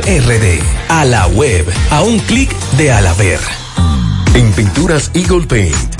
[0.00, 0.60] RD.
[0.88, 1.66] A la web.
[1.90, 3.40] A un clic de Alaber.
[4.34, 5.99] En Pinturas Eagle Paint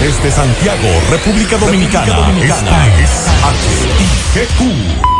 [0.00, 3.10] Desde Santiago, República Dominicana, esta es
[4.34, 5.19] HIGQ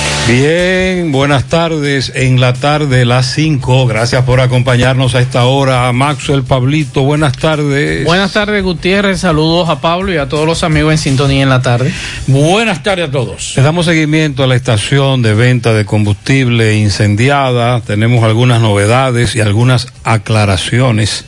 [0.27, 2.11] Bien, buenas tardes.
[2.15, 3.87] En la tarde, las 5.
[3.87, 5.91] Gracias por acompañarnos a esta hora.
[5.91, 8.05] Maxwell Pablito, buenas tardes.
[8.05, 9.19] Buenas tardes, Gutiérrez.
[9.19, 11.91] Saludos a Pablo y a todos los amigos en sintonía en la tarde.
[12.27, 13.53] Buenas tardes a todos.
[13.57, 17.81] Le damos seguimiento a la estación de venta de combustible incendiada.
[17.81, 21.25] Tenemos algunas novedades y algunas aclaraciones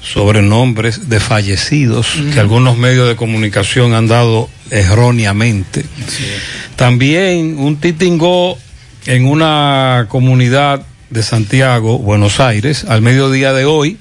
[0.00, 5.84] sobre nombres de fallecidos que algunos medios de comunicación han dado erróneamente.
[6.76, 8.58] También un titingó
[9.06, 13.96] en una comunidad de Santiago, Buenos Aires, al mediodía de hoy.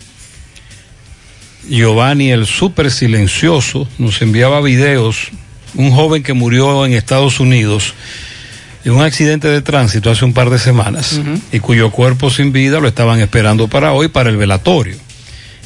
[1.70, 5.30] Giovanni, el súper silencioso, nos enviaba videos.
[5.76, 7.94] Un joven que murió en Estados Unidos
[8.86, 11.20] en un accidente de tránsito hace un par de semanas
[11.52, 14.96] y cuyo cuerpo sin vida lo estaban esperando para hoy, para el velatorio.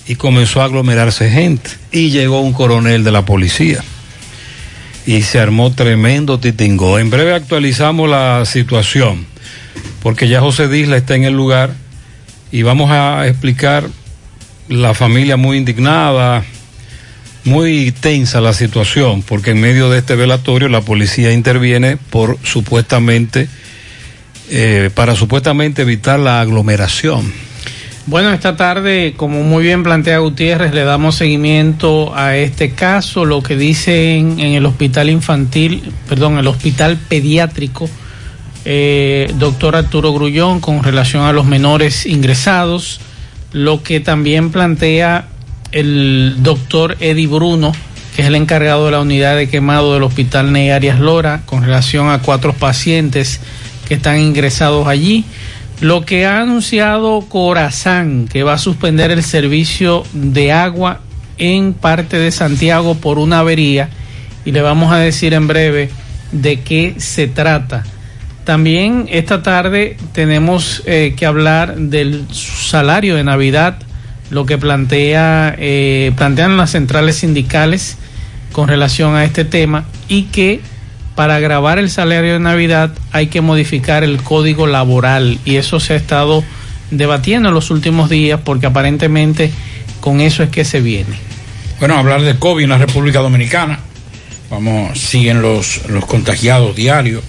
[0.08, 1.70] Y comenzó a aglomerarse gente.
[1.92, 3.84] Y llegó un coronel de la policía
[5.06, 7.00] y se armó tremendo titingo.
[7.00, 9.26] En breve actualizamos la situación,
[10.02, 11.74] porque ya José Disla está en el lugar
[12.52, 13.88] y vamos a explicar
[14.68, 16.44] la familia muy indignada,
[17.44, 23.48] muy tensa la situación, porque en medio de este velatorio la policía interviene por supuestamente,
[24.50, 27.51] eh, para supuestamente evitar la aglomeración.
[28.08, 33.44] Bueno, esta tarde, como muy bien plantea Gutiérrez, le damos seguimiento a este caso, lo
[33.44, 37.88] que dicen en el hospital infantil, perdón, el hospital pediátrico,
[38.66, 43.02] eh, doctor Arturo Grullón, con relación a los menores ingresados,
[43.52, 45.28] lo que también plantea
[45.72, 47.72] el doctor Eddie Bruno,
[48.16, 51.62] que es el encargado de la unidad de quemado del hospital Ney Arias Lora, con
[51.62, 53.42] relación a cuatro pacientes
[53.88, 55.24] que están ingresados allí.
[55.82, 61.00] Lo que ha anunciado Corazán, que va a suspender el servicio de agua
[61.40, 63.90] en parte de Santiago por una avería,
[64.46, 65.90] y le vamos a decir en breve
[66.32, 67.84] de qué se trata.
[68.44, 73.80] También esta tarde tenemos eh, que hablar del salario de Navidad,
[74.30, 77.98] lo que plantea, eh, plantean las centrales sindicales
[78.52, 80.62] con relación a este tema y que
[81.16, 85.94] para grabar el salario de Navidad hay que modificar el código laboral y eso se
[85.94, 86.44] ha estado
[86.90, 89.52] debatiendo en los últimos días porque aparentemente
[90.00, 91.16] con eso es que se viene.
[91.80, 93.80] Bueno, hablar de COVID en la República Dominicana.
[94.50, 97.24] Vamos, siguen los, los contagiados diarios,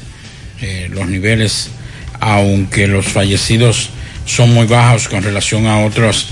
[0.61, 1.71] eh, los niveles,
[2.21, 3.91] aunque los fallecidos
[4.27, 6.29] son muy bajos con relación a otros,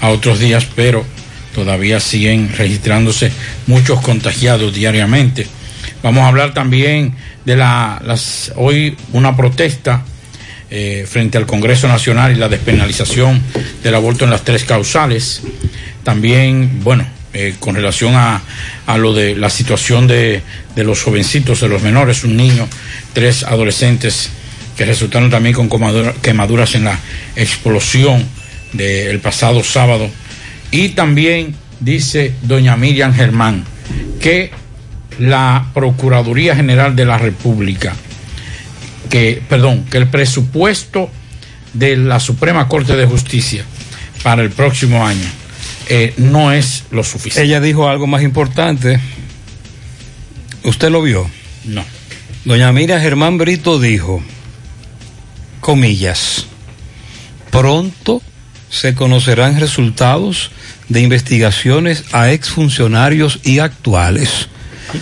[0.00, 1.04] a otros días, pero
[1.54, 3.30] todavía siguen registrándose
[3.66, 5.46] muchos contagiados diariamente.
[6.04, 7.14] Vamos a hablar también
[7.46, 7.98] de la,
[8.56, 10.02] hoy una protesta
[10.70, 13.40] eh, frente al Congreso Nacional y la despenalización
[13.82, 15.40] del aborto en las tres causales.
[16.02, 18.42] También, bueno, eh, con relación a,
[18.86, 20.42] a, lo de la situación de,
[20.76, 22.68] de, los jovencitos, de los menores, un niño,
[23.14, 24.28] tres adolescentes
[24.76, 25.70] que resultaron también con
[26.20, 26.98] quemaduras en la
[27.34, 28.22] explosión
[28.74, 30.10] del pasado sábado.
[30.70, 33.64] Y también dice doña Miriam Germán
[34.20, 34.50] que
[35.18, 37.94] la Procuraduría General de la República,
[39.10, 41.10] que, perdón, que el presupuesto
[41.72, 43.64] de la Suprema Corte de Justicia
[44.22, 45.28] para el próximo año
[45.88, 47.42] eh, no es lo suficiente.
[47.46, 49.00] Ella dijo algo más importante.
[50.62, 51.28] ¿Usted lo vio?
[51.64, 51.84] No.
[52.44, 54.22] Doña Mira Germán Brito dijo,
[55.60, 56.46] comillas,
[57.50, 58.22] pronto
[58.70, 60.50] se conocerán resultados
[60.88, 64.48] de investigaciones a exfuncionarios y actuales.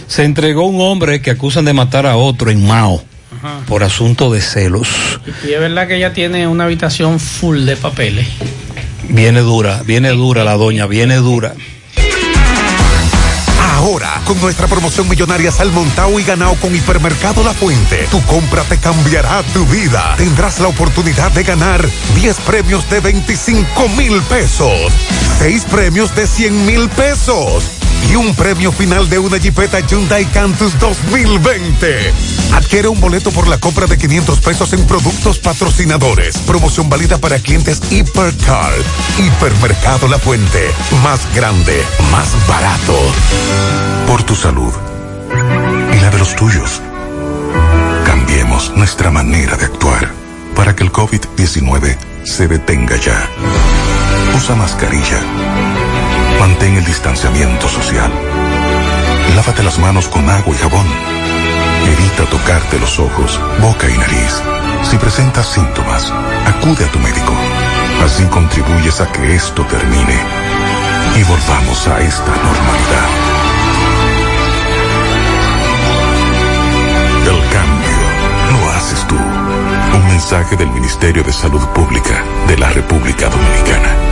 [0.07, 3.03] Se entregó un hombre que acusan de matar a otro en Mao
[3.37, 3.61] Ajá.
[3.67, 4.89] por asunto de celos.
[5.47, 8.27] Y es verdad que ella tiene una habitación full de papeles.
[9.09, 11.55] Viene dura, viene dura la doña, viene dura.
[13.83, 18.79] Ahora, con nuestra promoción millonaria Salmontao y ganado con Hipermercado La Fuente, tu compra te
[18.79, 20.15] cambiará tu vida.
[20.17, 21.85] Tendrás la oportunidad de ganar
[22.15, 24.93] 10 premios de 25 mil pesos,
[25.41, 27.65] 6 premios de 100 mil pesos
[28.11, 32.13] y un premio final de una Jeepeta Hyundai Cantus 2020.
[32.53, 36.39] Adquiere un boleto por la compra de 500 pesos en productos patrocinadores.
[36.39, 38.73] Promoción válida para clientes Hipercar.
[39.19, 40.71] Hipermercado La Fuente.
[41.03, 42.99] Más grande, más barato.
[44.07, 44.73] Por tu salud
[45.95, 46.81] y la de los tuyos.
[48.05, 50.11] Cambiemos nuestra manera de actuar
[50.55, 53.29] para que el COVID-19 se detenga ya.
[54.37, 55.21] Usa mascarilla
[56.43, 58.11] Mantén el distanciamiento social.
[59.37, 60.87] Lávate las manos con agua y jabón.
[61.87, 64.43] Evita tocarte los ojos, boca y nariz.
[64.83, 66.13] Si presentas síntomas,
[66.45, 67.33] acude a tu médico.
[68.05, 70.19] Así contribuyes a que esto termine
[71.17, 73.09] y volvamos a esta normalidad.
[77.23, 77.99] El cambio
[78.51, 79.15] lo haces tú.
[79.15, 84.12] Un mensaje del Ministerio de Salud Pública de la República Dominicana.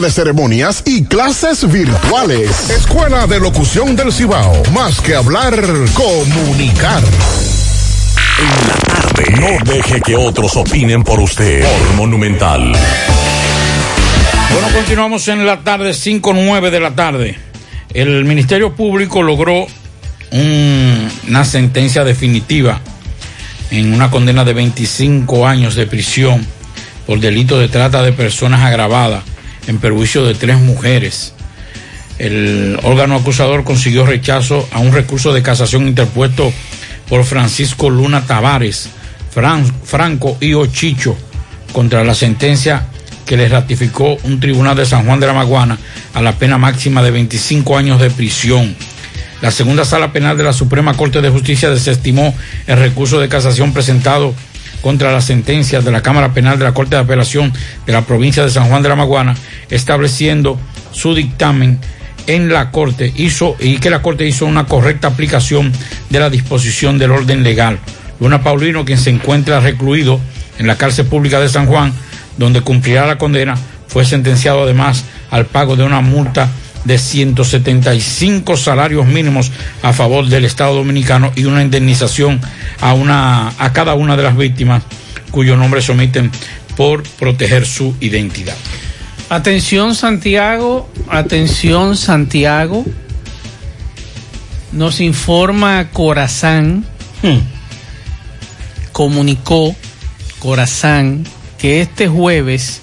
[0.00, 2.70] de ceremonias y clases virtuales.
[2.70, 4.62] Escuela de Locución del Cibao.
[4.72, 5.54] Más que hablar,
[5.94, 7.02] comunicar.
[8.38, 9.24] En la tarde.
[9.40, 11.62] No deje que otros opinen por usted.
[11.64, 12.72] Por Monumental.
[14.52, 17.36] Bueno, continuamos en la tarde, 5-9 de la tarde.
[17.92, 19.66] El Ministerio Público logró
[20.30, 22.80] un- una sentencia definitiva
[23.70, 26.46] en una condena de 25 años de prisión
[27.06, 29.22] por delito de trata de personas agravada
[29.68, 31.32] en perjuicio de tres mujeres.
[32.18, 36.52] El órgano acusador consiguió rechazo a un recurso de casación interpuesto
[37.08, 38.88] por Francisco Luna Tavares,
[39.32, 41.16] Fran- Franco y Ochicho
[41.72, 42.86] contra la sentencia
[43.24, 45.78] que le ratificó un tribunal de San Juan de la Maguana
[46.14, 48.74] a la pena máxima de 25 años de prisión.
[49.42, 52.34] La segunda sala penal de la Suprema Corte de Justicia desestimó
[52.66, 54.34] el recurso de casación presentado
[54.88, 57.52] contra las sentencias de la Cámara Penal de la Corte de Apelación
[57.84, 59.34] de la provincia de San Juan de la Maguana,
[59.68, 60.58] estableciendo
[60.92, 61.78] su dictamen
[62.26, 65.74] en la Corte hizo y que la Corte hizo una correcta aplicación
[66.08, 67.78] de la disposición del orden legal.
[68.18, 70.20] Luna Paulino, quien se encuentra recluido
[70.58, 71.92] en la cárcel pública de San Juan,
[72.38, 76.48] donde cumplirá la condena, fue sentenciado además al pago de una multa
[76.88, 79.52] de 175 salarios mínimos
[79.82, 82.40] a favor del Estado Dominicano y una indemnización
[82.80, 84.82] a, una, a cada una de las víctimas
[85.30, 86.32] cuyo nombre se omiten
[86.76, 88.56] por proteger su identidad.
[89.28, 92.84] Atención Santiago, atención Santiago.
[94.72, 96.86] Nos informa Corazán,
[98.92, 99.76] comunicó
[100.38, 101.24] Corazán
[101.58, 102.80] que este jueves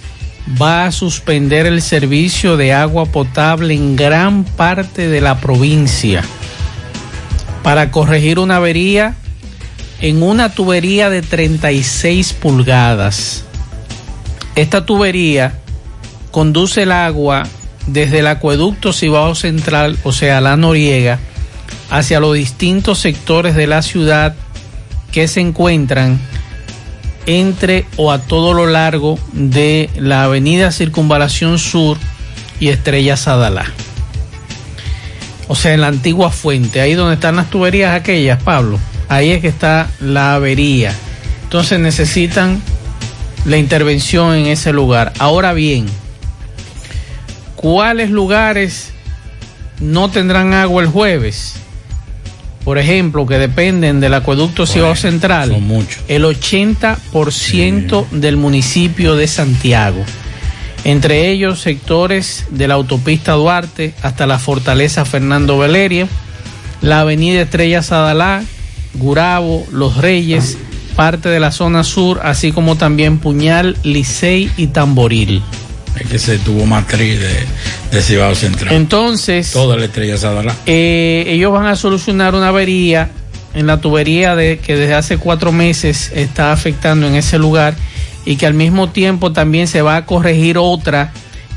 [0.62, 6.24] va a suspender el servicio de agua potable en gran parte de la provincia
[7.64, 9.16] para corregir una avería
[10.02, 13.44] en una tubería de 36 pulgadas.
[14.56, 15.60] Esta tubería
[16.32, 17.44] conduce el agua
[17.88, 21.20] desde el acueducto Cibao Central, o sea, la Noriega,
[21.90, 24.36] hacia los distintos sectores de la ciudad
[25.12, 26.20] que se encuentran
[27.26, 31.98] entre o a todo lo largo de la avenida Circunvalación Sur
[32.60, 33.66] y Estrella Sadalá.
[35.48, 38.80] O sea, en la antigua fuente, ahí donde están las tuberías aquellas, Pablo,
[39.10, 40.94] ahí es que está la avería.
[41.44, 42.62] Entonces necesitan
[43.46, 45.14] la intervención en ese lugar.
[45.20, 45.86] Ahora bien,
[47.56, 48.92] ¿cuáles lugares
[49.80, 51.58] no tendrán agua el jueves?
[52.66, 55.52] Por ejemplo, que dependen del acueducto Ciudad Central,
[56.08, 60.04] el 80% del municipio de Santiago.
[60.84, 66.08] Entre ellos sectores de la autopista Duarte hasta la fortaleza Fernando Valeria,
[66.82, 68.44] la avenida Estrella Sadalá,
[68.96, 70.58] Gurabo, Los Reyes,
[70.96, 75.44] parte de la zona sur, así como también Puñal, Licey y Tamboril.
[76.00, 77.46] Es que se tuvo matriz de,
[77.92, 78.74] de Cibao Central.
[78.74, 80.56] Entonces, Toda la estrella Sadalá.
[80.66, 83.10] eh, ellos van a solucionar una avería
[83.54, 87.76] en la tubería de, que desde hace cuatro meses está afectando en ese lugar
[88.26, 91.14] y que al mismo tiempo también se va a corregir otra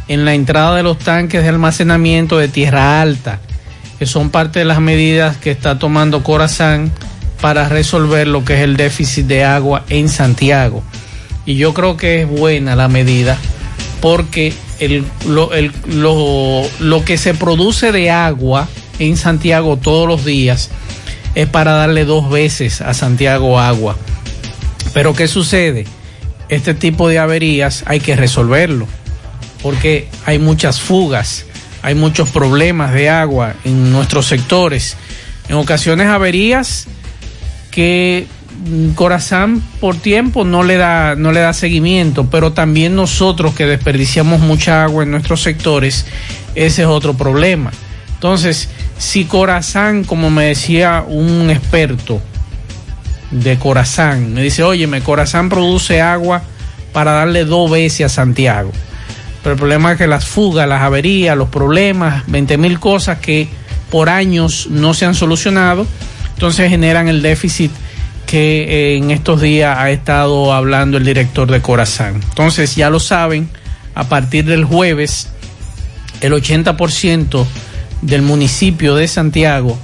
[0.06, 3.40] en la entrada de los tanques de almacenamiento de tierra alta,
[3.98, 6.92] que son parte de las medidas que está tomando Corazán
[7.40, 10.82] para resolver lo que es el déficit de agua en Santiago.
[11.46, 13.36] Y yo creo que es buena la medida
[14.00, 14.52] porque
[15.26, 15.50] lo,
[15.86, 20.70] lo- lo que se produce de agua en Santiago todos los días
[21.34, 23.96] es para darle dos veces a Santiago agua.
[24.94, 25.86] Pero ¿qué sucede?
[26.48, 28.86] Este tipo de averías hay que resolverlo
[29.62, 31.44] porque hay muchas fugas,
[31.82, 34.96] hay muchos problemas de agua en nuestros sectores.
[35.48, 36.86] En ocasiones averías
[37.70, 38.26] que
[38.94, 44.40] Corazán por tiempo no le da no le da seguimiento, pero también nosotros que desperdiciamos
[44.40, 46.06] mucha agua en nuestros sectores,
[46.54, 47.70] ese es otro problema.
[48.14, 52.20] Entonces, si Corazán, como me decía un experto
[53.30, 56.42] de Corazán, me dice, "Óyeme, Corazán produce agua
[56.92, 58.72] para darle dos veces a Santiago."
[59.42, 63.48] Pero el problema es que las fugas, las averías, los problemas, 20 mil cosas que
[63.90, 65.86] por años no se han solucionado,
[66.34, 67.70] entonces generan el déficit
[68.28, 72.20] que eh, en estos días ha estado hablando el director de Corazán.
[72.22, 73.48] Entonces ya lo saben,
[73.94, 75.28] a partir del jueves,
[76.20, 77.46] el 80%
[78.02, 79.78] del municipio de Santiago,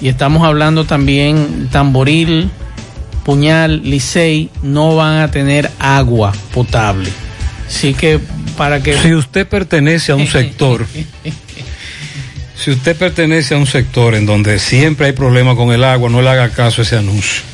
[0.00, 2.50] y estamos hablando también Tamboril,
[3.24, 7.10] Puñal, Licey, no van a tener agua potable.
[7.66, 8.20] Así que
[8.56, 8.96] para que...
[8.96, 10.86] Si usted pertenece a un sector,
[12.54, 16.22] si usted pertenece a un sector en donde siempre hay problemas con el agua, no
[16.22, 17.51] le haga caso a ese anuncio.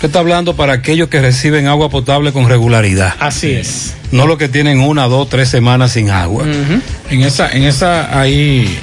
[0.00, 3.16] Usted está hablando para aquellos que reciben agua potable con regularidad.
[3.20, 3.92] Así es.
[4.12, 6.46] No los que tienen una, dos, tres semanas sin agua.
[7.10, 8.78] En esa, en esa, ahí,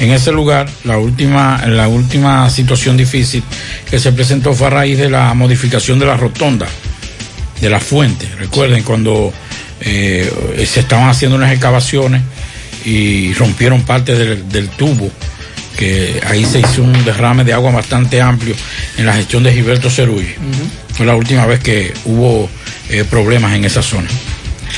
[0.00, 3.42] en ese lugar, la última, la última situación difícil
[3.88, 6.66] que se presentó fue a raíz de la modificación de la rotonda,
[7.58, 8.28] de la fuente.
[8.38, 9.32] Recuerden cuando
[9.80, 10.30] eh,
[10.66, 12.20] se estaban haciendo unas excavaciones
[12.84, 15.10] y rompieron parte del, del tubo,
[15.76, 18.54] que ahí se hizo un derrame de agua bastante amplio
[18.96, 20.34] en la gestión de Gilberto Cerulli.
[20.94, 22.48] Fue la última vez que hubo
[22.88, 24.08] eh, problemas en esa zona.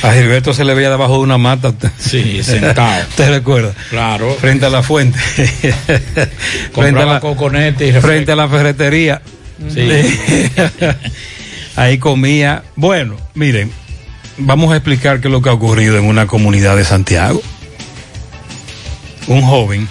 [0.01, 1.73] A Gilberto se le veía debajo de una mata.
[1.97, 3.05] Sí, sentado.
[3.15, 3.73] ¿Te recuerda?
[3.89, 4.35] Claro.
[4.39, 5.19] Frente a la fuente.
[6.73, 8.07] frente, a la, coconete y refresco.
[8.07, 9.21] frente a la ferretería.
[9.73, 9.89] Sí.
[11.75, 12.63] Ahí comía.
[12.75, 13.71] Bueno, miren,
[14.37, 17.41] vamos a explicar qué es lo que ha ocurrido en una comunidad de Santiago.
[19.27, 19.87] Un joven,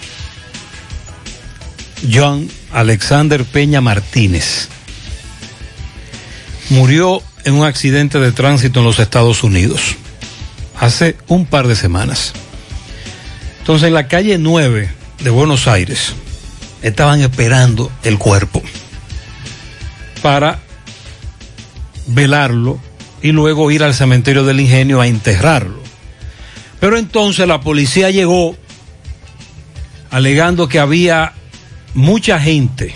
[2.10, 4.68] John Alexander Peña Martínez,
[6.70, 9.96] murió en un accidente de tránsito en los Estados Unidos
[10.78, 12.32] hace un par de semanas.
[13.58, 14.90] Entonces en la calle 9
[15.22, 16.14] de Buenos Aires
[16.82, 18.62] estaban esperando el cuerpo
[20.22, 20.58] para
[22.08, 22.80] velarlo
[23.22, 25.80] y luego ir al cementerio del ingenio a enterrarlo.
[26.80, 28.56] Pero entonces la policía llegó
[30.10, 31.32] alegando que había
[31.94, 32.94] mucha gente,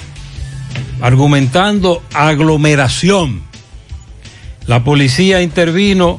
[1.00, 3.42] argumentando aglomeración.
[4.66, 6.18] La policía intervino,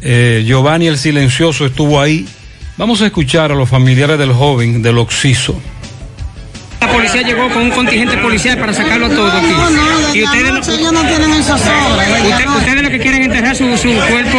[0.00, 2.26] eh, Giovanni el Silencioso estuvo ahí.
[2.78, 5.60] Vamos a escuchar a los familiares del joven del Oxiso.
[6.80, 10.18] La policía llegó con un contingente policial para sacarlo a todo aquí.
[10.18, 12.08] y ustedes, no- ellos no tienen esas obras.
[12.30, 14.38] usted- ustedes lo que quieren es enterrar su, su cuerpo,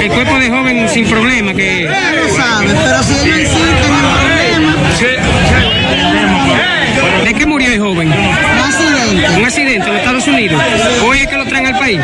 [0.00, 1.52] el cuerpo de joven sin problema.
[1.54, 1.82] Que...
[1.84, 4.76] Ellos saben, pero si ellos insisten en problema,
[7.24, 8.08] ¿De qué murió el joven?
[8.08, 9.36] un accidente.
[9.36, 10.62] Un accidente en los Estados Unidos.
[11.04, 12.00] Hoy es que lo traen al país.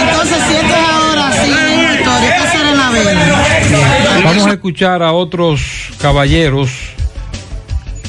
[0.00, 4.24] Entonces, si esto es ahora la historia, ¿qué será en la vena?
[4.24, 6.70] Vamos a escuchar a otros caballeros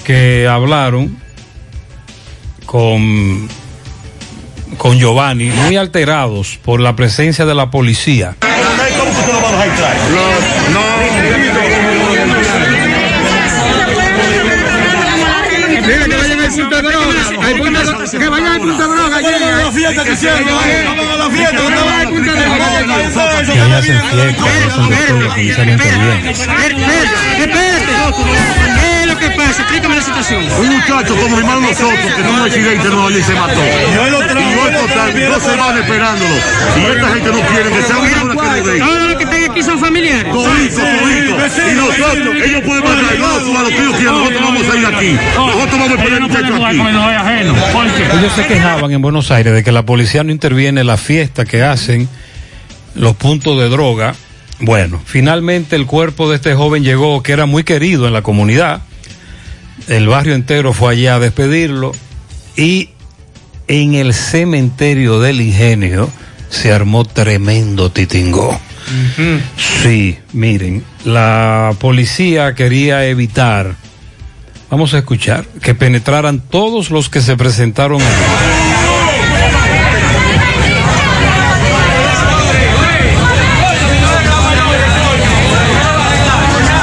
[0.05, 1.17] que hablaron
[2.65, 3.47] con,
[4.77, 8.35] con Giovanni, muy alterados por la presencia de la policía.
[8.41, 8.51] Al
[16.51, 17.21] punto de droga.
[17.29, 19.17] Al punto de- Que vayan al punto de droga.
[19.17, 19.27] allí.
[19.29, 20.15] la fiesta que
[20.85, 22.57] vamos a la fiesta, Que vayan al punto de droga.
[23.41, 26.31] Y ahí hacen fiesta, hacen de todo, la policía no interviene.
[26.31, 26.83] Espérate,
[27.43, 28.90] espérate.
[29.21, 29.61] ¿Qué es lo que pasa?
[29.61, 30.43] Explícame la situación.
[30.59, 33.61] Un muchacho como hermano nosotros que tuvo un accidente en Nueva York y se mató.
[33.61, 34.11] Y hoy
[34.73, 36.35] total, dos semanas esperándolo.
[36.35, 38.79] Y esta gente no quiere que sea una que den.
[38.79, 40.33] Todos los que están aquí son familiares.
[40.33, 41.71] Todito, todito.
[41.71, 44.85] Y nosotros, ellos pueden matar, no, a lo que ellos quieran, nosotros vamos a ir
[44.85, 45.17] aquí.
[45.35, 48.17] Nosotros vamos a esperar el muchacho aquí.
[48.17, 51.45] Ellos se quejaban en Buenos Aires de que la policía no interviene en la fiesta
[51.45, 52.09] que hacen
[52.95, 54.15] los puntos de droga.
[54.59, 58.81] Bueno, finalmente el cuerpo de este joven llegó, que era muy querido en la comunidad.
[59.87, 61.91] El barrio entero fue allá a despedirlo.
[62.55, 62.89] Y
[63.67, 66.09] en el cementerio del ingenio
[66.49, 68.59] se armó tremendo titingó.
[69.81, 73.75] Sí, miren, la policía quería evitar,
[74.69, 78.11] vamos a escuchar, que penetraran todos los que se presentaron allí.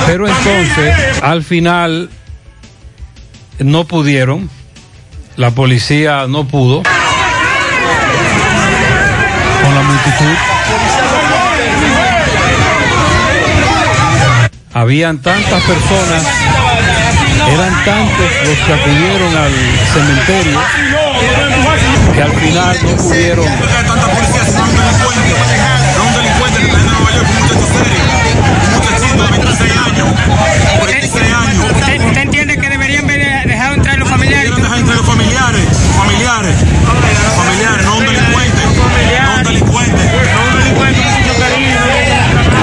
[0.07, 2.09] Pero entonces, al final,
[3.59, 4.51] no pudieron.
[5.37, 6.83] La policía no pudo.
[9.63, 10.37] Con la multitud.
[14.75, 16.23] Habían tantas personas,
[17.53, 19.53] eran tantos los que acudieron al
[19.93, 20.61] cementerio
[22.15, 23.47] que al final no pudieron.
[31.71, 34.57] ¿Usted, usted entiende que deberían haber dejado entrar los familiares?
[34.57, 35.65] dejar los familiares,
[35.97, 36.57] familiares,
[37.37, 40.03] familiares, no un delincuente, no un delincuente,
[40.35, 40.99] no un delincuente.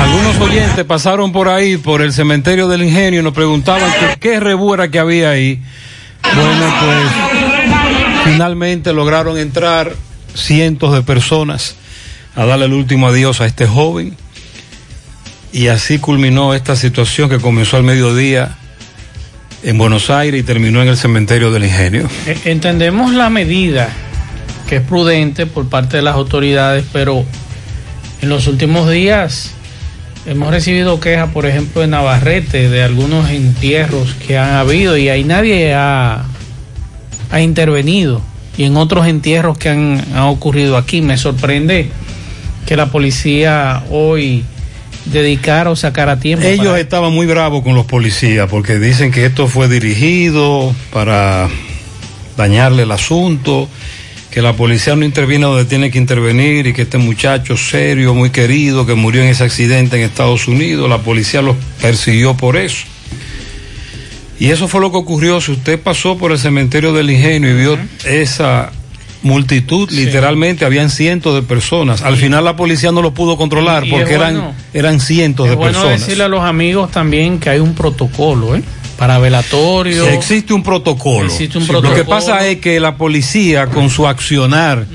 [0.01, 4.39] Algunos oyentes pasaron por ahí, por el cementerio del ingenio, y nos preguntaban que qué
[4.39, 5.61] rebuera que había ahí.
[6.23, 7.07] Bueno, pues
[8.25, 9.93] finalmente lograron entrar
[10.33, 11.75] cientos de personas
[12.35, 14.15] a darle el último adiós a este joven.
[15.53, 18.57] Y así culminó esta situación que comenzó al mediodía
[19.65, 22.08] en Buenos Aires y terminó en el cementerio del ingenio.
[22.28, 23.89] Eh, Entendemos la medida
[24.69, 27.25] que es prudente por parte de las autoridades, pero
[28.21, 29.51] en los últimos días
[30.28, 35.23] hemos recibido quejas, por ejemplo, de Navarrete, de algunos entierros que han habido y ahí
[35.23, 36.25] nadie ha,
[37.39, 38.21] intervenido.
[38.58, 41.89] Y en otros entierros que han ocurrido aquí, me sorprende
[42.65, 44.45] que la policía hoy
[45.05, 46.45] dedicara o sacara tiempo.
[46.45, 51.47] Ellos para- estaban muy bravos con los policías porque dicen que esto fue dirigido para
[52.37, 53.69] dañarle el asunto,
[54.31, 58.31] que la policía no interviene donde tiene que intervenir y que este muchacho serio, muy
[58.31, 62.85] querido, que murió en ese accidente en Estados Unidos, la policía los persiguió por eso.
[64.37, 65.39] Y eso fue lo que ocurrió.
[65.39, 68.73] Si usted pasó por el cementerio del ingenio y vio esa
[69.25, 72.03] multitud, literalmente habían cientos de personas.
[72.03, 75.55] Al final la policía no lo pudo controlar Y- porque eran, eran cientos Es de
[75.55, 75.99] bueno personas.
[76.01, 78.61] decirle a los amigos también que hay un protocolo, ¿eh?
[78.97, 80.05] Para velatorio.
[80.07, 81.25] Sí, existe un protocolo.
[81.25, 81.97] Existe un Sí, protocolo.
[81.97, 84.85] Lo que pasa es que la policía, con su accionar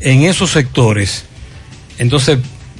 [0.00, 1.24] en esos sectores,
[1.98, 2.38] entonces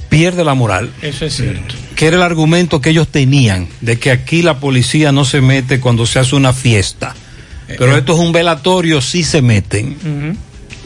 [0.09, 0.91] pierde la moral.
[1.03, 1.75] Eso es cierto.
[1.95, 5.79] Que era el argumento que ellos tenían, de que aquí la policía no se mete
[5.79, 7.15] cuando se hace una fiesta.
[7.69, 9.97] Eh, Pero esto es un velatorio, sí se meten.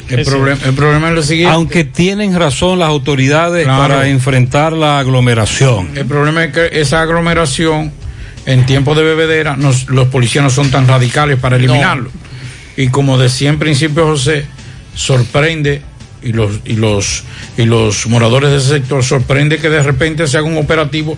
[0.08, 1.54] El, problem- el problema es lo siguiente.
[1.54, 3.82] Aunque tienen razón las autoridades Claro.
[3.82, 5.90] para enfrentar la aglomeración.
[5.96, 7.92] El problema es que esa aglomeración
[8.46, 12.10] en tiempo de bebedera, nos- los policías no son tan radicales para eliminarlo.
[12.76, 14.44] Y como decía en principio José,
[14.94, 15.80] sorprende,
[16.22, 17.24] y los, y los,
[17.56, 21.16] y los moradores de ese sector, sorprende que de repente se haga un operativo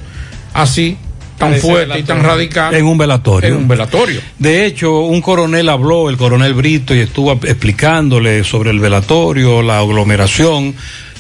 [0.55, 0.97] así,
[1.39, 2.75] tan fuerte y tan radical.
[2.75, 3.51] En un velatorio.
[3.51, 4.21] En un velatorio.
[4.39, 9.79] De hecho, un coronel habló, el coronel Brito, y estuvo explicándole sobre el velatorio, la
[9.81, 10.75] aglomeración.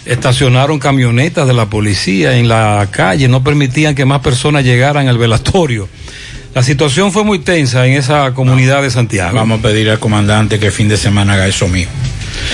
[0.04, 5.18] Estacionaron camionetas de la policía en la calle, no permitían que más personas llegaran al
[5.18, 5.88] velatorio.
[6.54, 9.34] La situación fue muy tensa en esa comunidad de Santiago.
[9.34, 11.92] Vamos a pedir al comandante que el fin de semana haga eso mismo.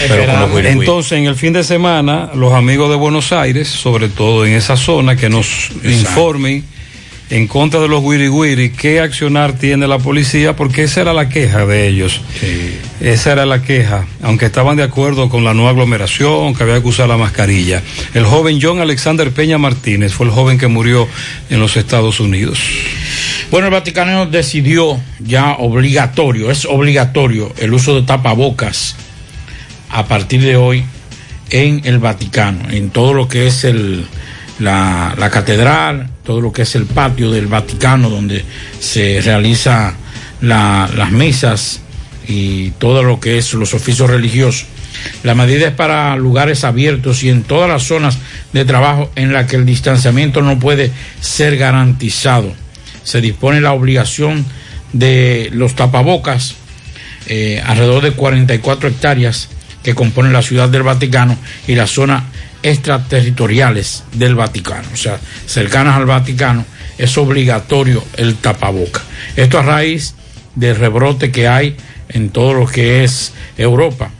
[0.08, 0.58] Pero.
[0.58, 4.76] Entonces, en el fin de semana, los amigos de Buenos Aires, sobre todo en esa
[4.76, 6.64] zona, que nos informen
[7.32, 11.30] en contra de los wiri wiri qué accionar tiene la policía, porque esa era la
[11.30, 12.20] queja de ellos.
[13.00, 16.88] Esa era la queja, aunque estaban de acuerdo con la no aglomeración, que había que
[16.88, 17.82] usar la mascarilla.
[18.12, 21.08] El joven John Alexander Peña Martínez fue el joven que murió
[21.48, 22.58] en los Estados Unidos.
[23.50, 28.94] Bueno, el Vaticano decidió ya obligatorio, es obligatorio el uso de tapabocas
[29.88, 30.84] a partir de hoy
[31.48, 34.04] en el Vaticano, en todo lo que es el,
[34.58, 38.44] la, la catedral, todo lo que es el patio del Vaticano donde
[38.80, 39.94] se realiza
[40.40, 41.80] la- las misas
[42.28, 44.66] y todo lo que es los oficios religiosos.
[45.24, 48.18] La medida es para lugares abiertos y en todas las zonas
[48.52, 52.52] de trabajo en las que el distanciamiento no puede ser garantizado.
[53.02, 54.44] Se dispone la obligación
[54.92, 56.54] de los tapabocas
[57.26, 59.48] eh, alrededor de 44 hectáreas
[59.82, 62.22] que componen la ciudad del Vaticano y las zonas
[62.62, 66.64] extraterritoriales del Vaticano, o sea, cercanas al Vaticano,
[66.98, 69.00] es obligatorio el tapaboca.
[69.36, 70.14] Esto a raíz
[70.54, 71.76] del rebrote que hay
[72.08, 74.10] en todo lo que es Europa,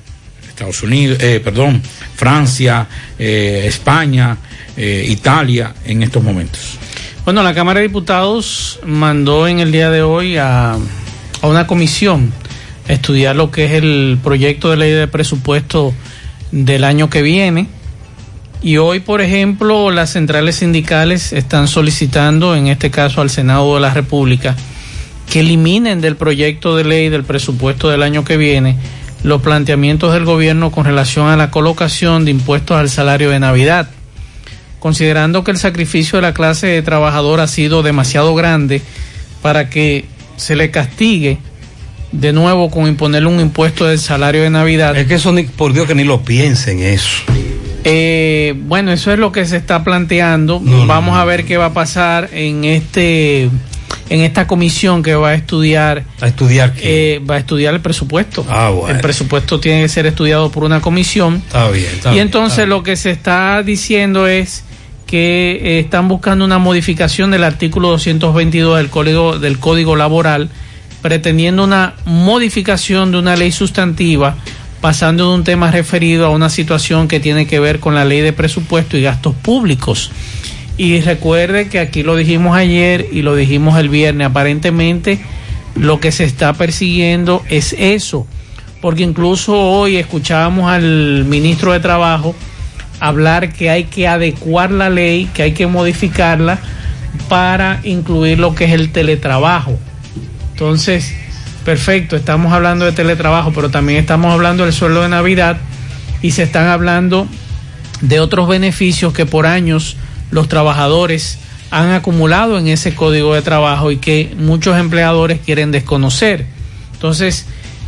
[0.48, 1.82] Estados Unidos, eh, perdón,
[2.14, 2.86] Francia,
[3.18, 4.36] eh, España,
[4.76, 6.78] eh, Italia en estos momentos.
[7.24, 12.32] Bueno, la Cámara de Diputados mandó en el día de hoy a, a una comisión
[12.88, 15.94] estudiar lo que es el proyecto de ley de presupuesto
[16.50, 17.68] del año que viene.
[18.62, 23.80] Y hoy, por ejemplo, las centrales sindicales están solicitando, en este caso al Senado de
[23.80, 24.54] la República,
[25.28, 28.76] que eliminen del proyecto de ley del presupuesto del año que viene
[29.24, 33.88] los planteamientos del gobierno con relación a la colocación de impuestos al salario de Navidad.
[34.78, 38.82] considerando que el sacrificio de la clase trabajadora ha sido demasiado grande
[39.40, 41.38] para que se le castigue
[42.10, 44.96] de nuevo con imponerle un impuesto del salario de Navidad.
[44.96, 47.22] Es que eso, ni, por Dios, que ni lo piensen eso.
[47.84, 50.60] Eh, bueno, eso es lo que se está planteando.
[50.62, 53.50] No, Vamos a ver qué va a pasar en este
[54.08, 57.14] en esta comisión que va a estudiar A estudiar qué.
[57.14, 58.44] eh, va a estudiar el presupuesto.
[58.48, 58.94] Ah, bueno.
[58.94, 61.36] El presupuesto tiene que ser estudiado por una comisión.
[61.46, 61.86] Está bien.
[61.94, 62.68] está y entonces bien.
[62.70, 64.64] lo que se está diciendo es
[65.06, 70.50] que eh, están buscando una modificación del artículo 222 del código del código laboral
[71.00, 74.36] pretendiendo una modificación de una ley sustantiva
[74.82, 78.20] pasando de un tema referido a una situación que tiene que ver con la ley
[78.20, 80.10] de presupuesto y gastos públicos.
[80.76, 85.20] Y recuerde que aquí lo dijimos ayer y lo dijimos el viernes, aparentemente
[85.76, 88.26] lo que se está persiguiendo es eso,
[88.80, 92.34] porque incluso hoy escuchábamos al ministro de Trabajo
[92.98, 96.58] hablar que hay que adecuar la ley, que hay que modificarla
[97.28, 99.78] para incluir lo que es el teletrabajo.
[100.52, 101.14] Entonces,
[101.64, 105.58] perfecto, estamos hablando de teletrabajo, pero también estamos hablando del sueldo de Navidad
[106.20, 107.26] y se están hablando
[108.00, 109.96] de otros beneficios que por años
[110.30, 111.38] los trabajadores
[111.70, 116.46] han acumulado en ese código de trabajo y que muchos empleadores quieren desconocer.
[116.92, 117.46] Entonces,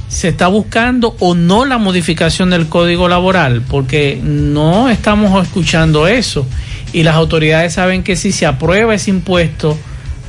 [0.08, 6.46] se está buscando o no la modificación del código laboral, porque no estamos escuchando eso.
[6.92, 9.76] Y las autoridades saben que si se aprueba ese impuesto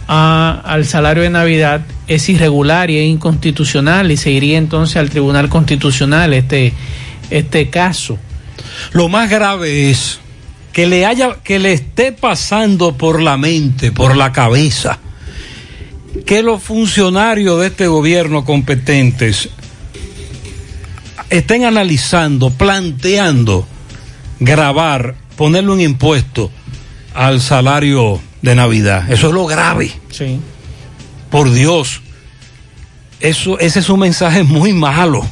[0.07, 5.09] a- al salario de Navidad, es irregular y es inconstitucional y se iría entonces al
[5.09, 6.73] Tribunal Constitucional este,
[7.29, 8.17] este caso.
[8.91, 10.19] Lo más grave es
[10.71, 14.99] que le haya, que le esté pasando por la mente, por la cabeza,
[16.25, 19.49] que los funcionarios de este gobierno competentes
[21.29, 23.67] estén analizando, planteando
[24.39, 26.51] grabar, ponerle un impuesto
[27.13, 29.11] al salario de Navidad.
[29.11, 29.91] Eso es lo grave.
[30.11, 30.39] Sí.
[31.35, 31.99] Por Dios.
[33.19, 35.27] Eso, ese es un mensaje muy malo.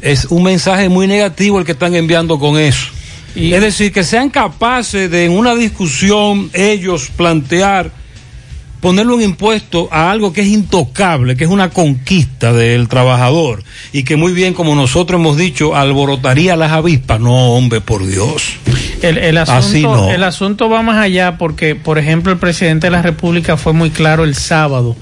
[0.00, 2.86] Es un mensaje muy negativo el que están enviando con eso.
[3.34, 7.92] es decir, que sean capaces de en una discusión ellos plantear,
[8.80, 14.04] ponerle un impuesto a algo que es intocable, que es una conquista del trabajador y
[14.04, 17.20] que muy bien, como nosotros hemos dicho, alborotaría las avispas.
[17.20, 18.54] No, hombre, por Dios.
[19.02, 20.10] El, el asunto, Así no.
[20.10, 23.90] el asunto va más allá porque, por ejemplo, el presidente de la República fue muy
[23.90, 24.96] claro el sábado.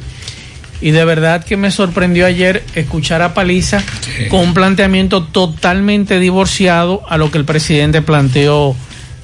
[0.80, 3.82] Y de verdad que me sorprendió ayer escuchar a Paliza
[4.30, 8.74] con un planteamiento totalmente divorciado a lo que el presidente planteó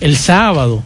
[0.00, 0.84] el sábado,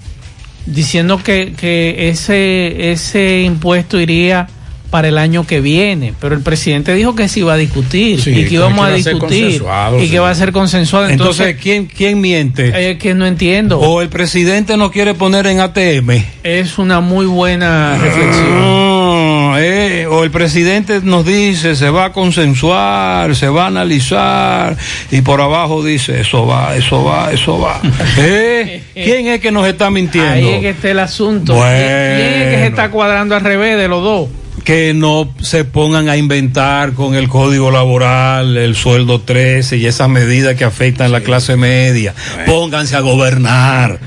[0.66, 4.46] diciendo que, que ese, ese impuesto iría
[4.90, 8.31] para el año que viene, pero el presidente dijo que se iba a discutir Sí,
[8.31, 9.62] y que íbamos a discutir
[9.98, 10.11] y sí.
[10.11, 11.09] que va a ser consensuado.
[11.09, 12.90] Entonces, Entonces, ¿quién, ¿quién miente?
[12.90, 13.79] es que no entiendo.
[13.79, 16.11] O el presidente no quiere poner en ATM.
[16.42, 18.61] Es una muy buena reflexión.
[18.61, 24.76] No, eh, o el presidente nos dice se va a consensuar, se va a analizar
[25.11, 27.81] y por abajo dice eso va, eso va, eso va.
[28.18, 30.31] Eh, ¿Quién es que nos está mintiendo?
[30.31, 31.55] Ahí es que está el asunto.
[31.55, 31.70] Bueno.
[31.76, 34.29] ¿Quién es que se está cuadrando al revés de los dos?
[34.64, 40.09] Que no se pongan a inventar con el código laboral, el sueldo 13 y esas
[40.09, 42.14] medidas que afectan la clase media.
[42.46, 43.99] Pónganse a gobernar,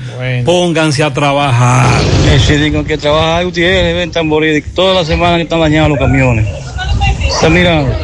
[0.44, 2.00] pónganse a trabajar.
[2.32, 5.98] Ese digo que trabaja ahí, Gutiérrez, ven tamborí, toda la semana que están dañados los
[5.98, 6.46] camiones.
[7.26, 7.94] Está mirando,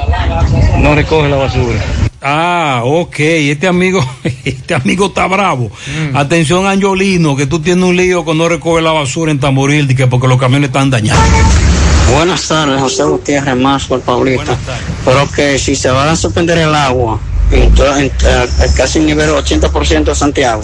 [0.78, 1.80] no recoge la basura.
[2.22, 4.04] Ah, ok, este amigo,
[4.44, 5.70] este amigo está bravo.
[6.12, 10.28] Atención, Angiolino, que tú tienes un lío con no recoger la basura en Tamboril, porque
[10.28, 11.22] los camiones están dañados.
[12.12, 14.56] Buenas tardes, José Gutiérrez más por Paulita.
[15.04, 17.18] Pero que si se va a suspender el agua
[17.50, 18.10] en, to- en,
[18.76, 20.60] casi el nivel 80% de Santiago,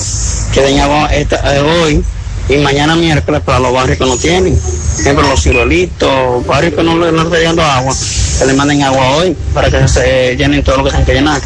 [0.53, 2.05] que agua esta- eh, hoy
[2.49, 4.57] y mañana miércoles para los barrios que no tienen.
[4.59, 7.95] Por ejemplo, los ciruelitos, barrios que no le están llegando agua,
[8.39, 11.41] que le manden agua hoy para que se llenen todo lo que tienen que llenar.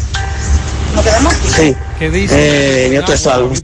[1.55, 1.75] Sí.
[1.97, 2.35] ¿Qué dice?
[2.87, 3.49] Eh, yo te salvo.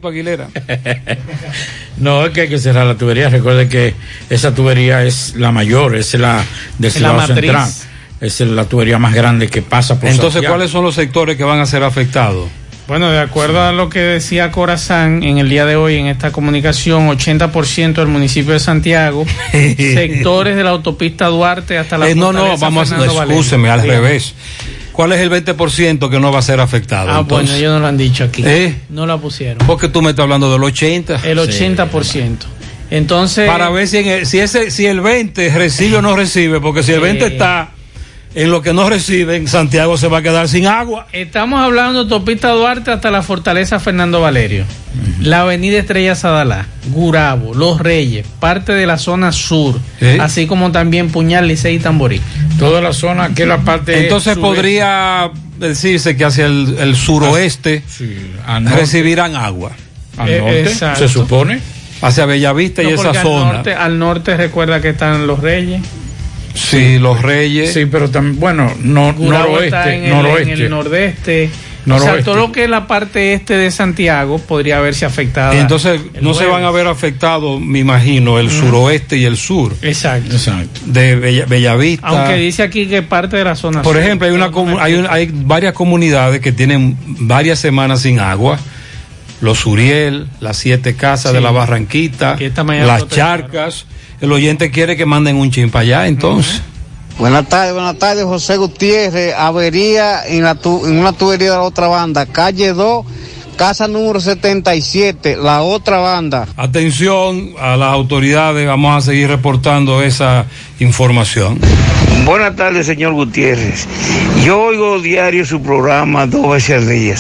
[1.99, 3.29] No, es que hay que cerrar la tubería.
[3.29, 3.93] Recuerde que
[4.29, 6.43] esa tubería es la mayor, es la
[6.77, 7.51] del Es la Cibao matriz.
[7.51, 7.71] Central.
[8.19, 10.55] Es la tubería más grande que pasa por Entonces, Santiago.
[10.55, 12.49] ¿cuáles son los sectores que van a ser afectados?
[12.87, 16.31] Bueno, de acuerdo a lo que decía Corazán en el día de hoy en esta
[16.31, 22.31] comunicación, 80% del municipio de Santiago, sectores de la autopista Duarte hasta la Eh, no,
[22.31, 24.33] no, vamos excúseme, al revés.
[24.97, 27.11] ¿Cuál es el 20% que no va a ser afectado?
[27.11, 27.49] Ah, entonces?
[27.49, 28.41] bueno, ellos no lo han dicho aquí.
[28.43, 28.75] ¿Eh?
[28.89, 29.59] No la pusieron.
[29.67, 31.21] Porque tú me estás hablando del 80.
[31.23, 32.37] El 80%.
[32.89, 33.47] Entonces.
[33.47, 36.81] Para ver si, en el, si, ese, si el 20 recibe o no recibe, porque
[36.81, 37.03] si el Sí.
[37.03, 37.69] 20 está
[38.35, 41.07] en lo que no reciben, Santiago se va a quedar sin agua.
[41.11, 44.65] Estamos hablando de Topista Duarte hasta la Fortaleza Fernando Valerio,
[45.21, 50.17] la Avenida Estrella Sadalá, Gurabo, Los Reyes, parte de la zona sur, Sí.
[50.19, 52.21] así como también Puñal, Licey y Tamborí.
[52.59, 54.03] Toda la zona que es la parte.
[54.03, 54.41] Entonces sureste.
[54.55, 57.81] podría decirse que hacia el, el suroeste
[58.47, 58.75] norte.
[58.75, 59.71] recibirán agua.
[60.17, 60.99] Al norte, exacto.
[61.07, 61.59] se supone.
[62.01, 63.53] Hacia Bellavista y No, esa porque zona.
[63.53, 65.81] Norte, al norte recuerda que están Los Reyes.
[66.57, 67.73] Sí, los Reyes.
[67.73, 70.53] Sí, pero también, bueno, no, noroeste, en el, noroeste.
[70.53, 71.49] en el nordeste.
[71.89, 75.55] O sea, todo lo que es la parte este de Santiago podría verse afectada.
[75.55, 79.73] Y entonces no se van a ver afectados, me imagino, el suroeste y el sur.
[79.81, 80.33] Exacto.
[80.35, 80.81] Exacto.
[80.85, 82.05] De Bella- Bellavista.
[82.07, 84.03] Aunque dice aquí que parte de la zona Por sur.
[84.03, 88.59] ejemplo, hay, una hay, un- hay varias comunidades que tienen varias semanas sin agua.
[89.41, 92.37] Los Uriel, las siete casas de la Barranquita,
[92.87, 93.85] las charcas.
[94.19, 96.61] El oyente quiere que manden un chin para allá, entonces.
[97.19, 99.33] Buenas tardes, buenas tardes, José Gutiérrez.
[99.37, 103.05] Avería en, la tu- en una tubería de la otra banda, calle 2,
[103.57, 106.47] casa número 77, la otra banda.
[106.57, 110.45] Atención a las autoridades, vamos a seguir reportando esa
[110.79, 111.59] información.
[112.25, 113.87] Buenas tardes, señor Gutiérrez.
[114.43, 117.15] Yo oigo diario su programa dos veces al día.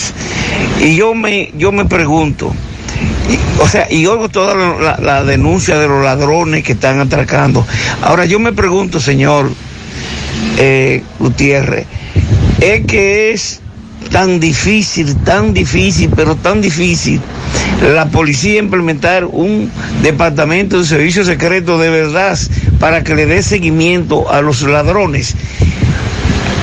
[0.81, 2.53] Y yo me, yo me pregunto,
[3.59, 7.65] o sea, y oigo toda la denuncia de los ladrones que están atracando.
[8.01, 9.51] Ahora yo me pregunto, señor
[10.57, 11.85] eh, Gutiérrez,
[12.61, 13.61] es que es
[14.09, 17.21] tan difícil, tan difícil, pero tan difícil
[17.93, 22.37] la policía implementar un departamento de servicio secreto de verdad
[22.79, 25.35] para que le dé seguimiento a los ladrones,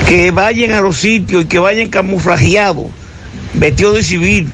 [0.07, 2.87] que vayan a los sitios y que vayan camuflajeados,
[3.53, 4.49] vestidos de civil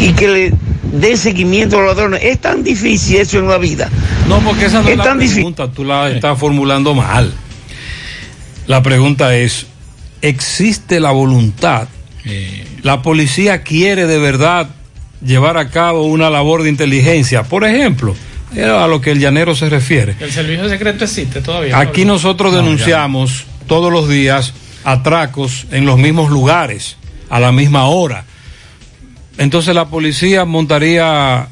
[0.00, 0.52] y que le
[0.92, 2.20] dé seguimiento a los ladrones.
[2.24, 3.88] Es tan difícil eso en la vida.
[4.28, 5.36] No, porque esa no es, Es la tan difícil.
[5.36, 7.32] pregunta, tú la estás formulando mal.
[8.66, 9.66] La pregunta es,
[10.20, 11.88] ¿existe la voluntad?
[12.82, 14.68] La policía quiere de verdad
[15.24, 17.42] llevar a cabo una labor de inteligencia.
[17.44, 18.14] Por ejemplo,
[18.54, 20.14] era a lo que el llanero se refiere.
[20.20, 21.78] El servicio secreto existe todavía.
[21.78, 22.14] Aquí ¿no?
[22.14, 26.96] nosotros No, denunciamos todos los días atracos en los mismos lugares,
[27.28, 28.24] a la misma hora.
[29.38, 31.48] Entonces la policía montaría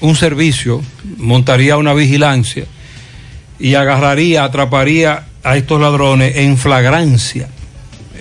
[0.00, 0.82] un servicio,
[1.18, 2.64] montaría una vigilancia
[3.58, 7.48] y agarraría, atraparía a estos ladrones en flagrancia.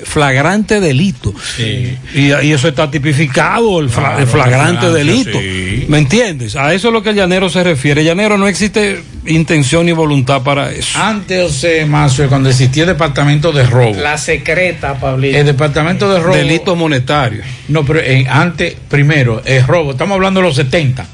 [0.04, 1.34] Flagrante delito.
[1.60, 1.98] Y,
[2.44, 5.40] y eso está tipificado, el, fla- el flagrante delito.
[5.40, 5.86] sí.
[5.88, 6.56] ¿Me entiendes?
[6.56, 8.04] A eso es lo que el llanero se refiere.
[8.04, 10.98] Llanero no existe intención ni voluntad para eso.
[11.00, 13.96] Antes, José Mazo, cuando existía el departamento de robo.
[14.00, 15.38] La secreta, Pablito.
[15.38, 16.36] El departamento de robo.
[16.36, 17.44] Delito monetario.
[17.68, 21.06] No, pero eh, antes, primero, el robo, estamos hablando de los 70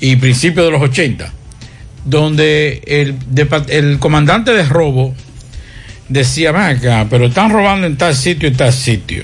[0.00, 1.32] y principios de los 80,
[2.04, 3.16] donde el,
[3.68, 5.14] el comandante de robo
[6.08, 9.22] decía, acá, pero están robando en tal sitio y tal sitio.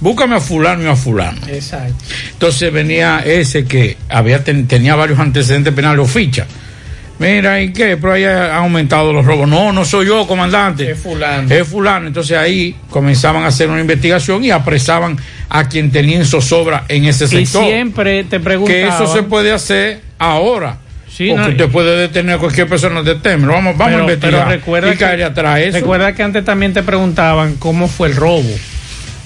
[0.00, 1.38] Búscame a fulano y a fulano.
[1.46, 1.94] Exacto.
[2.32, 6.46] Entonces venía ese que había ten- tenía varios antecedentes penales o ficha.
[7.20, 7.96] Mira, ¿y qué?
[7.98, 9.46] Pero ahí ha aumentado los robos.
[9.48, 10.90] No, no soy yo, comandante.
[10.90, 11.54] Es fulano.
[11.54, 12.08] Es fulano.
[12.08, 15.16] Entonces ahí comenzaban a hacer una investigación y apresaban
[15.48, 17.64] a quien tenía en zozobra en ese Y sector.
[17.64, 18.40] siempre te.
[18.66, 20.78] Que eso se puede hacer ahora.
[21.22, 23.48] Sí, porque no, usted puede detener a cualquier persona de tema.
[23.48, 24.40] Vamos, vamos pero, a investigar.
[24.44, 25.78] pero recuerda y caer atrás eso.
[25.78, 28.50] Recuerda que antes también te preguntaban cómo fue el robo.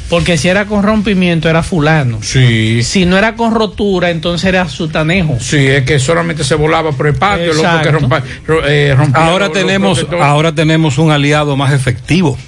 [0.09, 2.20] Porque si era con rompimiento era fulano.
[2.22, 2.82] Sí.
[2.85, 5.37] Si no era con rotura, entonces era sutanejo.
[5.40, 8.94] Sí, es que solamente se volaba por el patio, el otro que rompa, ro- eh,
[8.96, 12.38] rompía Ahora tenemos, ahora tenemos un aliado más efectivo.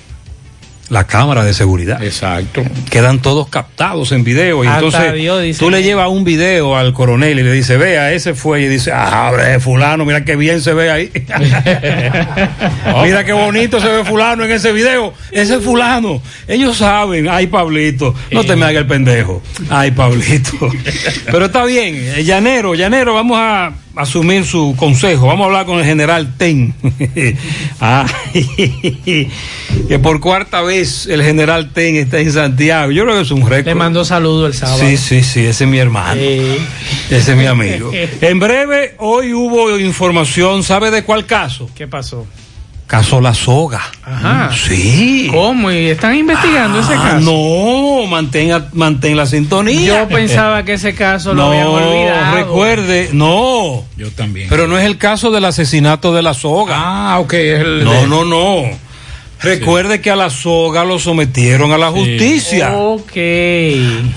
[0.90, 2.02] La cámara de seguridad.
[2.02, 2.62] Exacto.
[2.90, 4.64] Quedan todos captados en video.
[4.64, 7.78] Y Hasta entonces Dios dice tú le llevas un video al coronel y le dices,
[7.78, 8.62] vea, ese fue.
[8.62, 11.10] Y dice, ah, hombre, fulano, mira qué bien se ve ahí.
[13.02, 15.12] mira qué bonito se ve fulano en ese video.
[15.30, 16.22] Ese es fulano.
[16.46, 19.42] Ellos saben, ay, Pablito, no te me hagas el pendejo.
[19.68, 20.70] Ay, Pablito.
[21.26, 25.26] Pero está bien, eh, llanero, llanero, vamos a asumir su consejo.
[25.26, 26.72] Vamos a hablar con el general Ten.
[27.80, 28.06] Ay,
[29.88, 32.92] que por cuarta vez el general Ten está en Santiago.
[32.92, 33.66] Yo creo que es un récord.
[33.66, 34.78] Le mandó saludo el sábado.
[34.78, 36.20] Sí, sí, sí, ese es mi hermano.
[37.10, 37.90] Ese es mi amigo.
[38.20, 41.70] En breve, hoy hubo información, ¿sabe de cuál caso?
[41.74, 42.26] ¿Qué pasó?
[42.88, 43.82] Caso La Soga.
[44.02, 44.50] Ajá.
[44.66, 45.28] Sí.
[45.30, 45.70] ¿Cómo?
[45.70, 47.20] ¿Y están investigando ese Ah, caso?
[47.20, 50.00] No, mantenga, mantén la sintonía.
[50.04, 52.34] Yo pensaba que ese caso lo no, habían olvidado.
[52.34, 53.84] recuerde, no.
[53.96, 54.48] Yo también.
[54.48, 56.74] Pero no es el caso del asesinato de La Soga.
[56.78, 57.32] Ah, ok.
[57.34, 58.62] Es el No, de- no, no.
[59.42, 62.72] Recuerde que a La Soga lo sometieron a la justicia.
[62.72, 63.12] Ok.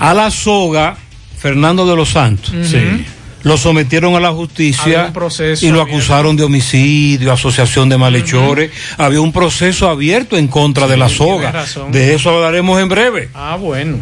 [0.00, 0.96] A La Soga,
[1.38, 2.52] Fernando de los Santos.
[2.62, 3.04] Sí.
[3.42, 5.12] Lo sometieron a la justicia
[5.60, 8.70] y lo acusaron de homicidio, asociación de malhechores.
[8.98, 11.50] Había un proceso abierto en contra de la soga.
[11.52, 11.92] razón.
[11.92, 13.28] De eso hablaremos en breve.
[13.34, 13.98] Ah, bueno.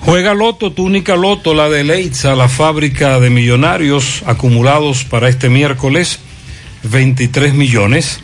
[0.00, 5.50] Juega Loto, tu única Loto, la de Leitza, la fábrica de millonarios acumulados para este
[5.50, 6.20] miércoles,
[6.84, 8.20] 23 millones.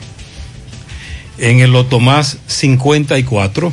[1.38, 3.72] En el Loto Más, 54.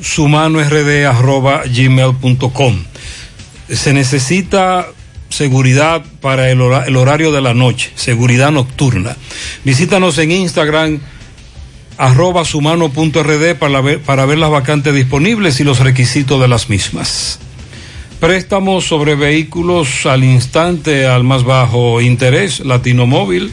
[0.00, 2.84] sumanord.gmail.com.
[3.68, 4.86] Se necesita
[5.28, 9.16] seguridad para el, hora- el horario de la noche, seguridad nocturna.
[9.64, 11.00] Visítanos en Instagram
[11.98, 17.38] arroba sumano.rd para ver, para ver las vacantes disponibles y los requisitos de las mismas.
[18.20, 23.52] Préstamos sobre vehículos al instante al más bajo interés, Latino Móvil,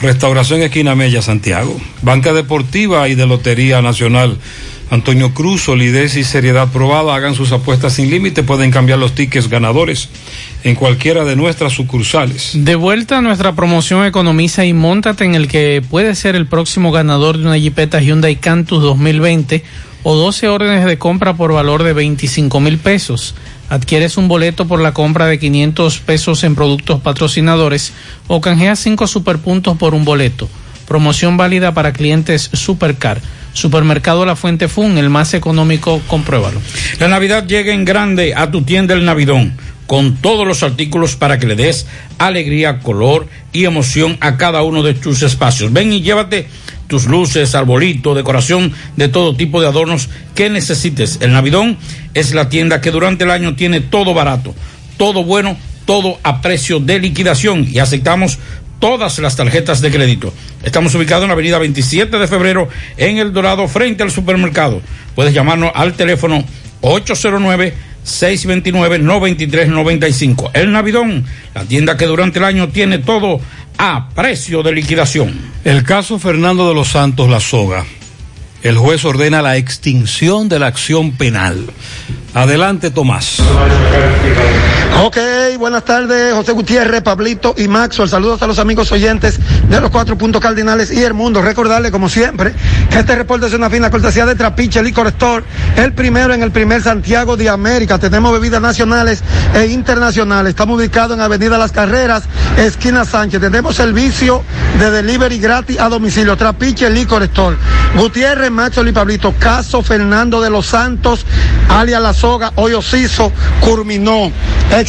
[0.00, 4.38] Restauración Esquina Mella, Santiago, Banca Deportiva y de Lotería Nacional.
[4.90, 9.48] Antonio Cruz, solidez y seriedad probada, hagan sus apuestas sin límite, pueden cambiar los tickets
[9.48, 10.08] ganadores
[10.64, 12.52] en cualquiera de nuestras sucursales.
[12.54, 16.92] De vuelta a nuestra promoción Economiza y Móntate en el que puede ser el próximo
[16.92, 19.62] ganador de una Jeepeta Hyundai Cantus 2020
[20.02, 23.34] o 12 órdenes de compra por valor de 25 mil pesos.
[23.68, 27.92] Adquieres un boleto por la compra de 500 pesos en productos patrocinadores
[28.26, 30.48] o canjeas 5 superpuntos por un boleto.
[30.88, 33.20] Promoción válida para clientes Supercar.
[33.52, 36.60] Supermercado La Fuente Fun, el más económico, compruébalo.
[36.98, 39.54] La Navidad llega en grande a tu tienda El Navidón,
[39.90, 41.84] con todos los artículos para que le des
[42.16, 45.72] alegría, color y emoción a cada uno de tus espacios.
[45.72, 46.46] Ven y llévate
[46.86, 51.18] tus luces, arbolito, decoración de todo tipo de adornos que necesites.
[51.20, 51.76] El Navidón
[52.14, 54.54] es la tienda que durante el año tiene todo barato,
[54.96, 58.38] todo bueno, todo a precio de liquidación y aceptamos
[58.78, 60.32] todas las tarjetas de crédito.
[60.62, 64.82] Estamos ubicados en la avenida 27 de febrero en El Dorado frente al supermercado.
[65.16, 66.44] Puedes llamarnos al teléfono
[68.04, 70.50] 809-629-9395.
[70.54, 73.40] El Navidón, la tienda que durante el año tiene todo
[73.78, 75.34] a precio de liquidación.
[75.64, 77.86] El caso Fernando de los Santos La Soga.
[78.62, 81.64] El juez ordena la extinción de la acción penal.
[82.34, 83.38] Adelante, Tomás.
[85.02, 85.16] Ok,
[85.58, 88.10] buenas tardes, José Gutiérrez, Pablito y Maxwell.
[88.10, 91.40] Saludos a los amigos oyentes de los cuatro puntos cardinales y el mundo.
[91.40, 92.52] Recordarle, como siempre,
[92.90, 95.42] que este reporte es una fina cortesía de Trapiche Licor Store,
[95.76, 97.98] el primero en el primer Santiago de América.
[97.98, 99.24] Tenemos bebidas nacionales
[99.54, 100.50] e internacionales.
[100.50, 102.24] Estamos ubicados en Avenida Las Carreras,
[102.58, 103.40] esquina Sánchez.
[103.40, 104.42] Tenemos servicio
[104.78, 106.36] de delivery gratis a domicilio.
[106.36, 107.56] Trapiche Licor Store.
[107.96, 109.34] Gutiérrez, Maxwell y Pablito.
[109.38, 111.24] Caso Fernando de los Santos,
[111.70, 114.30] alias La Soga, hoy Ociso, culminó.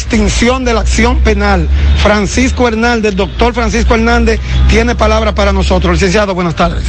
[0.02, 1.68] Extinción de la acción penal.
[1.98, 5.92] Francisco Hernández, doctor Francisco Hernández, tiene palabra para nosotros.
[5.94, 6.82] Licenciado, buenas tardes.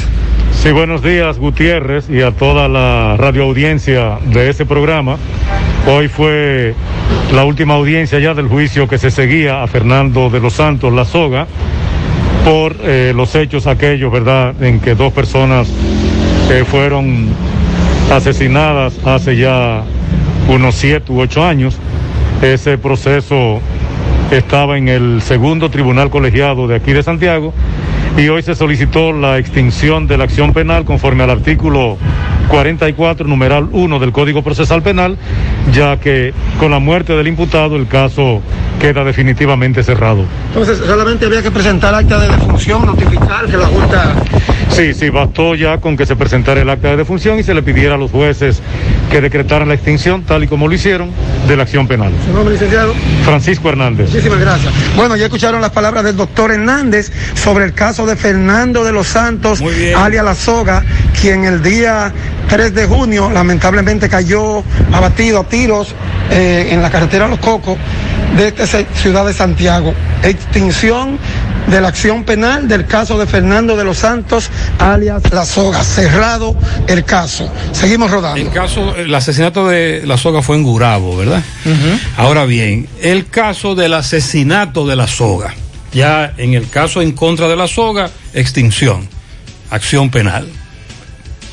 [0.62, 5.18] Sí, buenos días, Gutiérrez, y a toda la radioaudiencia de ese programa.
[5.88, 6.74] Hoy fue
[7.32, 11.06] la última audiencia ya del juicio que se seguía a Fernando de los Santos La
[11.06, 11.46] Soga
[12.44, 15.68] por eh, los hechos aquellos, ¿verdad?, en que dos personas
[16.50, 17.28] eh, fueron
[18.12, 19.84] asesinadas hace ya
[20.50, 21.78] unos siete u ocho años.
[22.44, 23.62] Ese proceso
[24.30, 27.54] estaba en el segundo tribunal colegiado de aquí de Santiago
[28.18, 31.98] y hoy se solicitó la extinción de la acción penal conforme al artículo
[32.50, 35.18] 44, numeral 1 del Código Procesal Penal,
[35.72, 38.42] ya que con la muerte del imputado el caso
[38.78, 40.26] queda definitivamente cerrado.
[40.50, 44.16] Entonces, solamente había que presentar acta de defunción, notificar que la Junta.
[44.76, 47.62] Sí, sí, bastó ya con que se presentara el acta de defunción y se le
[47.62, 48.60] pidiera a los jueces
[49.12, 51.12] que decretaran la extinción, tal y como lo hicieron,
[51.48, 52.12] de la acción penal.
[52.26, 52.94] ¿Su nombre, licenciado?
[53.24, 54.10] Francisco Hernández.
[54.10, 54.74] Muchísimas gracias.
[54.96, 59.06] Bueno, ya escucharon las palabras del doctor Hernández sobre el caso de Fernando de los
[59.08, 59.62] Santos,
[59.96, 60.84] alias La Soga,
[61.22, 62.12] quien el día
[62.50, 65.94] 3 de junio lamentablemente cayó abatido a tiros
[66.32, 67.78] eh, en la carretera Los Cocos
[68.36, 69.94] de esta ci- ciudad de Santiago.
[70.24, 71.20] Extinción
[71.68, 74.50] de la acción penal del caso de Fernando de los Santos,
[74.80, 75.84] alias La Soga.
[75.84, 76.56] Cerrado
[76.88, 77.52] el caso.
[77.72, 78.40] Seguimos rodando.
[78.40, 81.44] El caso, el asesinato de la soga fue en Gurabo, ¿verdad?
[82.18, 85.54] Ahora bien, el caso del asesinato de la soga.
[85.92, 89.08] Ya en el caso en contra de la soga, extinción,
[89.70, 90.48] acción penal.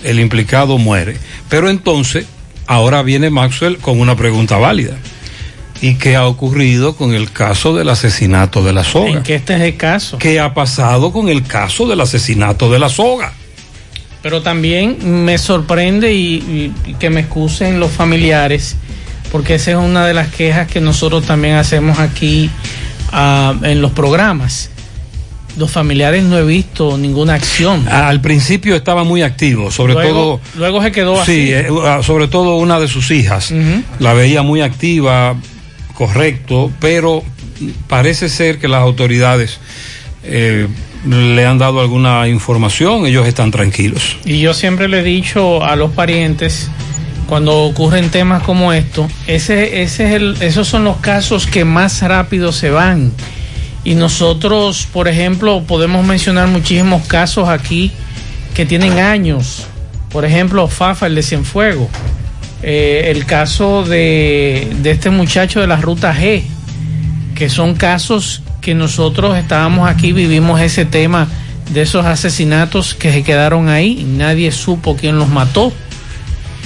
[0.02, 1.18] El implicado muere.
[1.50, 2.26] Pero entonces,
[2.66, 4.96] ahora viene Maxwell con una pregunta válida.
[5.83, 9.11] ¿Y qué ha ocurrido con el caso del asesinato de la soga?
[9.11, 10.18] En que este es el caso.
[10.18, 13.33] ¿Qué ha pasado con el caso del asesinato de la soga?
[14.22, 18.76] Pero también me sorprende y, y que me excusen los familiares,
[19.33, 22.51] porque esa es una de las quejas que nosotros también hacemos aquí
[23.12, 24.68] ah, en los programas.
[25.57, 27.89] Los familiares no he visto ninguna acción.
[27.89, 30.41] Al principio estaba muy activo, sobre Luego- todo.
[30.59, 31.47] luego se quedó así.
[31.47, 33.53] Sí, eh, ah, sobre todo una de sus hijas.
[33.99, 35.35] La veía muy activa,
[36.01, 37.22] correcto, pero
[37.86, 39.61] parece ser que las autoridades
[40.24, 40.66] eh,
[41.07, 44.16] le han dado alguna información, ellos están tranquilos.
[44.24, 46.70] Y yo siempre le he dicho a los parientes,
[47.26, 52.01] cuando ocurren temas como esto, ese, ese es el, esos son los casos que más
[52.01, 53.12] rápido se van.
[53.84, 57.92] Y nosotros, por ejemplo, podemos mencionar muchísimos casos aquí
[58.55, 59.66] que tienen años.
[60.11, 61.90] Por ejemplo, Fafa, el de.
[62.62, 66.42] Eh, el caso de, de este muchacho de la ruta G,
[67.34, 71.26] que son casos que nosotros estábamos aquí, vivimos ese tema
[71.72, 75.72] de esos asesinatos que se quedaron ahí, nadie supo quién los mató,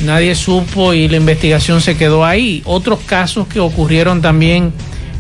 [0.05, 2.63] nadie supo y la investigación se quedó ahí.
[2.65, 4.73] Otros casos que ocurrieron también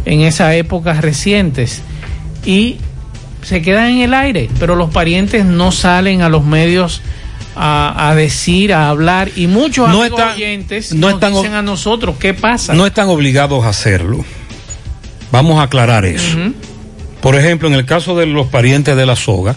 [0.04, 1.82] en esas épocas recientes
[2.44, 2.78] y
[3.42, 7.02] se quedan en el aire, pero los parientes no salen a los medios
[7.56, 11.54] a, a decir, a hablar y muchos No amigos están- oyentes no nos están- dicen
[11.54, 12.74] a nosotros qué pasa.
[12.74, 14.24] No están obligados a hacerlo.
[15.32, 16.36] Vamos a aclarar eso.
[17.20, 19.56] Por ejemplo, en el caso de los parientes de la soga,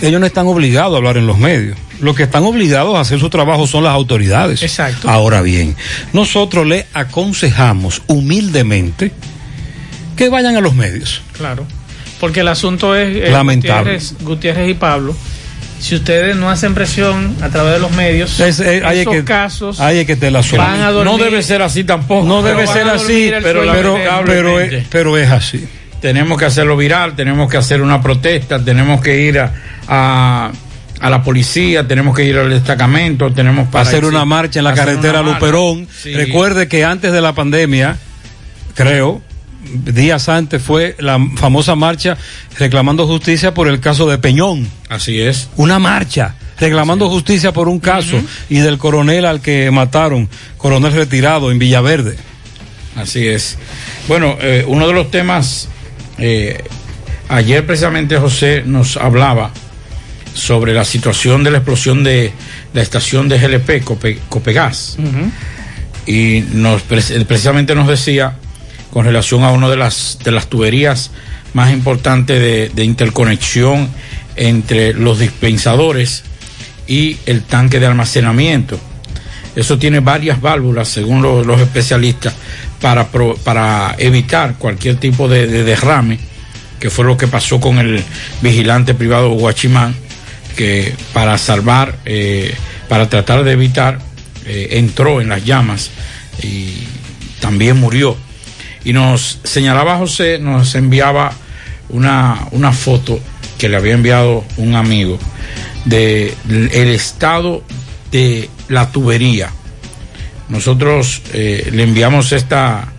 [0.00, 1.76] ellos no están obligados a hablar en los medios.
[2.00, 4.62] Los que están obligados a hacer su trabajo son las autoridades.
[4.62, 5.08] Exacto.
[5.08, 5.76] Ahora bien,
[6.12, 9.12] nosotros le aconsejamos humildemente
[10.16, 11.22] que vayan a los medios.
[11.32, 11.64] Claro,
[12.18, 13.94] porque el asunto es eh, Lamentable.
[13.94, 15.14] Gutiérrez, Gutiérrez y Pablo.
[15.80, 19.24] Si ustedes no hacen presión a través de los medios, Es- eh, es esos que-
[19.24, 21.12] casos es que te la van a dormir.
[21.12, 22.26] No debe ser así tampoco.
[22.26, 23.62] No debe ser así, pero,
[24.24, 25.68] pero, es- pero es así.
[26.00, 29.52] Tenemos que hacerlo viral, tenemos que hacer una protesta, tenemos que ir a,
[29.88, 30.52] a,
[31.00, 34.74] a la policía, tenemos que ir al destacamento, tenemos para hacer una marcha en la
[34.74, 35.22] carretera.
[35.22, 35.88] Luperón.
[36.02, 36.14] Sí.
[36.14, 37.96] Recuerde que antes de la pandemia,
[38.74, 39.22] creo,
[39.84, 42.16] días antes fue la famosa marcha
[42.58, 44.68] reclamando justicia por el caso de Peñón.
[44.88, 45.48] Así es.
[45.56, 51.50] Una marcha reclamando justicia por un caso y del coronel al que mataron, coronel retirado
[51.50, 52.16] en Villaverde.
[52.96, 53.58] Así es.
[54.06, 55.68] Bueno, eh, uno de los temas,
[56.18, 56.62] eh,
[57.28, 59.50] ayer precisamente José nos hablaba
[60.32, 62.32] sobre la situación de la explosión de
[62.72, 64.96] la estación de GLP, Cope- Copegas.
[66.06, 68.36] y nos pre- precisamente nos decía
[68.94, 71.10] con relación a una de las de las tuberías
[71.52, 72.40] más importantes
[72.74, 73.88] de, interconexión
[74.36, 76.22] entre los dispensadores
[76.86, 78.78] y el tanque de almacenamiento.
[79.56, 82.34] Eso tiene varias válvulas, según lo- los especialistas,
[82.80, 86.18] para, pro- para evitar cualquier tipo de, de derrame,
[86.80, 88.02] que fue lo que pasó con el
[88.42, 89.94] vigilante privado Guachimán,
[90.56, 92.54] que para salvar, eh,
[92.88, 93.98] para tratar de evitar,
[94.46, 95.90] eh, entró en las llamas
[96.42, 96.74] y
[97.40, 98.16] también murió.
[98.84, 101.32] Y nos señalaba José, nos enviaba
[101.88, 103.18] una, una foto
[103.58, 105.18] que le había enviado un amigo
[105.84, 106.34] de
[106.94, 107.62] estado
[108.10, 109.50] de la tubería.
[110.48, 112.92] Nosotros eh, le enviamos esta,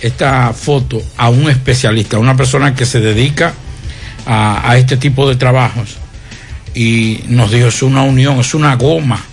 [0.00, 3.54] esta foto a un especialista, a una persona que se dedica
[4.26, 5.96] a, a este tipo de trabajos.
[6.74, 9.24] Y nos dijo, es una unión, es una goma.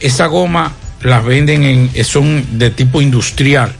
[0.00, 0.72] Esa goma
[1.02, 3.74] las venden en, son de tipo industrial,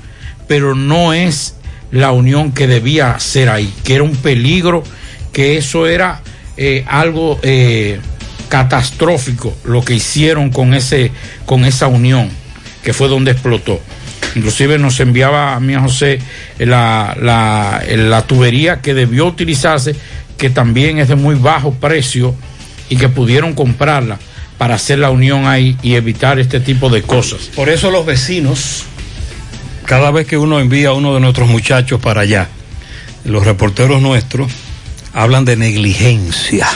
[0.52, 1.54] pero no es
[1.92, 4.84] la unión que debía ser ahí, que era un peligro,
[5.32, 6.20] que eso era
[6.58, 7.98] eh, algo eh,
[8.50, 11.10] catastrófico lo que hicieron con ese
[11.46, 12.28] con esa unión
[12.84, 13.80] que fue donde explotó.
[14.34, 16.18] Inclusive nos enviaba a mí a José
[16.58, 19.96] la, la, la tubería que debió utilizarse
[20.36, 22.34] que también es de muy bajo precio
[22.90, 24.18] y que pudieron comprarla
[24.58, 27.50] para hacer la unión ahí y evitar este tipo de cosas.
[27.56, 28.84] Por eso los vecinos,
[29.86, 32.48] cada vez que uno envía a uno de nuestros muchachos para allá,
[33.24, 34.50] los reporteros nuestros
[35.12, 36.68] hablan de negligencia.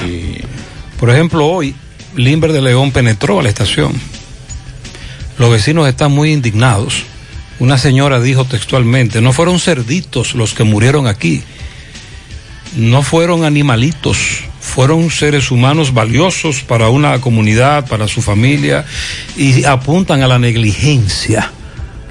[0.99, 1.75] Por ejemplo, hoy
[2.15, 3.93] Limber de León penetró a la estación.
[5.39, 7.05] Los vecinos están muy indignados.
[7.59, 11.43] Una señora dijo textualmente, no fueron cerditos los que murieron aquí,
[12.77, 18.85] no fueron animalitos, fueron seres humanos valiosos para una comunidad, para su familia,
[19.37, 21.51] y apuntan a la negligencia,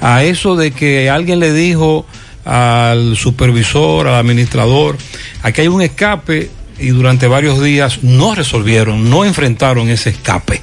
[0.06, 2.06] a eso de que alguien le dijo
[2.46, 4.98] al supervisor, al administrador.
[5.42, 10.62] Aquí hay un escape y durante varios días no resolvieron, no enfrentaron ese escape.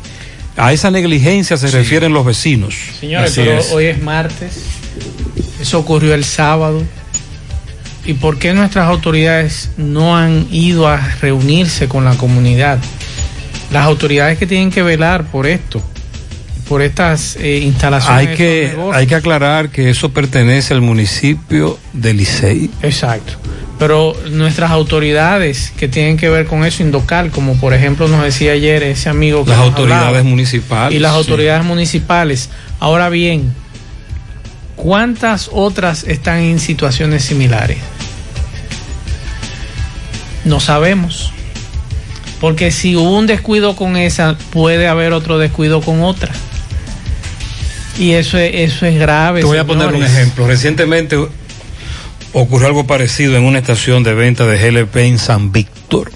[0.57, 2.77] A esa negligencia se refieren los vecinos.
[3.01, 3.73] Señores, Así pero es.
[3.73, 4.63] hoy es martes.
[5.61, 6.81] Eso ocurrió el sábado.
[8.05, 12.79] ¿Y por qué nuestras autoridades no han ido a reunirse con la comunidad?
[13.73, 15.83] Las autoridades que tienen que velar por esto,
[16.73, 18.29] por estas eh, instalaciones.
[18.31, 22.71] Hay que, hay que aclarar que eso pertenece al municipio de Licey.
[22.81, 23.35] Exacto.
[23.79, 28.53] Pero nuestras autoridades que tienen que ver con eso, Indocal, como por ejemplo nos decía
[28.53, 30.97] ayer ese amigo que Las autoridades hablaba, municipales.
[30.97, 31.19] y las sí.
[31.19, 32.49] autoridades municipales.
[32.81, 33.53] Ahora bien,
[34.75, 37.77] ¿cuántas otras están en situaciones similares?
[40.47, 41.35] No sabemos.
[42.41, 46.33] Porque si hubo un descuido con esa, puede haber otro descuido con otra.
[47.99, 49.41] Y eso es, eso es grave.
[49.41, 50.47] Te voy a poner un ejemplo.
[50.47, 51.17] Recientemente
[52.33, 56.11] ocurrió algo parecido en una estación de venta de GLP en San Víctor.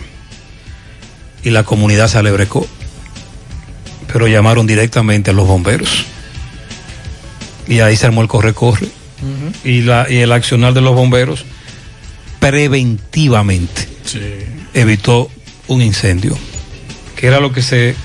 [1.42, 2.66] Y la comunidad se alebrecó.
[4.12, 6.06] Pero llamaron directamente a los bomberos.
[7.68, 8.88] Y ahí se armó el corre-corre.
[9.64, 11.44] y, la, y el accionar de los bomberos
[12.38, 13.88] preventivamente
[14.74, 15.30] evitó
[15.68, 16.36] un incendio,
[17.16, 17.96] que era lo que se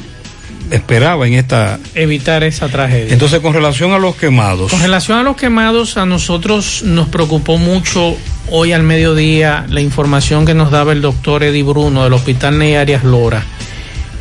[0.72, 1.80] esperaba en esta...
[1.96, 3.14] Evitar esa tragedia.
[3.14, 7.58] Entonces, con relación a los quemados, Con relación a los quemados, a nosotros nos preocupó
[7.58, 8.16] mucho
[8.50, 12.76] hoy al mediodía la información que nos daba el doctor Eddie Bruno del Hospital Ney
[12.76, 13.44] Arias Lora.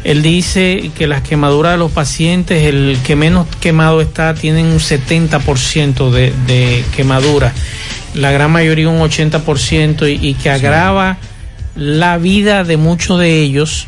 [0.03, 4.79] Él dice que las quemaduras de los pacientes, el que menos quemado está, tienen un
[4.79, 7.53] 70% de, de quemadura,
[8.15, 11.19] la gran mayoría un 80% y, y que agrava
[11.77, 13.87] la vida de muchos de ellos.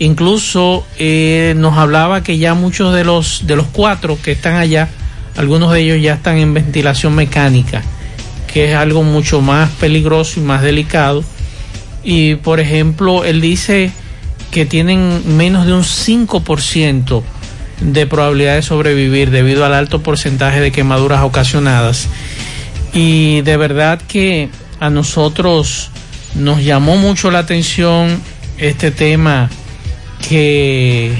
[0.00, 4.88] Incluso eh, nos hablaba que ya muchos de los de los cuatro que están allá,
[5.36, 7.82] algunos de ellos ya están en ventilación mecánica,
[8.50, 11.22] que es algo mucho más peligroso y más delicado.
[12.02, 13.92] Y por ejemplo, él dice
[14.50, 17.22] que tienen menos de un 5%
[17.82, 22.08] de probabilidad de sobrevivir debido al alto porcentaje de quemaduras ocasionadas.
[22.94, 24.48] Y de verdad que
[24.80, 25.90] a nosotros
[26.34, 28.18] nos llamó mucho la atención
[28.56, 29.50] este tema
[30.28, 31.12] que,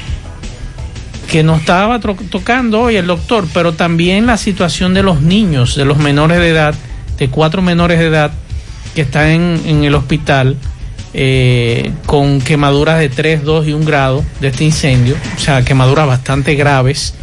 [1.30, 5.84] que nos estaba tocando hoy el doctor, pero también la situación de los niños, de
[5.84, 6.74] los menores de edad,
[7.18, 8.32] de cuatro menores de edad
[8.94, 10.56] que están en, en el hospital
[11.14, 16.06] eh, con quemaduras de 3, 2 y 1 grado de este incendio, o sea, quemaduras
[16.06, 17.14] bastante graves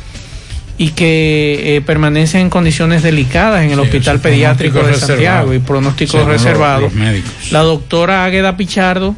[0.78, 5.60] y que eh, permanecen en condiciones delicadas en el Sí, Hospital Pediátrico de Santiago y
[5.60, 6.82] pronóstico Según los- reservado.
[6.82, 7.32] los médicos.
[7.52, 9.16] La doctora Águeda Pichardo,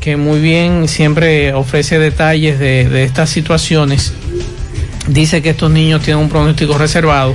[0.00, 4.14] que muy bien siempre ofrece detalles de, estas situaciones,
[5.06, 7.34] dice que estos niños tienen un pronóstico reservado,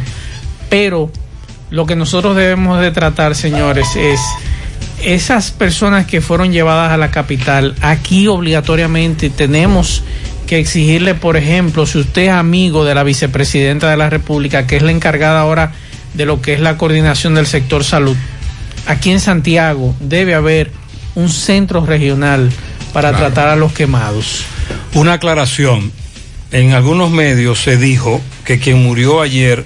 [0.70, 1.12] pero
[1.70, 4.20] lo que nosotros debemos de tratar, señores, es
[5.04, 10.04] esas personas que fueron llevadas a la capital, aquí obligatoriamente tenemos
[10.48, 14.78] que exigirle, por ejemplo, si usted es amigo de la vicepresidenta de la República, que
[14.78, 15.72] es la encargada ahora
[16.14, 18.16] de lo que es la coordinación del sector salud,
[18.88, 20.72] aquí en Santiago debe haber
[21.16, 22.52] un centro regional
[22.94, 23.26] para Claro.
[23.28, 24.44] tratar a los quemados.
[24.94, 25.92] una aclaración.
[26.52, 29.66] En algunos medios se dijo que quien murió ayer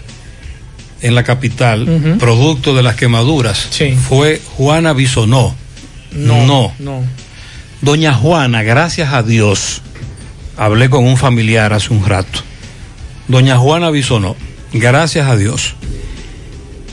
[1.02, 3.70] en la capital, producto de las quemaduras,
[4.08, 5.56] fue Juana Bisonó.
[6.12, 6.74] No, no.
[6.80, 7.04] no.
[7.82, 9.82] Doña Juana, gracias a Dios,
[10.58, 12.40] hablé con un familiar hace un rato.
[13.28, 14.36] Doña Juana Bisonó,
[14.74, 15.76] gracias a Dios,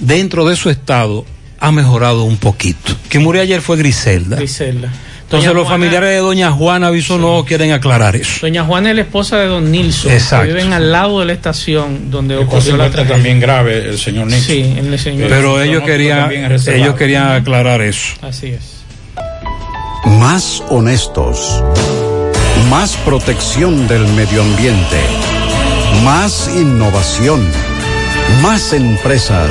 [0.00, 1.24] dentro de su estado
[1.66, 2.94] ha mejorado un poquito.
[3.08, 4.36] Quien murió ayer fue Griselda.
[4.36, 4.88] Griselda.
[5.22, 8.38] Entonces Doña los Juana- familiares de Doña Juana Bisonó quieren aclarar eso.
[8.42, 10.46] Doña Juana es la esposa de don Nilson, Exacto.
[10.46, 13.14] que viven al lado de la estación donde ocurrió la tragedia.
[13.16, 14.42] también grave el señor Nixon.
[14.46, 15.28] Sí, el señor.
[15.28, 18.14] Pero ellos querían, ellos querían aclarar eso.
[18.22, 18.60] Así es.
[20.04, 21.60] Más honestos.
[22.70, 25.00] Más protección del medio ambiente.
[26.04, 27.44] Más innovación.
[28.42, 29.50] Más empresas.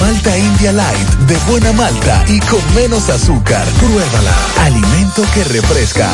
[0.00, 3.66] Malta India Light, de buena malta y con menos azúcar.
[3.78, 4.32] Pruébala.
[4.62, 6.08] Alimento que refresca.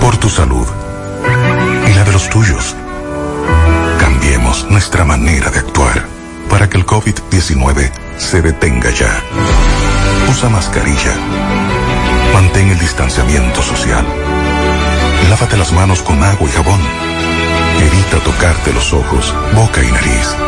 [0.00, 0.66] Por tu salud
[1.86, 2.74] y la de los tuyos.
[3.98, 6.06] Cambiemos nuestra manera de actuar
[6.48, 9.22] para que el COVID-19 se detenga ya.
[10.30, 11.14] Usa mascarilla.
[12.32, 14.06] Mantén el distanciamiento social.
[15.28, 16.80] Lávate las manos con agua y jabón.
[17.80, 20.47] Evita tocarte los ojos, boca y nariz.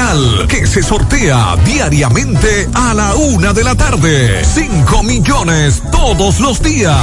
[0.01, 4.43] Real, que se sortea diariamente a la una de la tarde.
[4.43, 6.97] 5 millones todos los días.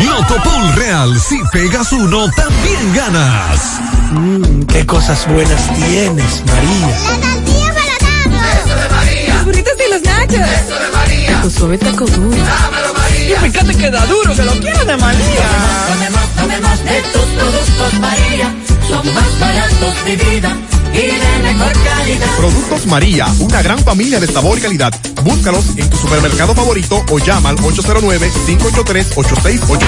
[0.00, 3.80] Loto Pool Real, si pegas uno, también ganas.
[4.12, 6.88] Mmm, qué cosas buenas tienes, María.
[7.08, 11.50] La tortilla para Eso de María Los burritos y los nachos Eso de María Taco
[11.50, 12.36] suave, taco duro.
[12.36, 15.48] Dámelo María Y fíjate que da duro, que lo quiero de María.
[15.88, 18.54] Tomemos, tomemos de tus productos María
[18.88, 20.56] Son más baratos de vida
[20.96, 24.94] y mejor calidad Productos María, una gran familia de sabor y calidad.
[25.26, 29.80] Búscalos en tu supermercado favorito o llama al 809-583-8689.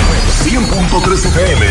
[0.44, 1.64] 100.3 FM.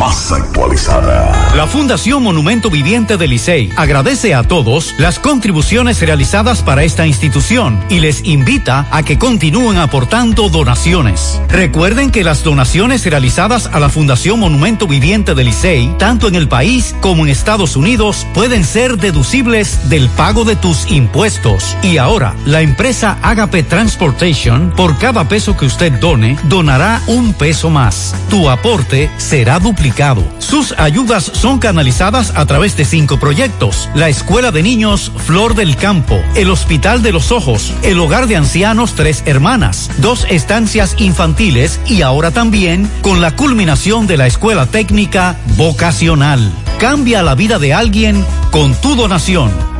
[0.00, 1.52] Más actualizada.
[1.54, 7.78] La Fundación Monumento Viviente del Licey agradece a todos las contribuciones realizadas para esta institución
[7.88, 11.40] y les invita a que continúen aportando donaciones.
[11.48, 16.48] Recuerden que las donaciones realizadas a la Fundación Monumento Viviente del Licey, tanto en el
[16.48, 21.76] país como en Estados Unidos, pueden ser deducibles del pago de tus impuestos.
[21.82, 27.70] Y ahora, la empresa Agape Transportation, por cada peso que usted done, donará un peso
[27.70, 28.14] más.
[28.30, 30.22] Tu aporte será duplicado.
[30.38, 33.88] Sus ayudas son canalizadas a través de cinco proyectos.
[33.94, 38.36] La Escuela de Niños Flor del Campo, el Hospital de los Ojos, el Hogar de
[38.36, 44.66] Ancianos Tres Hermanas, dos estancias infantiles y ahora también con la culminación de la Escuela
[44.66, 46.52] Técnica Vocacional.
[46.78, 49.75] Cambia la vida de alguien con tu donación.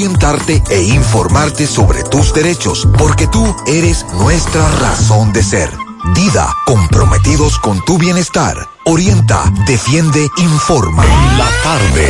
[0.00, 5.68] e informarte sobre tus derechos, porque tú eres nuestra razón de ser.
[6.14, 8.56] Dida, comprometidos con tu bienestar.
[8.86, 11.04] Orienta, defiende, informa.
[11.36, 12.06] La tarde.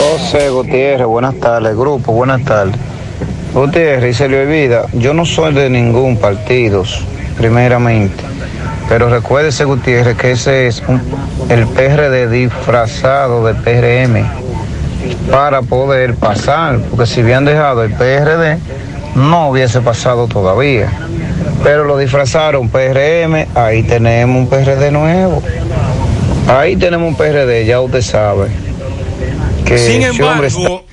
[0.00, 2.74] José Gutiérrez, buenas tardes, grupo, buenas tardes.
[3.54, 6.82] Gutiérrez, y se le olvida, yo no soy de ningún partido,
[7.36, 8.24] primeramente.
[8.88, 11.00] Pero recuérdese, Gutiérrez, que ese es un-
[11.48, 14.47] el PRD disfrazado de PRM
[15.30, 18.58] para poder pasar, porque si habían dejado el PRD,
[19.14, 20.90] no hubiese pasado todavía.
[21.62, 25.42] Pero lo disfrazaron PRM, ahí tenemos un PRD nuevo.
[26.48, 28.48] Ahí tenemos un PRD, ya usted sabe.
[29.64, 30.86] Que Sin hombre está- embargo,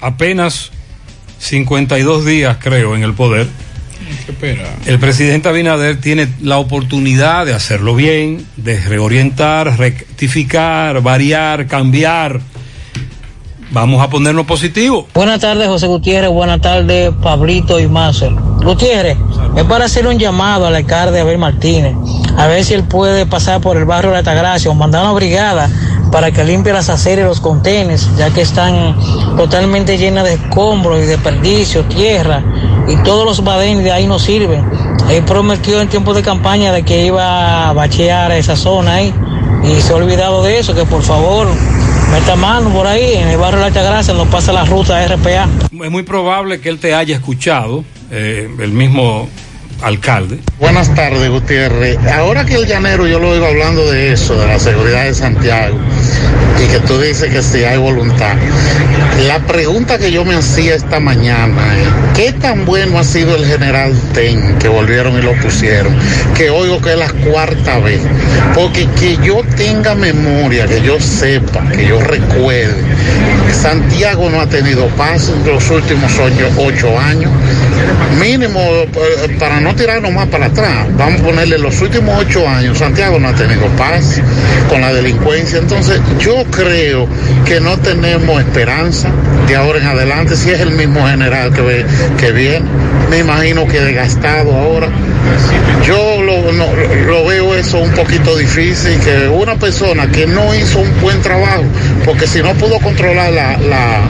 [0.00, 0.70] apenas
[1.38, 3.48] 52 días, creo, en el poder,
[4.86, 12.40] el presidente Abinader tiene la oportunidad de hacerlo bien, de reorientar, rectificar, variar, cambiar.
[13.74, 15.08] Vamos a ponernos positivo.
[15.14, 16.30] Buenas tardes, José Gutiérrez.
[16.30, 18.32] Buenas tardes, Pablito y Macer.
[18.32, 19.18] Gutiérrez,
[19.56, 21.96] es para hacer un llamado al alcalde Abel Martínez,
[22.38, 25.12] a ver si él puede pasar por el barrio de la Altagracia o mandar una
[25.12, 25.68] brigada
[26.12, 28.96] para que limpie las aceras y los contenes, ya que están
[29.36, 32.44] totalmente llenas de escombros y desperdicios, tierra,
[32.86, 34.64] y todos los badenes de ahí no sirven.
[35.10, 39.12] Él prometió en tiempo de campaña de que iba a bachear esa zona ahí,
[39.64, 41.48] y se ha olvidado de eso, que por favor
[42.10, 45.48] meta mano por ahí, en el barrio de la Altagracia, nos pasa la ruta RPA.
[45.84, 49.28] Es muy probable que él te haya escuchado, eh, el mismo
[49.82, 50.40] alcalde.
[50.58, 51.98] Buenas tardes, Gutiérrez.
[52.12, 55.78] Ahora que el llanero yo lo oigo hablando de eso, de la seguridad de Santiago,
[56.62, 58.34] y que tú dices que si hay voluntad.
[59.26, 63.46] La pregunta que yo me hacía esta mañana es, ¿qué tan bueno ha sido el
[63.46, 65.96] general Ten que volvieron y lo pusieron?
[66.36, 68.00] Que oigo que es la cuarta vez.
[68.54, 72.82] Porque que yo tenga memoria, que yo sepa, que yo recuerde,
[73.52, 76.12] Santiago no ha tenido paz en los últimos
[76.58, 77.30] ocho años.
[78.20, 82.78] Mínimo, eh, para no tirarnos más para atrás, vamos a ponerle los últimos ocho años,
[82.78, 84.20] Santiago no ha tenido paz
[84.68, 85.58] con la delincuencia.
[85.58, 87.08] Entonces, yo creo
[87.44, 89.08] que no tenemos esperanza
[89.48, 91.86] de ahora en adelante, si es el mismo general que, ve-
[92.18, 92.64] que viene.
[93.10, 94.88] Me imagino que desgastado ahora.
[95.86, 96.72] Yo lo, no-
[97.06, 101.64] lo veo eso un poquito difícil, que una persona que no hizo un buen trabajo,
[102.04, 104.00] porque si no pudo controlar la, la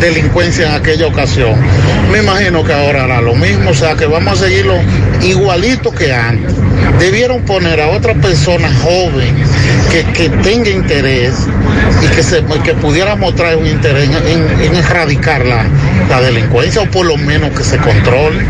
[0.00, 1.54] delincuencia en aquella ocasión,
[2.10, 4.74] me imagino que ahora hará lo mismo, o sea que vamos a seguirlo
[5.22, 6.54] igualito que antes.
[6.98, 9.34] Debieron poner a otra persona joven
[9.90, 11.46] que, que tenga interés
[12.02, 15.64] y que, se, que pudiera mostrar un interés en, erradicar la,
[16.08, 18.44] la delincuencia o por lo menos que se controle.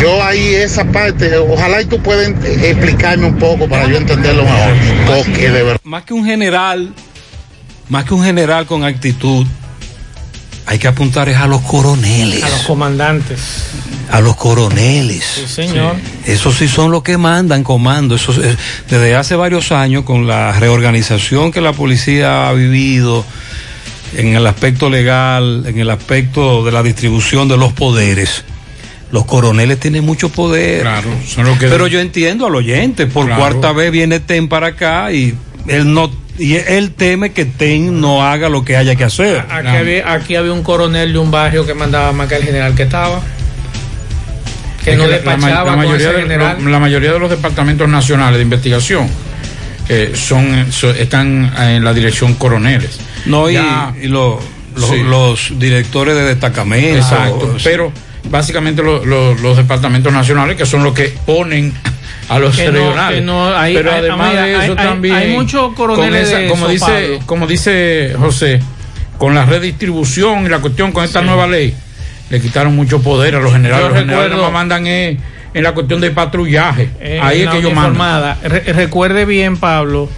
[0.00, 4.74] Yo ahí esa parte, ojalá y tú puedas explicarme un poco para yo entenderlo mejor,
[5.06, 5.80] porque de verdad.
[5.84, 6.92] Más que un general,
[7.88, 9.46] más que un general con actitud,
[10.66, 12.42] hay que apuntar es a los coroneles.
[12.44, 13.40] A los comandantes.
[14.10, 15.24] A los coroneles.
[15.24, 15.94] Sí, señor.
[16.26, 18.14] Esos sí son los que mandan comando.
[18.14, 18.56] Esos, eh,
[18.88, 23.24] desde hace varios años, con la reorganización que la policía ha vivido
[24.16, 28.44] en el aspecto legal, en el aspecto de la distribución de los poderes,
[29.12, 30.82] los coroneles tienen mucho poder.
[30.82, 33.40] Claro, son los que- Pero yo entiendo al oyente, por Claro.
[33.40, 35.34] cuarta vez viene TEN para acá y
[35.68, 39.44] él no y él teme que TEN no haga lo que haya que hacer.
[39.50, 42.74] Aquí, había, aquí había un coronel de un barrio que mandaba más que el general
[42.74, 43.20] que estaba.
[44.84, 46.56] Que Es no que la- la, despachaba la con mayoría ese de, general.
[46.64, 49.08] lo- la mayoría de los departamentos nacionales de investigación
[49.88, 52.98] eh, son, so- están en la dirección coroneles.
[53.26, 54.40] No, y, Ya- y lo-
[54.76, 55.02] los, Sí.
[55.02, 56.96] los directores de destacamento.
[56.96, 57.92] Exacto, pero
[58.30, 61.74] básicamente lo- lo- los departamentos nacionales que son los que ponen
[62.30, 63.18] a los Que no- regionales.
[63.20, 66.28] que no, hay- pero hay- además mira, de eso hay- hay- también hay muchos coroneles
[66.30, 67.18] esa- como dice Pablo.
[67.26, 68.60] como dice José,
[69.18, 71.74] con la redistribución y la cuestión con esta nueva ley
[72.30, 73.82] le quitaron mucho poder a los generales.
[73.84, 75.18] Yo los generales recuerdo- nada más mandan eh,
[75.52, 76.88] en la cuestión de patrullaje.
[77.00, 78.36] Eh, Ahí es que ellos uniformada.
[78.42, 78.50] mandan.
[78.50, 80.08] Re- recuerde bien, Pablo,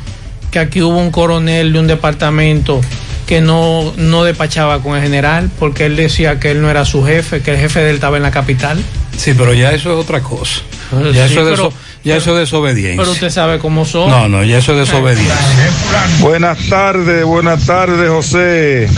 [0.50, 2.80] que aquí hubo un coronel de un departamento
[3.26, 7.02] que no, no despachaba con el general porque él decía que él no era su
[7.02, 8.78] jefe, que el jefe de él estaba en la capital.
[9.16, 10.60] Sí, pero ya eso es otra cosa.
[10.90, 11.72] Sí, Ya eso es de eso-
[12.04, 12.96] Ya eso es desobediencia.
[12.96, 14.10] Pero usted sabe cómo son.
[14.10, 15.34] No, no, ya eso es desobediencia.
[16.20, 18.88] Buenas tardes, buenas tardes, José.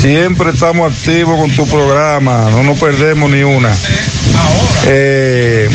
[0.00, 3.70] Siempre estamos activos con tu programa, no nos perdemos ni una.
[4.86, 5.68] Eh,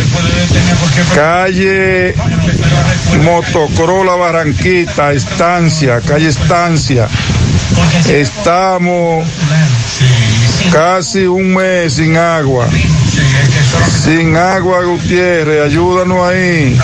[1.14, 2.16] calle
[3.22, 7.08] Motocrola Barranquita, Estancia, calle Estancia.
[8.10, 9.28] Estamos
[10.72, 12.68] casi un mes sin agua.
[14.04, 16.78] Sin agua, Gutiérrez, ayúdanos ahí.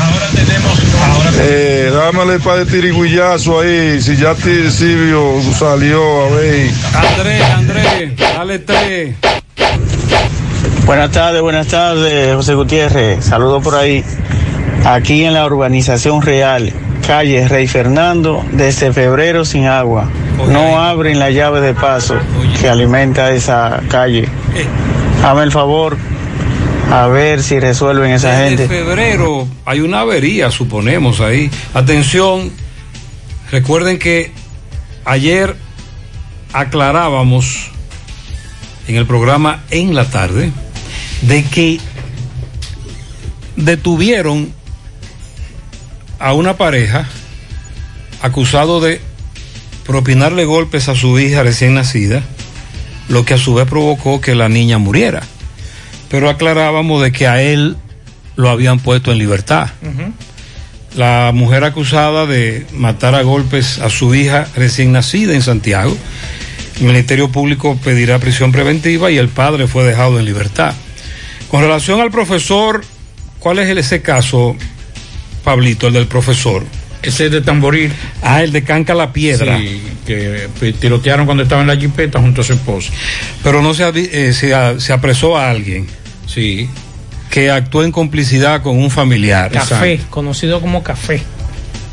[1.42, 6.72] Eh, dámele para el tiriguillazo ahí, si ya ti- Silvio salió, a ver.
[6.94, 9.16] Andrés, Andrés, dale tres.
[10.86, 13.24] Buenas tardes, buenas tardes, José Gutiérrez.
[13.24, 14.04] Saludos por ahí.
[14.86, 16.74] Aquí en la urbanización real,
[17.06, 20.10] calle Rey Fernando, desde febrero sin agua.
[20.50, 22.16] No abren la llave de paso
[22.60, 24.28] que alimenta esa calle.
[25.24, 25.98] Hazme el favor,
[26.92, 28.68] a ver si resuelven esa Desde gente.
[28.68, 31.50] febrero hay una avería, suponemos ahí.
[31.74, 32.52] Atención,
[33.52, 34.32] recuerden que
[35.06, 35.56] ayer
[36.52, 37.72] aclarábamos
[38.88, 40.52] en el programa en la tarde
[41.22, 41.80] de que
[43.56, 44.52] detuvieron
[46.18, 47.08] a una pareja
[48.22, 49.00] acusado de
[49.86, 52.24] propinarle golpes a su hija recién nacida,
[53.10, 55.24] lo que a su vez provocó que la niña muriera.
[56.10, 57.78] Pero aclarábamos de que a él
[58.36, 59.70] lo habían puesto en libertad.
[60.96, 65.96] La mujer acusada de matar a golpes a su hija recién nacida en Santiago,
[66.80, 70.74] el Ministerio Público pedirá prisión preventiva y el padre fue dejado en libertad.
[71.52, 72.84] Con relación al profesor,
[73.40, 74.56] ¿cuál es ese caso,
[75.44, 76.64] Pablito, el del profesor?
[77.02, 77.92] Ese es de Tamboril.
[78.22, 79.58] Ah, el de Canca la Piedra.
[79.58, 82.92] Sí, que eh, tirotearon cuando estaba en la jipeta junto a su esposa.
[83.44, 85.88] Pero no se, eh, se, se apresó a alguien.
[86.34, 86.70] Sí.
[87.30, 89.52] Que actuó en complicidad con un familiar.
[89.52, 91.22] Café, conocido como café.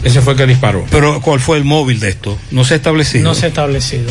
[0.04, 0.84] Ese fue el que disparó.
[0.90, 2.38] Pero ¿cuál fue el móvil de esto?
[2.50, 3.24] No se ha establecido.
[3.24, 4.10] No se ha establecido.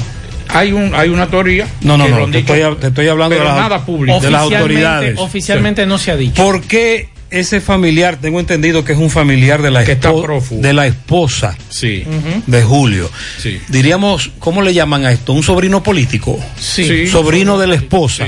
[0.49, 1.67] Hay, un, hay una teoría.
[1.81, 4.19] No, no, no, te estoy, te estoy hablando de, las- nada público.
[4.19, 5.17] de las autoridades.
[5.17, 6.41] Oficialmente no se ha dicho.
[6.43, 10.13] ¿Por qué ese familiar, tengo entendido que es un familiar de la, Que está
[10.51, 12.03] de la esposa Sí.
[12.45, 13.09] de Julio?
[13.39, 13.59] Sí.
[13.69, 15.33] Diríamos, ¿cómo le llaman a esto?
[15.33, 16.39] ¿Un sobrino político?
[16.59, 17.07] Sí.
[17.07, 18.27] Sobrino de la esposa.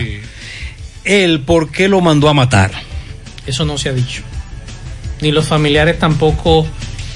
[1.08, 2.72] Él, ¿por qué lo mandó a matar?
[3.46, 4.22] Eso no se ha dicho.
[5.22, 6.68] Ni los familiares tampoco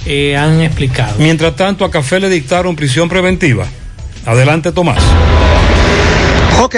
[0.06, 1.16] eh, han explicado.
[1.20, 3.68] Mientras tanto, a Café le dictaron prisión preventiva.
[4.26, 5.04] Adelante, Tomás.
[6.64, 6.76] Ok,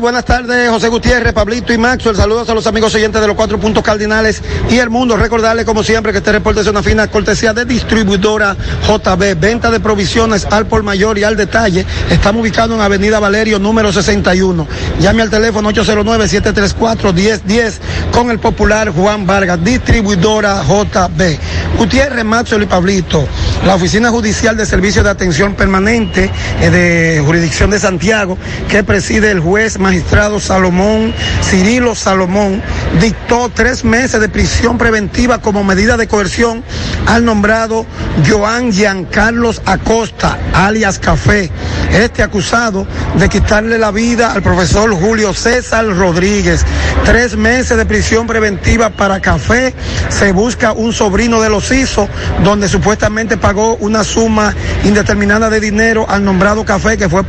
[0.00, 2.16] buenas tardes, José Gutiérrez, Pablito y Maxwell.
[2.16, 5.14] Saludos a los amigos oyentes de los cuatro puntos cardinales y el mundo.
[5.14, 8.56] Recordarle, como siempre, que este reporte es una fina cortesía de distribuidora
[8.88, 9.38] JB.
[9.38, 11.84] Venta de provisiones al por mayor y al detalle.
[12.08, 14.66] Estamos ubicados en Avenida Valerio, número 61.
[15.00, 17.74] Llame al teléfono 809-734-1010
[18.12, 21.38] con el popular Juan Vargas, distribuidora JB.
[21.76, 23.28] Gutiérrez, Maxwell y Pablito.
[23.66, 26.30] La Oficina Judicial de Servicio de Atención Permanente
[26.62, 31.12] eh, de Jurisdicción de Santiago, que preside el juez magistrado Salomón,
[31.42, 32.62] Cirilo Salomón,
[33.00, 36.62] dictó tres meses de prisión preventiva como medida de coerción
[37.06, 37.86] al nombrado
[38.28, 41.50] Joan Giancarlos Acosta, alias Café,
[41.92, 42.86] este acusado
[43.18, 46.64] de quitarle la vida al profesor Julio César Rodríguez.
[47.04, 49.74] Tres meses de prisión preventiva para Café.
[50.08, 52.08] Se busca un sobrino de los ISO,
[52.42, 54.54] donde supuestamente pagó una suma
[54.84, 57.22] indeterminada de dinero al nombrado Café, que fue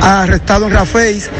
[0.00, 1.30] arrestado en Raféis,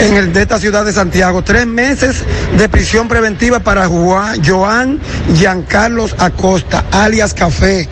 [0.00, 1.42] en el de esta ciudad de Santiago.
[1.42, 2.24] Tres meses
[2.56, 5.00] de prisión preventiva para Juan, Joan
[5.34, 7.88] Giancarlos Acosta, alias Café.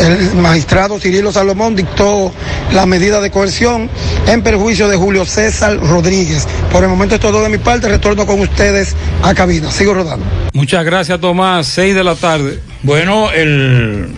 [0.00, 2.32] El magistrado Cirilo Salomón dictó
[2.72, 3.88] la medida de coerción
[4.26, 6.48] en perjuicio de Julio César Rodríguez.
[6.72, 7.88] Por el momento es todo de mi parte.
[7.88, 9.70] Retorno con ustedes a cabina.
[9.70, 10.26] Sigo rodando.
[10.52, 11.66] Muchas gracias, Tomás.
[11.66, 12.60] Seis de la tarde.
[12.82, 14.16] Bueno, el,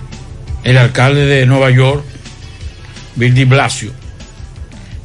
[0.65, 2.03] el alcalde de Nueva York,
[3.17, 3.91] Bill de Blasio,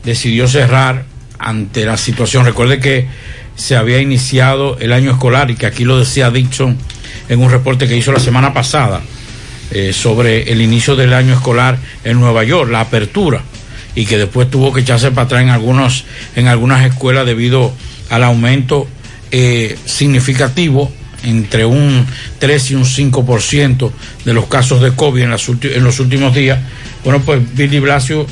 [0.04, 1.11] decidió cerrar
[1.42, 2.46] ante la situación.
[2.46, 3.08] Recuerde que
[3.56, 6.78] se había iniciado el año escolar y que aquí lo decía Dixon
[7.30, 9.02] en un reporte que hizo la semana pasada
[9.72, 13.42] eh, sobre el inicio del año escolar en Nueva York, la apertura,
[13.96, 17.74] y que después tuvo que echarse para atrás en, algunos, en algunas escuelas debido
[18.10, 18.88] al aumento
[19.32, 20.92] eh, significativo
[21.24, 22.06] entre un
[22.40, 23.92] 3 y un 5%
[24.26, 26.60] de los casos de COVID en, las en los últimos días.
[27.04, 28.26] Bueno, pues Billy Blasio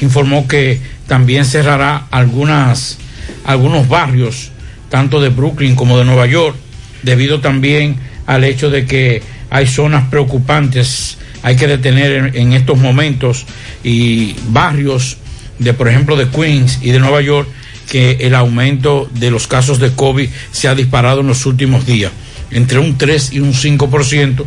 [0.00, 0.80] informó que
[1.10, 2.96] también cerrará algunas,
[3.44, 4.52] algunos barrios,
[4.90, 6.54] tanto de Brooklyn como de Nueva York,
[7.02, 7.96] debido también
[8.26, 13.44] al hecho de que hay zonas preocupantes, hay que detener en, estos momentos
[13.82, 15.16] y barrios
[15.58, 17.48] de, por ejemplo, de Queens y de Nueva York,
[17.90, 22.12] que el aumento de los casos de COVID se ha disparado en los últimos días.
[22.52, 24.44] entre un 3 y un 5%,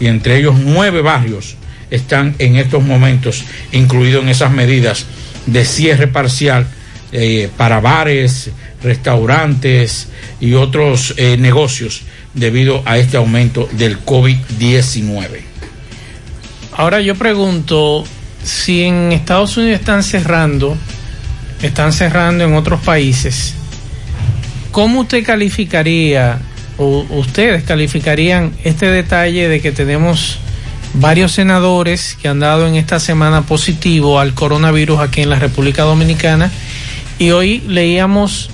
[0.00, 1.54] y entre ellos nueve barrios
[1.92, 5.06] están en estos momentos incluidos en esas medidas
[5.46, 6.66] de cierre parcial
[7.12, 8.50] eh, para bares,
[8.82, 10.08] restaurantes
[10.40, 12.02] y otros eh, negocios
[12.34, 15.40] debido a este aumento del COVID-19.
[16.72, 18.04] Ahora yo pregunto
[18.42, 20.76] si en Estados Unidos están cerrando,
[21.62, 23.54] están cerrando en otros países,
[24.70, 26.40] ¿cómo usted calificaría
[26.78, 30.38] o ustedes calificarían este detalle de que tenemos
[30.94, 35.82] varios senadores que han dado en esta semana positivo al coronavirus aquí en la República
[35.82, 36.50] Dominicana
[37.18, 38.50] y hoy leíamos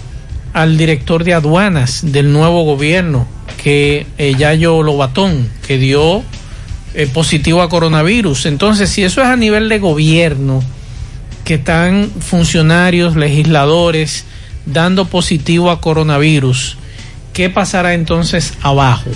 [0.53, 3.27] al director de aduanas del nuevo gobierno
[3.63, 6.23] que eh, Yayo Lobatón que dio
[6.95, 8.47] eh, positivo a coronavirus.
[8.47, 10.63] Entonces, si eso es a nivel de gobierno,
[11.45, 14.25] que están funcionarios, legisladores
[14.65, 16.79] dando positivo a coronavirus,
[17.35, 19.11] ¿qué pasará entonces abajo?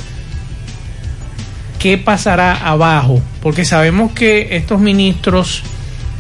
[1.80, 3.20] ¿Qué pasará abajo?
[3.42, 5.62] Porque sabemos que estos ministros,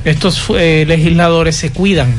[0.04, 2.12] estos eh, legisladores se cuidan.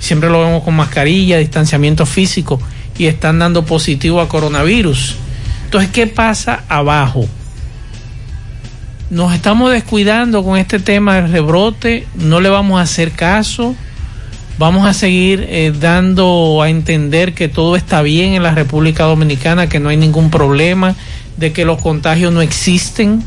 [0.00, 2.60] Siempre lo vemos con mascarilla, distanciamiento físico
[2.98, 5.14] y están dando positivo a coronavirus.
[5.66, 7.28] Entonces, ¿qué pasa abajo?
[9.12, 13.76] nos estamos descuidando con este tema del rebrote, no le vamos a hacer caso,
[14.56, 19.68] vamos a seguir eh, dando a entender que todo está bien en la República Dominicana,
[19.68, 20.94] que no hay ningún problema,
[21.36, 23.22] de que los contagios no existen,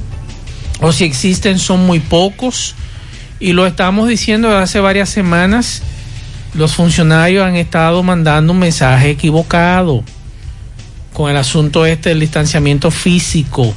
[0.81, 2.75] o si existen son muy pocos,
[3.39, 5.81] y lo estamos diciendo desde hace varias semanas,
[6.53, 10.03] los funcionarios han estado mandando un mensaje equivocado
[11.13, 13.73] con el asunto este del distanciamiento físico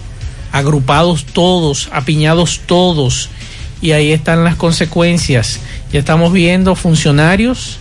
[0.53, 3.31] agrupados todos, apiñados todos,
[3.81, 5.61] y ahí están las consecuencias.
[5.93, 7.79] Ya estamos viendo funcionarios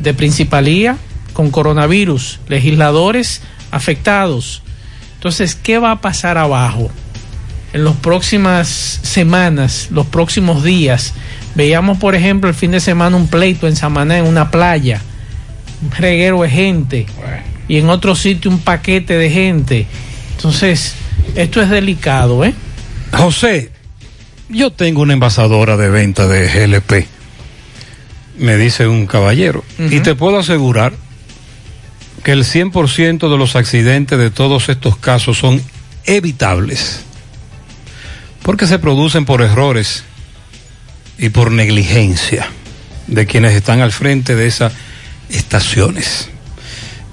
[0.00, 0.96] de principalía
[1.32, 4.62] con coronavirus, legisladores afectados.
[5.24, 6.90] Entonces, ¿qué va a pasar abajo?
[7.72, 11.14] En las próximas semanas, los próximos días,
[11.54, 15.00] veíamos, por ejemplo, el fin de semana un pleito en Samaná, en una playa,
[15.80, 17.06] un reguero de gente,
[17.68, 19.86] y en otro sitio un paquete de gente.
[20.36, 20.92] Entonces,
[21.34, 22.52] esto es delicado, ¿eh?
[23.10, 23.72] José,
[24.50, 27.06] yo tengo una envasadora de venta de GLP,
[28.40, 30.92] me dice un caballero, y te puedo asegurar
[32.24, 35.62] que el 100% de los accidentes de todos estos casos son
[36.06, 37.04] evitables,
[38.42, 40.04] porque se producen por errores
[41.18, 42.48] y por negligencia
[43.06, 44.72] de quienes están al frente de esas
[45.28, 46.30] estaciones.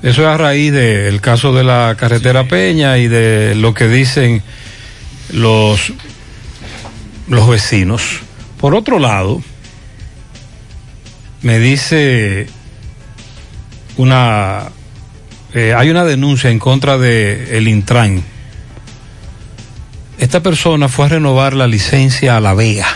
[0.02, 4.42] Eso es a raíz del caso de la carretera Peña y de lo que dicen
[5.34, 5.92] los,
[7.28, 8.02] los vecinos.
[8.58, 9.44] Por otro lado,
[11.42, 12.48] me dice
[13.98, 14.72] una
[15.54, 18.24] eh, hay una denuncia en contra de el Intran.
[20.18, 22.88] Esta persona fue a renovar la licencia a La Vega.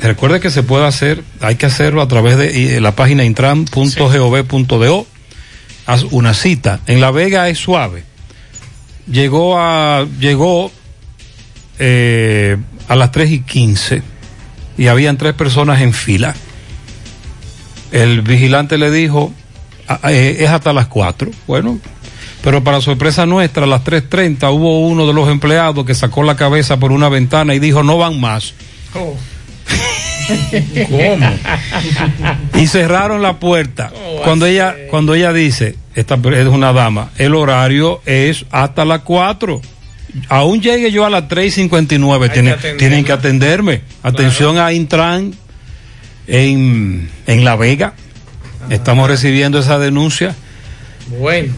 [0.00, 5.06] Recuerde que se puede hacer, hay que hacerlo a través de eh, la página intran.gov.do.
[5.86, 6.80] Haz una cita.
[6.86, 8.04] En La Vega es suave.
[9.10, 10.06] Llegó a,
[11.78, 12.56] eh,
[12.88, 14.02] a las 3 y 15
[14.78, 16.34] y habían tres personas en fila.
[17.92, 19.35] El vigilante le dijo, "Ah, eh,
[20.08, 21.30] es hasta las 4.
[21.46, 21.78] Bueno,
[22.42, 26.36] pero para sorpresa nuestra, a las 3.30 hubo uno de los empleados que sacó la
[26.36, 28.54] cabeza por una ventana y dijo, no van más.
[28.92, 29.16] ¿Cómo?
[32.54, 33.92] y cerraron la puerta.
[34.24, 39.60] cuando ella, cuando ella dice, esta es una dama, el horario es hasta las 4.
[40.28, 42.78] Aún llegue yo a las 3.59, tienen, atenderla.
[42.78, 43.80] tienen que atenderme.
[44.02, 45.34] Atención a Intran
[46.26, 47.94] en, en La Vega.
[48.70, 50.34] Estamos recibiendo esa denuncia.
[51.20, 51.54] Bueno,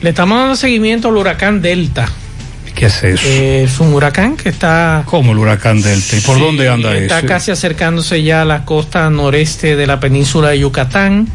[0.00, 2.08] le estamos dando seguimiento al huracán Delta.
[2.74, 3.22] ¿Qué es eso?
[3.26, 5.02] Eh, es un huracán que está...
[5.06, 6.16] ¿Cómo el huracán Delta?
[6.16, 7.26] ¿Y por Sí, dónde anda Está eso?
[7.28, 11.28] casi acercándose ya a la costa noreste de la península de Yucatán.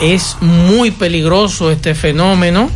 [0.00, 2.70] Es muy peligroso este fenómeno.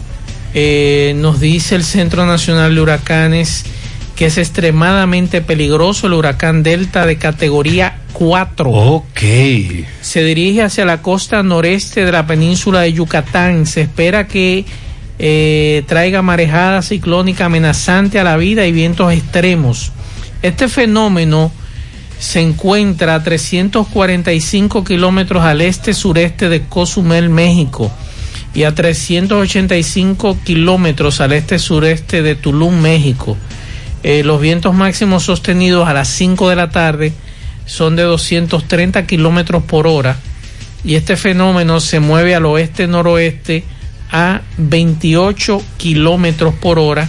[0.55, 3.65] Eh, nos dice el Centro Nacional de Huracanes
[4.21, 8.71] que es extremadamente peligroso el huracán Delta de categoría 4.
[8.71, 9.19] Ok.
[10.03, 13.65] Se dirige hacia la costa noreste de la península de Yucatán.
[13.65, 14.67] Se espera que
[15.19, 19.91] eh, traiga marejada ciclónica amenazante a la vida y vientos extremos.
[20.43, 21.51] Este fenómeno
[22.19, 27.91] se encuentra a 345 kilómetros al este-sureste de Cozumel, México,
[28.53, 33.39] y a 385 kilómetros al este-sureste de Tulum, México.
[34.03, 37.13] Eh, los vientos máximos sostenidos a las 5 de la tarde
[37.67, 40.17] son de 230 kilómetros por hora
[40.85, 43.65] y este fenómeno se mueve al oeste-noroeste
[44.11, 47.09] a 28 kilómetros por hora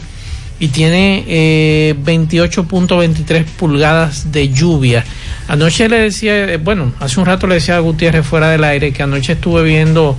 [0.60, 5.04] y tiene eh, 28.23 pulgadas de lluvia.
[5.48, 8.94] Anoche le decía, eh, bueno, hace un rato le decía a Gutiérrez fuera del aire
[8.94, 10.16] que anoche estuve viendo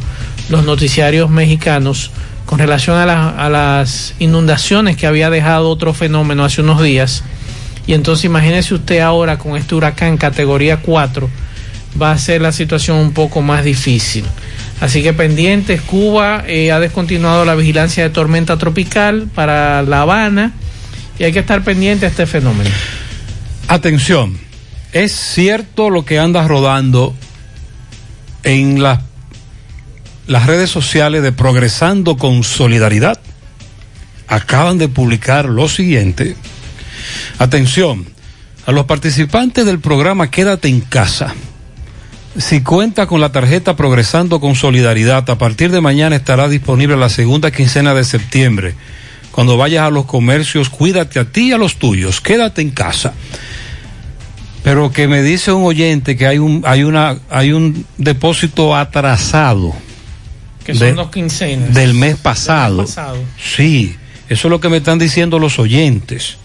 [0.49, 2.11] los noticiarios mexicanos
[2.47, 7.25] con relación a, a las inundaciones que había dejado otro fenómeno hace unos días.
[7.87, 11.29] Y entonces imagínese usted ahora con este huracán categoría 4,
[12.01, 14.25] va a ser la situación un poco más difícil.
[14.81, 20.53] Así que pendientes, Cuba eh, ha descontinuado la vigilancia de tormenta tropical para La Habana
[21.19, 22.71] y hay que estar pendiente a este fenómeno.
[23.69, 24.39] Atención,
[24.93, 27.15] es cierto lo que anda rodando
[28.43, 29.01] en las
[30.33, 33.21] las redes sociales de Progresando con Solidaridad.
[34.27, 36.37] Acaban de publicar lo siguiente.
[37.39, 38.07] Atención,
[38.65, 41.35] a los participantes del programa Quédate en casa.
[42.39, 47.11] Si cuenta con la tarjeta Progresando con Solidaridad, a partir de mañana estará disponible la
[47.11, 48.75] segunda quincena de septiembre.
[49.33, 52.23] Cuando vayas a los comercios, cuídate a ti y a los tuyos.
[52.23, 53.13] Quédate en casa.
[54.65, 59.75] Pero que me dice un oyente que hay un, hay una, hay un depósito atrasado.
[60.65, 61.75] Que son de- dos quincenas.
[61.75, 62.79] Del mes pasado.
[62.79, 63.19] pasado.
[63.39, 63.97] Sí,
[64.29, 66.37] eso es lo que me están diciendo los oyentes.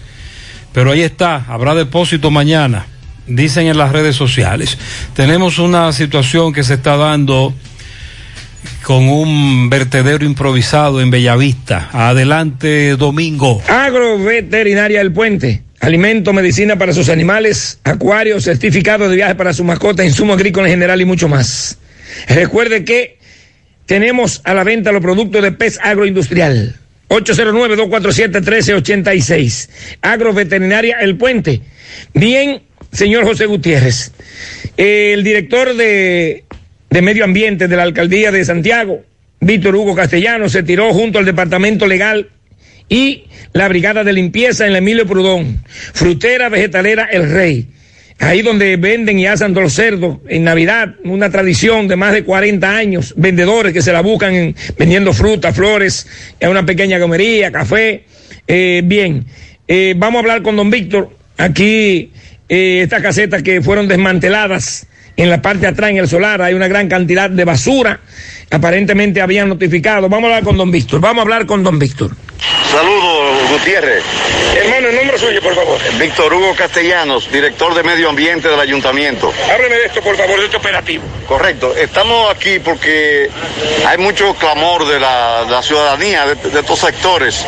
[0.74, 2.86] Pero ahí está, habrá depósito mañana,
[3.28, 4.78] dicen en las redes sociales.
[5.16, 7.54] Tenemos una situación que se está dando
[8.84, 11.90] con un vertedero improvisado en Bellavista.
[11.92, 13.62] Adelante, Domingo.
[13.68, 15.64] Agroveterinaria El Puente.
[15.80, 20.74] Alimento, medicina para sus animales, acuarios, certificado de viaje para su mascota, insumo agrícola en
[20.74, 21.78] general y mucho más.
[22.28, 23.17] Recuerde que
[23.88, 26.76] tenemos a la venta los productos de pez agroindustrial.
[27.10, 29.70] 809-247-1386.
[30.02, 31.62] Agroveterinaria El Puente.
[32.14, 32.62] Bien,
[32.92, 34.12] señor José Gutiérrez.
[34.76, 36.44] El director de,
[36.90, 39.04] de Medio Ambiente de la Alcaldía de Santiago,
[39.40, 42.30] Víctor Hugo Castellano, se tiró junto al Departamento Legal
[42.90, 43.24] y
[43.54, 45.64] la Brigada de Limpieza en la Emilio Prudón.
[45.94, 47.68] Frutera vegetalera El Rey.
[48.20, 52.76] Ahí donde venden y asan los cerdos en Navidad, una tradición de más de 40
[52.76, 56.08] años, vendedores que se la buscan en- vendiendo frutas, flores,
[56.40, 58.06] en una pequeña comería, café.
[58.48, 59.26] Eh, bien,
[59.68, 61.12] eh, vamos a hablar con don Víctor.
[61.38, 62.12] Aquí,
[62.50, 66.56] eh, estas casetas que fueron desmanteladas en la parte de atrás, en el solar, hay
[66.56, 68.00] una gran cantidad de basura.
[68.50, 70.10] Aparentemente habían notificado.
[70.10, 71.02] Vamos a hablar con don Víctor.
[71.02, 72.16] Vamos a hablar con don Víctor.
[72.72, 74.04] Saludos, Gutiérrez.
[74.56, 75.80] Hermano, el nombre suyo, por favor.
[75.98, 79.34] Víctor Hugo Castellanos, director de Medio Ambiente del Ayuntamiento.
[79.52, 81.04] Hábleme de esto, por favor, de este operativo.
[81.28, 83.30] Correcto, estamos aquí porque
[83.86, 87.46] hay mucho clamor de la, de la ciudadanía, de, de estos sectores,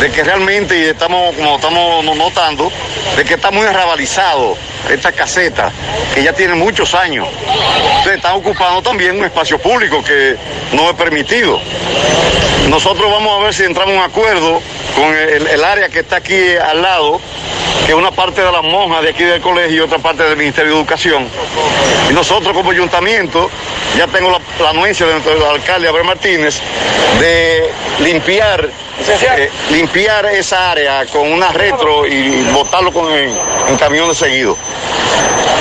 [0.00, 2.70] de que realmente, y estamos, como estamos notando,
[3.16, 4.56] de que está muy arrabalizado
[4.90, 5.72] esta caseta,
[6.14, 7.26] que ya tiene muchos años.
[7.86, 10.36] Entonces están ocupando también un espacio público que
[10.72, 11.60] no es permitido.
[12.68, 14.60] Nosotros vamos a ver si entramos en un acuerdo
[14.94, 17.20] con el, el área que está aquí al lado,
[17.86, 20.36] que es una parte de las monjas de aquí del colegio y otra parte del
[20.36, 21.28] Ministerio de Educación.
[22.10, 23.50] Y nosotros como ayuntamiento,
[23.96, 26.60] ya tengo la, la anuencia del alcalde Abel Martínez
[27.20, 27.70] de
[28.00, 28.68] limpiar
[29.36, 33.36] eh, limpiar esa área con una retro y botarlo con en,
[33.68, 34.58] en camiones seguidos.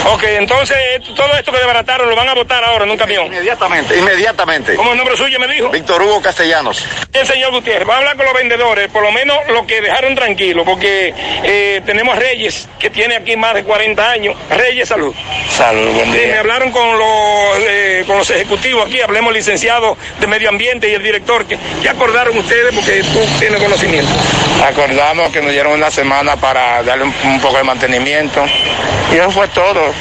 [0.06, 0.78] Ok, entonces
[1.16, 3.28] todo esto que desbarataron lo van a votar ahora en un camión.
[3.28, 4.76] Inmediatamente, inmediatamente.
[4.76, 5.70] ¿Cómo el nombre suyo me dijo?
[5.70, 6.86] Víctor Hugo Castellanos.
[7.14, 10.14] El señor Gutiérrez, va a hablar con los vendedores, por lo menos lo que dejaron
[10.16, 14.36] tranquilo, porque eh, tenemos a Reyes, que tiene aquí más de 40 años.
[14.50, 15.16] Reyes, salud.
[15.50, 20.28] Salud, buen Sí, me hablaron con los, eh, con los ejecutivos aquí, hablemos licenciado de
[20.28, 21.46] Medio Ambiente y el director.
[21.46, 22.74] ¿Qué, qué acordaron ustedes?
[22.76, 24.12] Porque tú tienes conocimiento.
[24.66, 28.46] Acordamos que nos dieron una semana para darle un, un poco de mantenimiento.
[29.12, 29.94] Y eso fue todo.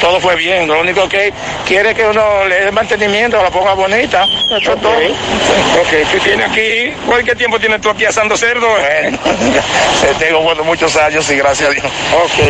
[0.00, 0.68] Todo fue bien.
[0.68, 1.32] Lo único que
[1.66, 4.24] quiere que uno le dé mantenimiento, la ponga bonita.
[4.24, 4.92] Eso es todo.
[4.92, 8.68] Ok, tú tienes aquí, ¿cuánto tiempo tienes tú aquí asando cerdo?
[8.68, 9.18] Bueno,
[10.18, 11.84] tengo bueno, muchos años y gracias a Dios.
[11.84, 12.48] Ok.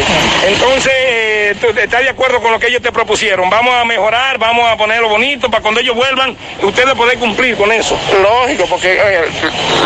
[0.48, 3.48] Entonces, eh, ¿tú estás de acuerdo con lo que ellos te propusieron?
[3.48, 7.72] Vamos a mejorar, vamos a ponerlo bonito para cuando ellos vuelvan, ustedes poder cumplir con
[7.72, 7.98] eso.
[8.22, 9.20] Lógico, porque oye,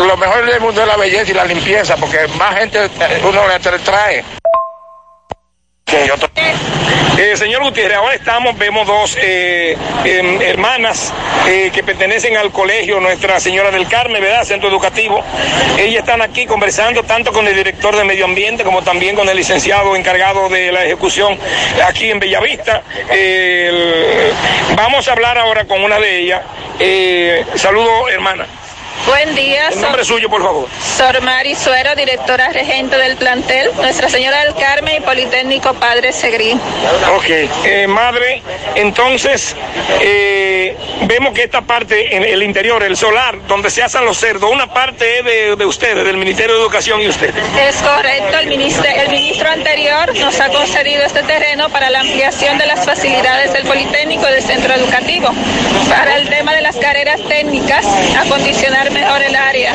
[0.05, 3.41] lo mejor del mundo es la belleza y la limpieza, porque más gente eh, uno
[3.47, 4.23] le trae.
[7.17, 9.75] Eh, señor Gutiérrez, ahora estamos, vemos dos eh,
[10.05, 11.11] em, hermanas
[11.47, 14.43] eh, que pertenecen al colegio Nuestra Señora del Carmen, ¿verdad?
[14.43, 15.23] Centro Educativo.
[15.79, 19.35] Ellas están aquí conversando tanto con el director de Medio Ambiente como también con el
[19.37, 21.39] licenciado encargado de la ejecución
[21.85, 22.83] aquí en Bellavista.
[23.09, 24.31] El-
[24.75, 26.41] vamos a hablar ahora con una de ellas.
[26.79, 28.45] Eh, saludo, hermana.
[29.05, 29.69] Buen día.
[29.69, 30.67] El nombre suyo, por favor.
[30.97, 36.59] Sor Mari Suero, directora regente del plantel, Nuestra Señora del Carmen y Politécnico Padre Segrín.
[37.15, 37.25] Ok,
[37.63, 38.41] eh, madre,
[38.75, 39.55] entonces
[40.01, 44.51] eh, vemos que esta parte, en el interior, el solar, donde se hacen los cerdos,
[44.51, 47.33] una parte es de, de ustedes, del Ministerio de Educación y usted.
[47.67, 52.57] Es correcto, el ministro, el ministro anterior nos ha concedido este terreno para la ampliación
[52.57, 55.29] de las facilidades del Politécnico y del centro educativo,
[55.89, 57.85] para el tema de las carreras técnicas,
[58.17, 59.73] acondicionar mejor el área.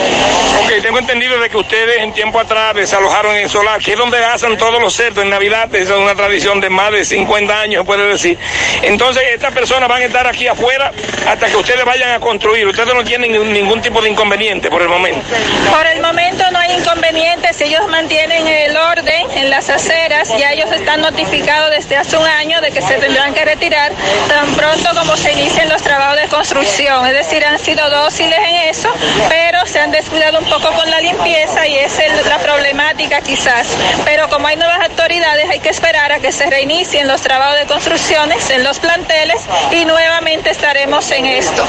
[0.64, 4.22] Ok, tengo entendido de que ustedes en tiempo atrás desalojaron el solar, que es donde
[4.24, 7.84] hacen todos los cerdos en Navidad, esa es una tradición de más de 50 años,
[7.84, 8.38] puede decir.
[8.82, 10.92] Entonces, estas personas van a estar aquí afuera
[11.26, 12.66] hasta que ustedes vayan a construir.
[12.66, 15.24] Ustedes no tienen ningún- ningún tipo de inconveniente por el momento.
[15.70, 20.70] Por el momento no hay inconvenientes, ellos mantienen el orden en las aceras, ya ellos
[20.72, 23.92] están notificados desde hace un año de que se tendrán que retirar
[24.28, 28.54] tan pronto como se inicien los trabajos de construcción, es decir, han sido dóciles en
[28.68, 28.88] eso,
[29.28, 33.68] pero se han descuidado un poco con la limpieza y esa es la problemática quizás.
[34.04, 37.66] Pero como hay nuevas autoridades, hay que esperar a que se reinicien los trabajos de
[37.66, 41.64] construcciones en los planteles y nuevamente estaremos en esto.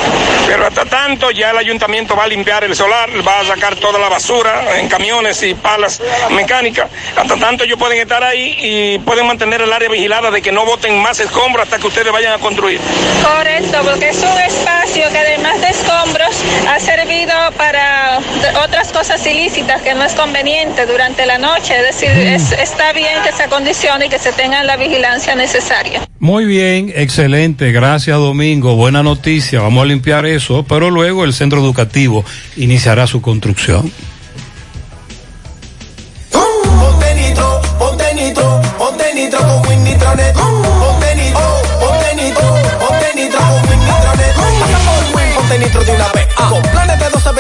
[0.48, 4.00] Pero hasta tanto ya el ayuntamiento va a limpiar el solar, va a sacar toda
[4.00, 6.02] la basura en camiones y palas
[6.32, 6.88] mecánicas.
[7.16, 10.66] Hasta tanto ellos pueden estar ahí y pueden mantener el área vigilada de que no
[10.66, 12.80] boten más escombros hasta que ustedes vayan a construir.
[13.24, 16.36] Correcto, porque es un espacio que además de escombros
[16.70, 17.23] ha servido
[17.58, 18.20] para
[18.64, 21.76] otras cosas ilícitas que no es conveniente durante la noche.
[21.78, 26.02] Es decir, es- está bien que se acondicione y que se tenga la vigilancia necesaria.
[26.20, 31.60] Muy bien, excelente, gracias Domingo, buena noticia, vamos a limpiar eso, pero luego el centro
[31.60, 32.24] educativo
[32.56, 33.92] iniciará su construcción.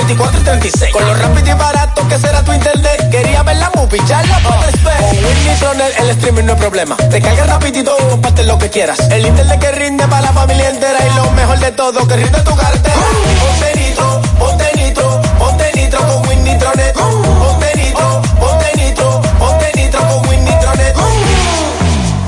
[0.05, 0.91] 24 y 36.
[0.91, 3.09] Con lo rápido y barato que será tu internet.
[3.09, 4.97] Quería ver la movie, ya la puedes ver.
[4.97, 6.95] Con Win Nitronet el streaming no es problema.
[6.97, 8.99] Te carga rapidito, comparte lo que quieras.
[9.11, 10.99] El internet que rinde para la familia entera.
[11.07, 12.95] Y lo mejor de todo, que rinde tu cartera.
[13.39, 16.93] Ponte nitro, ponte nitro, ponte nitro con Win Nitronet.
[16.93, 20.95] Ponte nitro, ponte nitro, ponte nitro con Win Nitronet.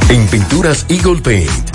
[0.10, 1.75] En Pinturas Eagle Paint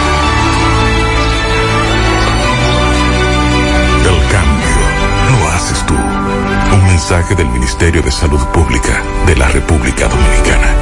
[7.01, 10.75] Mensaje del Ministerio de Salud Pública de la República Dominicana.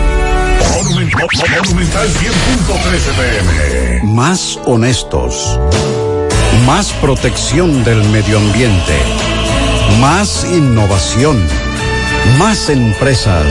[0.76, 4.04] Monumental 100.13 pm.
[4.04, 5.58] Más honestos.
[6.66, 8.98] Más protección del medio ambiente.
[10.02, 11.42] Más innovación.
[12.38, 13.46] Más empresas.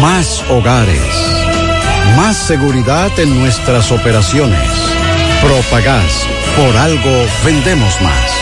[0.00, 1.14] Más hogares.
[2.16, 4.68] Más seguridad en nuestras operaciones.
[5.40, 6.26] Propagás.
[6.56, 8.41] Por algo vendemos más.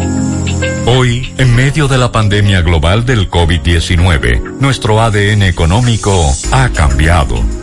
[0.87, 7.41] Hoy, en medio de la pandemia global del COVID-19, nuestro ADN económico ha cambiado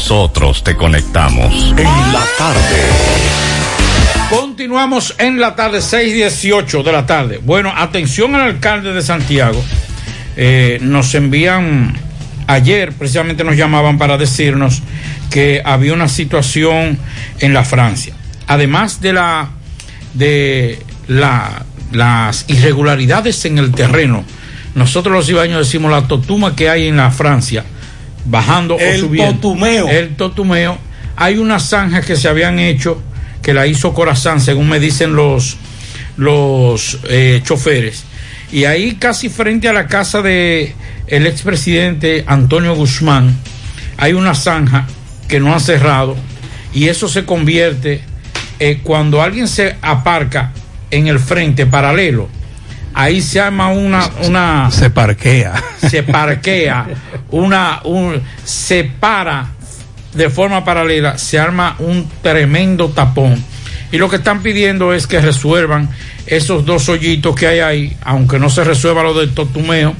[0.00, 1.74] nosotros te conectamos.
[1.76, 2.80] En la tarde.
[4.30, 7.38] Continuamos en la tarde, 6:18 de la tarde.
[7.44, 9.62] Bueno, atención al alcalde de Santiago.
[10.38, 11.98] Eh, nos envían,
[12.46, 14.82] ayer precisamente nos llamaban para decirnos
[15.28, 16.98] que había una situación
[17.38, 18.14] en la Francia.
[18.46, 19.50] Además de la
[20.14, 20.78] de
[21.08, 24.24] la, las irregularidades en el terreno,
[24.74, 27.66] nosotros los ibaños decimos la totuma que hay en la Francia,
[28.24, 29.34] bajando El o subiendo.
[29.34, 29.88] totumeo.
[29.88, 30.78] El totumeo.
[31.16, 33.02] Hay unas zanjas que se habían hecho,
[33.42, 35.56] que la hizo Corazán, según me dicen los,
[36.16, 38.04] los eh, choferes.
[38.52, 40.74] Y ahí casi frente a la casa de
[41.06, 43.36] el expresidente Antonio Guzmán,
[43.96, 44.86] hay una zanja
[45.28, 46.16] que no han cerrado
[46.72, 48.00] y eso se convierte
[48.58, 50.52] eh, cuando alguien se aparca
[50.90, 52.28] en el frente paralelo.
[52.94, 55.62] Ahí se arma una, una Se parquea.
[55.88, 56.86] se parquea,
[57.30, 59.48] una, un, se para
[60.14, 63.42] de forma paralela, se arma un tremendo tapón.
[63.92, 65.88] Y lo que están pidiendo es que resuelvan
[66.26, 69.94] esos dos hoyitos que hay ahí, aunque no se resuelva lo del totumeo,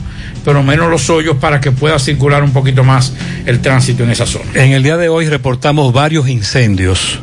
[0.45, 3.13] pero menos los hoyos para que pueda circular un poquito más
[3.47, 4.47] el tránsito en esa zona.
[4.55, 7.21] En el día de hoy reportamos varios incendios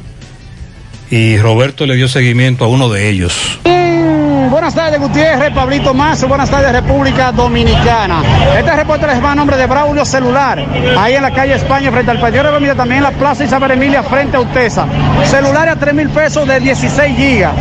[1.10, 3.60] y Roberto le dio seguimiento a uno de ellos.
[4.50, 8.22] Buenas tardes, Gutiérrez, Pablito Mazo, buenas tardes, República Dominicana.
[8.58, 10.64] Este reporte les va a nombre de Braulio Celular,
[10.98, 14.04] ahí en la calle España, frente al Partido de también en la Plaza Isabel Emilia,
[14.04, 14.86] frente a Utesa.
[15.26, 17.52] Celular a 3 mil pesos de 16 gigas.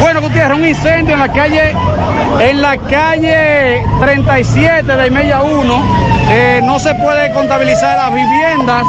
[0.00, 1.72] Bueno, Gutiérrez, un incendio en la calle,
[2.40, 5.84] en la calle 37 de Mella 1.
[6.30, 8.84] Eh, no se puede contabilizar las viviendas,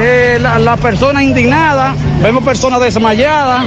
[0.00, 3.64] eh, la, la persona indignada, vemos personas desmayadas.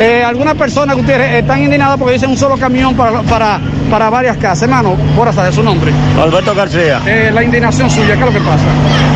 [0.00, 3.58] Eh, algunas personas, Gutiérrez, están indignadas porque dicen un solo camión para, para,
[3.90, 4.62] para varias casas.
[4.62, 5.92] Hermano, por saber su nombre.
[6.20, 7.00] Alberto García.
[7.04, 8.62] Eh, la indignación suya, ¿qué es lo que pasa?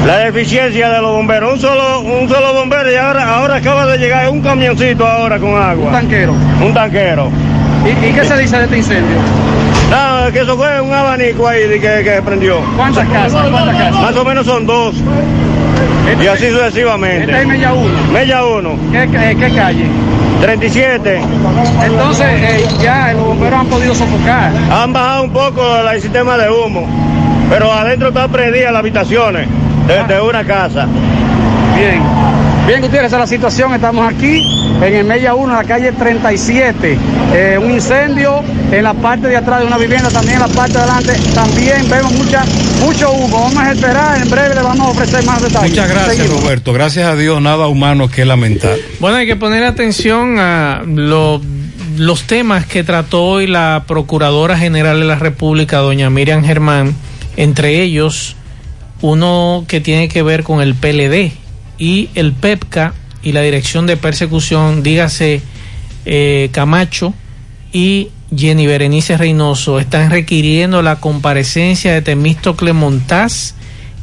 [0.07, 1.55] La deficiencia de los bomberos.
[1.55, 5.51] Un solo, un solo bombero y ahora, ahora acaba de llegar un camioncito ahora con
[5.55, 5.87] agua.
[5.87, 6.35] Un tanquero.
[6.61, 7.31] Un tanquero.
[7.85, 9.19] ¿Y, y qué se dice de este incendio?
[9.91, 12.57] No, que eso fue un abanico ahí que, que prendió.
[12.77, 13.49] ¿Cuántas casas?
[13.51, 14.03] ¿Cuántas casas?
[14.03, 14.95] Más o menos son dos.
[16.23, 17.25] Y así sucesivamente.
[17.31, 18.13] Este es Mella 1.
[18.13, 18.71] Mella 1.
[18.93, 19.87] ¿Qué, qué, qué calle?
[20.41, 21.21] 37.
[21.85, 24.51] Entonces, eh, ya los bomberos han podido sofocar.
[24.71, 26.87] Han bajado un poco el sistema de humo,
[27.49, 29.47] pero adentro está prendida las habitaciones
[29.87, 30.87] de, de una casa.
[31.77, 32.03] Bien.
[32.67, 33.75] Bien, Gutiérrez, esa es la situación.
[33.75, 34.41] Estamos aquí
[34.83, 36.97] en el Mella 1, en la calle 37.
[37.35, 38.41] Eh, un incendio
[38.71, 41.13] en la parte de atrás de una vivienda, también en la parte de adelante.
[41.35, 42.45] También vemos mucha,
[42.81, 43.43] mucho humo.
[43.43, 45.71] Vamos a esperar, en breve le vamos a ofrecer más detalles.
[45.71, 46.43] Muchas gracias, Seguimos.
[46.45, 46.73] Roberto.
[46.73, 48.77] Gracias a Dios, nada humano que lamentar.
[49.01, 51.41] Bueno, hay que poner atención a lo-
[51.97, 56.95] los temas que trató hoy la Procuradora General de la República, doña Miriam Germán,
[57.37, 58.37] entre ellos
[59.01, 61.33] uno que tiene que ver con el PLD
[61.79, 65.43] y el PEPCA y la Dirección de Persecución, dígase
[66.05, 67.15] eh, Camacho
[67.73, 73.55] y Jenny Berenice Reynoso, están requiriendo la comparecencia de Temístocle Montaz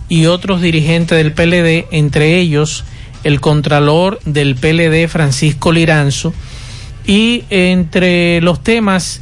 [0.07, 2.83] y otros dirigentes del PLD, entre ellos
[3.23, 6.33] el contralor del PLD Francisco Liranzo,
[7.05, 9.21] y entre los temas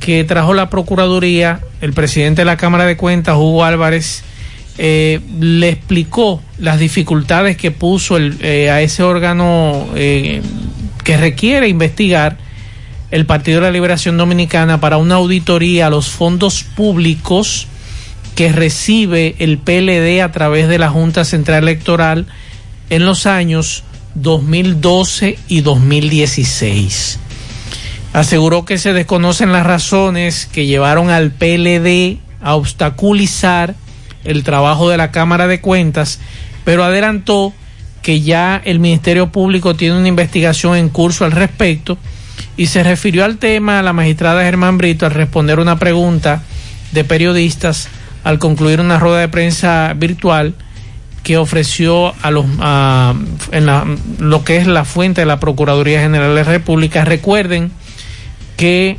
[0.00, 4.22] que trajo la Procuraduría, el presidente de la Cámara de Cuentas, Hugo Álvarez,
[4.76, 10.42] eh, le explicó las dificultades que puso eh, a ese órgano eh,
[11.04, 12.38] que requiere investigar
[13.12, 17.68] el Partido de la Liberación Dominicana para una auditoría a los fondos públicos
[18.34, 22.26] que recibe el PLD a través de la Junta Central Electoral
[22.90, 23.84] en los años
[24.16, 27.20] 2012 y 2016.
[28.12, 33.76] Aseguró que se desconocen las razones que llevaron al PLD a obstaculizar
[34.24, 36.20] el trabajo de la Cámara de Cuentas,
[36.64, 37.52] pero adelantó
[38.02, 41.96] que ya el Ministerio Público tiene una investigación en curso al respecto
[42.56, 46.42] y se refirió al tema a la magistrada Germán Brito al responder una pregunta
[46.92, 47.88] de periodistas
[48.22, 50.54] al concluir una rueda de prensa virtual
[51.22, 53.14] que ofreció a los a,
[53.50, 53.86] en la,
[54.18, 57.04] lo que es la fuente de la Procuraduría General de la República.
[57.04, 57.72] Recuerden
[58.56, 58.98] que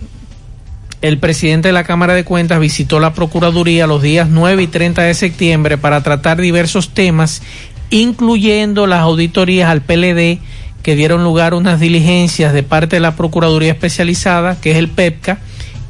[1.06, 5.04] el presidente de la Cámara de Cuentas visitó la Procuraduría los días 9 y 30
[5.04, 7.44] de septiembre para tratar diversos temas,
[7.92, 10.40] incluyendo las auditorías al PLD
[10.82, 14.88] que dieron lugar a unas diligencias de parte de la Procuraduría Especializada, que es el
[14.90, 15.38] PEPCA,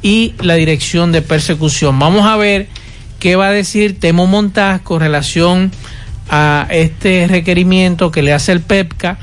[0.02, 1.98] y la Dirección de Persecución.
[1.98, 2.68] Vamos a ver
[3.18, 5.72] qué va a decir Temo Montaz con relación
[6.28, 9.16] a este requerimiento que le hace el PEPCA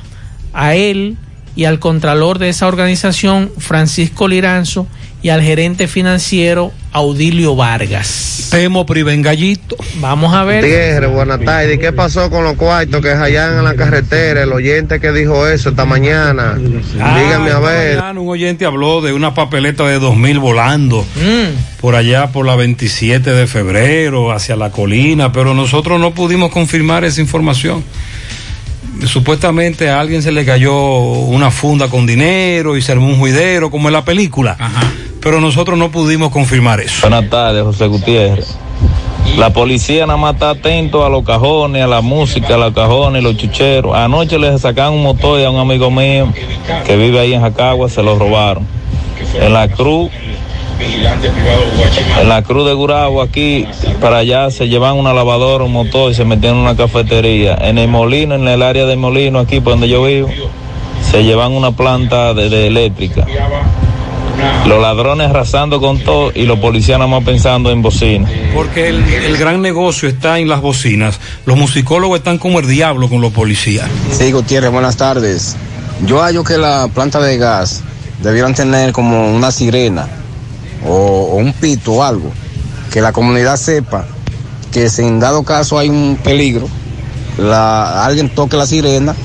[0.53, 1.17] a él
[1.55, 4.87] y al contralor de esa organización, Francisco Liranzo,
[5.23, 8.49] y al gerente financiero Audilio Vargas.
[8.51, 9.77] Temo Privengallito.
[9.95, 10.63] Vamos a ver.
[10.63, 11.79] Tierra, buenas tardes.
[11.79, 14.43] ¿Qué pasó con los cuartos que hallan en la carretera?
[14.43, 16.55] El oyente que dijo eso esta mañana.
[17.01, 17.97] Ah, Dígame a esta ver.
[17.99, 21.03] mañana un oyente habló de una papeleta de 2000 volando
[21.79, 27.05] por allá por la 27 de febrero hacia la colina, pero nosotros no pudimos confirmar
[27.05, 27.83] esa información.
[29.07, 33.71] Supuestamente a alguien se le cayó una funda con dinero y se armó un juidero,
[33.71, 34.55] como en la película.
[35.23, 37.07] Pero nosotros no pudimos confirmar eso.
[37.07, 38.57] Buenas tardes, José Gutiérrez.
[39.37, 43.23] La policía nada más está atento a los cajones, a la música, a los cajones,
[43.23, 43.95] los chucheros.
[43.95, 46.27] Anoche les sacaron un motor y a un amigo mío
[46.85, 48.67] que vive ahí en Jacagua, se lo robaron.
[49.39, 50.11] En la cruz,
[52.21, 53.65] en la cruz de Gurabo, aquí
[54.01, 57.57] para allá, se llevan una lavadora, un motor y se metieron en una cafetería.
[57.61, 60.29] En el molino, en el área del molino, aquí por donde yo vivo,
[61.09, 63.25] se llevan una planta de, de eléctrica.
[64.67, 68.29] Los ladrones arrasando con todo y los policías nada más pensando en bocina.
[68.53, 71.19] Porque el, el gran negocio está en las bocinas.
[71.45, 73.89] Los musicólogos están como el diablo con los policías.
[74.11, 75.55] Sí, Gutiérrez, buenas tardes.
[76.05, 77.81] Yo hallo que la planta de gas
[78.21, 80.07] debieran tener como una sirena
[80.85, 82.31] o, o un pito o algo,
[82.91, 84.05] que la comunidad sepa
[84.71, 86.67] que si en dado caso hay un peligro,
[87.37, 89.15] la, alguien toque la sirena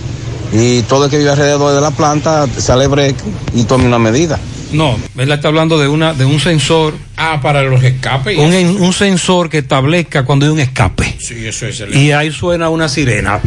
[0.52, 3.16] y todo el que vive alrededor de la planta sale break
[3.54, 4.38] y tome una medida.
[4.72, 6.94] No, él está hablando de una de un sensor.
[7.16, 8.38] Ah, para los escapes.
[8.38, 11.16] un sensor que establezca cuando hay un escape.
[11.18, 11.94] Sí, eso es el.
[11.94, 13.40] Y ahí suena una sirena.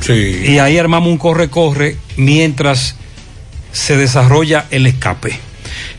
[0.00, 0.42] Sí.
[0.46, 2.96] Y ahí armamos un corre-corre mientras
[3.72, 5.38] se desarrolla el escape.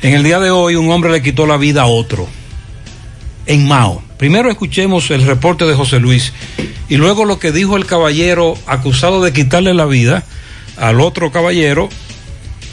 [0.01, 2.27] En el día de hoy un hombre le quitó la vida a otro.
[3.45, 4.03] En Mao.
[4.17, 6.33] Primero escuchemos el reporte de José Luis
[6.89, 10.23] y luego lo que dijo el caballero acusado de quitarle la vida
[10.77, 11.89] al otro caballero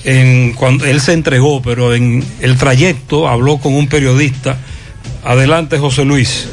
[0.05, 4.59] en cuando él se entregó, pero en el trayecto habló con un periodista.
[5.25, 6.49] Adelante, José Luis.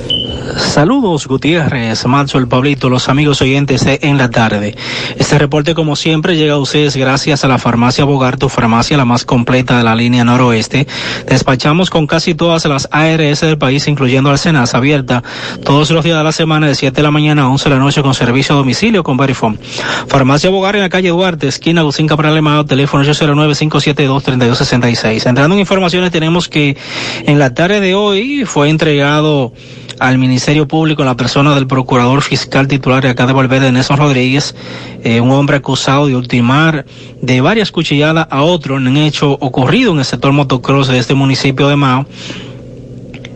[0.58, 4.76] Saludos Gutiérrez, Manso, el Pablito, los amigos oyentes de En la Tarde.
[5.18, 9.06] Este reporte como siempre llega a ustedes gracias a la farmacia Bogar, tu farmacia la
[9.06, 10.88] más completa de la línea noroeste.
[11.28, 15.24] Despachamos con casi todas las ARS del país, incluyendo Alcenas, abierta
[15.64, 17.82] todos los días de la semana de 7 de la mañana a 11 de la
[17.82, 19.58] noche con servicio a domicilio con Verifone.
[20.08, 25.28] Farmacia Bogar en la calle Duarte, esquina Agustín Cabral Alemán, teléfono 809-572-3266.
[25.28, 26.78] Entrando en informaciones tenemos que
[27.26, 29.54] en la tarde de hoy fue entregado
[30.00, 33.98] al Ministerio Público en la persona del procurador fiscal titular de acá de Valverde, Nelson
[33.98, 34.56] Rodríguez,
[35.04, 36.86] eh, un hombre acusado de ultimar
[37.22, 41.14] de varias cuchilladas a otro en un hecho ocurrido en el sector motocross de este
[41.14, 42.08] municipio de Mao.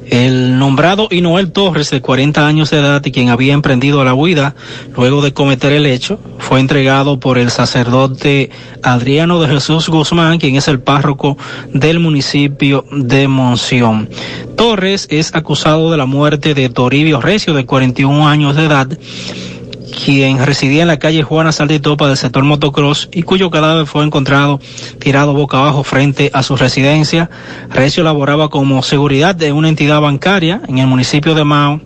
[0.10, 4.56] El nombrado Inoel Torres, de 40 años de edad y quien había emprendido la huida
[4.96, 8.52] luego de cometer el hecho, fue entregado por el sacerdote
[8.84, 11.38] Adriano de Jesús Guzmán, quien es el párroco
[11.74, 14.10] del municipio de Monción.
[14.56, 18.88] Torres es acusado de la muerte de Toribio Recio, de 41 años de edad,
[20.04, 24.60] quien residía en la calle Juana Saltitopa del sector motocross y cuyo cadáver fue encontrado
[25.00, 27.30] tirado boca abajo frente a su residencia.
[27.70, 31.82] Recio laboraba como seguridad de una entidad bancaria en el municipio de Mao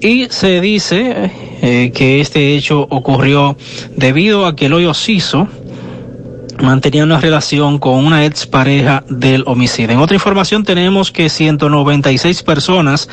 [0.00, 1.30] y se dice
[1.62, 3.56] eh, que este hecho ocurrió
[3.96, 5.48] debido a que el hoyo Ciso
[6.64, 9.92] mantenía una relación con una ex pareja del homicidio.
[9.92, 13.08] En otra información tenemos que 196 personas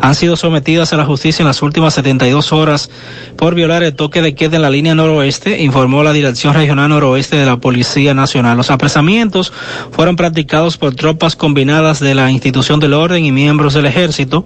[0.00, 2.90] han sido sometidas a la justicia en las últimas 72 horas
[3.36, 7.36] por violar el toque de queda en la línea noroeste, informó la Dirección Regional Noroeste
[7.36, 8.56] de la Policía Nacional.
[8.56, 9.52] Los apresamientos
[9.90, 14.44] fueron practicados por tropas combinadas de la institución del orden y miembros del ejército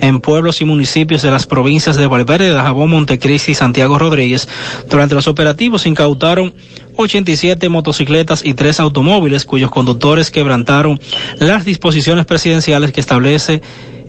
[0.00, 4.48] en pueblos y municipios de las provincias de Valverde, Dajabón, Montecristi y Santiago Rodríguez.
[4.90, 6.54] Durante los operativos incautaron
[7.02, 11.00] 87 motocicletas y tres automóviles cuyos conductores quebrantaron
[11.38, 13.62] las disposiciones presidenciales que establece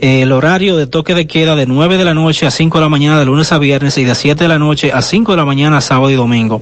[0.03, 2.89] el horario de toque de queda de 9 de la noche a 5 de la
[2.89, 5.45] mañana de lunes a viernes y de 7 de la noche a 5 de la
[5.45, 6.61] mañana sábado y domingo.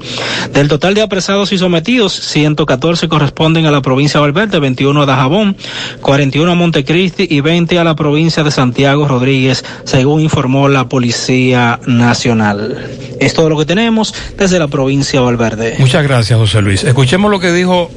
[0.53, 5.05] Del total de apresados y sometidos, 114 corresponden a la provincia de Valverde, 21 a
[5.07, 5.57] Dajabón,
[6.01, 11.79] 41 a Montecristi y 20 a la provincia de Santiago Rodríguez, según informó la Policía
[11.87, 12.91] Nacional.
[13.19, 15.75] Es todo lo que tenemos desde la provincia de Valverde.
[15.79, 16.83] Muchas gracias, José Luis.
[16.83, 17.89] Escuchemos lo que dijo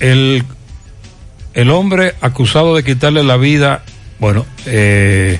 [0.00, 0.42] el,
[1.54, 3.82] el hombre acusado de quitarle la vida,
[4.18, 5.38] bueno, eh,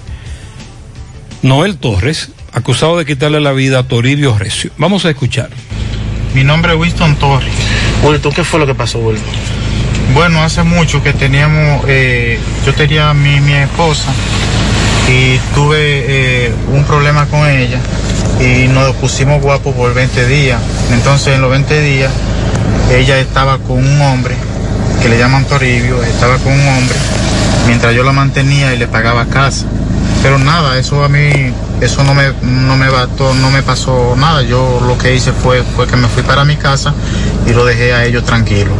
[1.42, 4.70] Noel Torres, acusado de quitarle la vida a Toribio Recio.
[4.78, 5.50] Vamos a escuchar.
[6.34, 7.54] Mi nombre es Winston Torres.
[8.02, 9.24] Wilton, ¿qué fue lo que pasó, Wilton?
[10.14, 14.12] Bueno, hace mucho que teníamos, eh, yo tenía mi, mi esposa
[15.08, 17.78] y tuve eh, un problema con ella
[18.40, 20.60] y nos pusimos guapos por 20 días.
[20.92, 22.12] Entonces en los 20 días
[22.92, 24.34] ella estaba con un hombre
[25.02, 26.96] que le llaman Toribio, estaba con un hombre
[27.66, 29.66] mientras yo la mantenía y le pagaba casa.
[30.22, 34.42] Pero nada, eso a mí, eso no me, no me no me pasó nada.
[34.42, 36.94] Yo lo que hice fue, fue que me fui para mi casa
[37.46, 38.74] y lo dejé a ellos tranquilos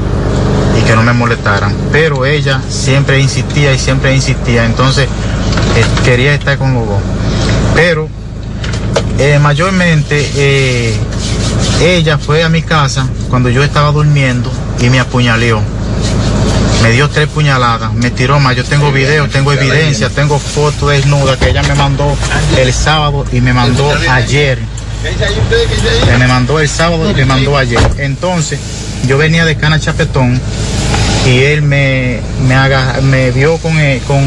[0.79, 1.75] y que no me molestaran.
[1.93, 5.09] Pero ella siempre insistía y siempre insistía, entonces
[5.77, 7.01] eh, quería estar con los dos.
[7.75, 8.09] Pero
[9.19, 10.97] eh, mayormente eh,
[11.81, 14.51] ella fue a mi casa cuando yo estaba durmiendo
[14.81, 15.76] y me apuñaleó.
[16.87, 18.55] Me dio tres puñaladas, me tiró más.
[18.55, 22.17] Yo tengo video, tengo evidencia, tengo fotos desnudas que ella me mandó
[22.57, 24.61] el sábado y me mandó ayer.
[26.17, 27.81] Me mandó el sábado y me mandó ayer.
[27.99, 28.61] Entonces,
[29.05, 30.41] yo venía de Cana Chapetón
[31.27, 34.25] y él me, me, haga, me vio con, eh, con,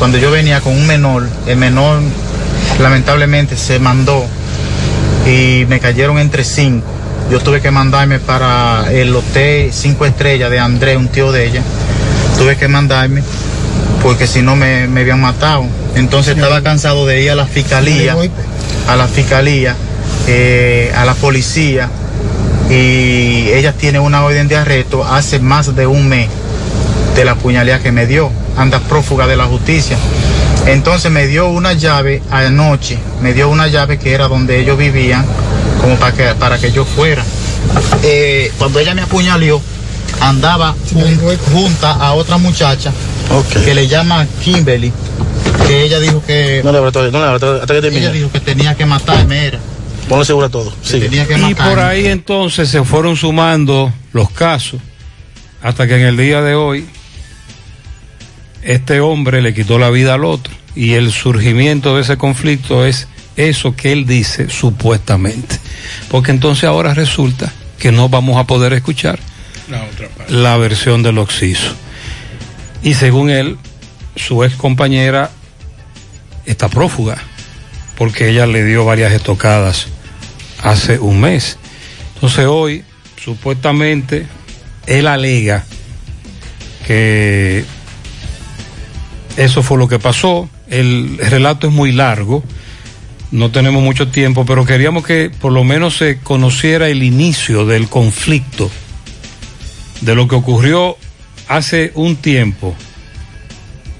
[0.00, 1.28] cuando yo venía con un menor.
[1.46, 2.00] El menor
[2.80, 4.26] lamentablemente se mandó
[5.28, 6.88] y me cayeron entre cinco.
[7.30, 11.62] Yo tuve que mandarme para el hotel cinco estrellas de Andrés, un tío de ella.
[12.40, 13.22] Tuve que mandarme
[14.02, 15.66] porque si no me, me habían matado.
[15.94, 18.16] Entonces estaba cansado de ir a la fiscalía,
[18.88, 19.76] a la fiscalía,
[20.26, 21.90] eh, a la policía
[22.70, 26.30] y ella tiene una orden de arresto hace más de un mes
[27.14, 28.30] de la puñalía que me dio.
[28.56, 29.98] Anda prófuga de la justicia.
[30.64, 35.26] Entonces me dio una llave anoche, me dio una llave que era donde ellos vivían,
[35.82, 37.22] como para que, para que yo fuera.
[38.02, 39.60] Eh, cuando ella me apuñaleó,
[40.20, 42.92] andaba jun- junta a otra muchacha
[43.64, 44.92] que le llama Kimberly,
[45.66, 46.60] que ella dijo que...
[46.64, 48.02] No le hablé todavía, no le hablé hasta que termine.
[48.06, 49.58] Ella dijo que tenía que matarme, era.
[50.08, 50.72] Ponle seguro a todo.
[50.90, 51.70] Que tenía que Y matarme.
[51.74, 54.80] por ahí entonces se fueron sumando los casos
[55.62, 56.86] hasta que en el día de hoy
[58.62, 63.08] este hombre le quitó la vida al otro y el surgimiento de ese conflicto es
[63.36, 65.58] eso que él dice supuestamente.
[66.10, 69.18] Porque entonces ahora resulta que no vamos a poder escuchar
[69.70, 70.32] La otra parte.
[70.32, 71.74] la versión del Oxiso.
[72.82, 73.56] Y según él,
[74.16, 75.30] su ex compañera
[76.46, 77.18] está prófuga,
[77.96, 79.86] porque ella le dio varias estocadas
[80.62, 81.58] hace un mes.
[82.14, 82.84] Entonces hoy,
[83.22, 84.26] supuestamente,
[84.86, 85.64] él alega
[86.86, 87.64] que
[89.36, 90.48] eso fue lo que pasó.
[90.68, 92.42] El relato es muy largo,
[93.30, 97.88] no tenemos mucho tiempo, pero queríamos que por lo menos se conociera el inicio del
[97.88, 98.70] conflicto,
[100.00, 100.96] de lo que ocurrió
[101.48, 102.74] hace un tiempo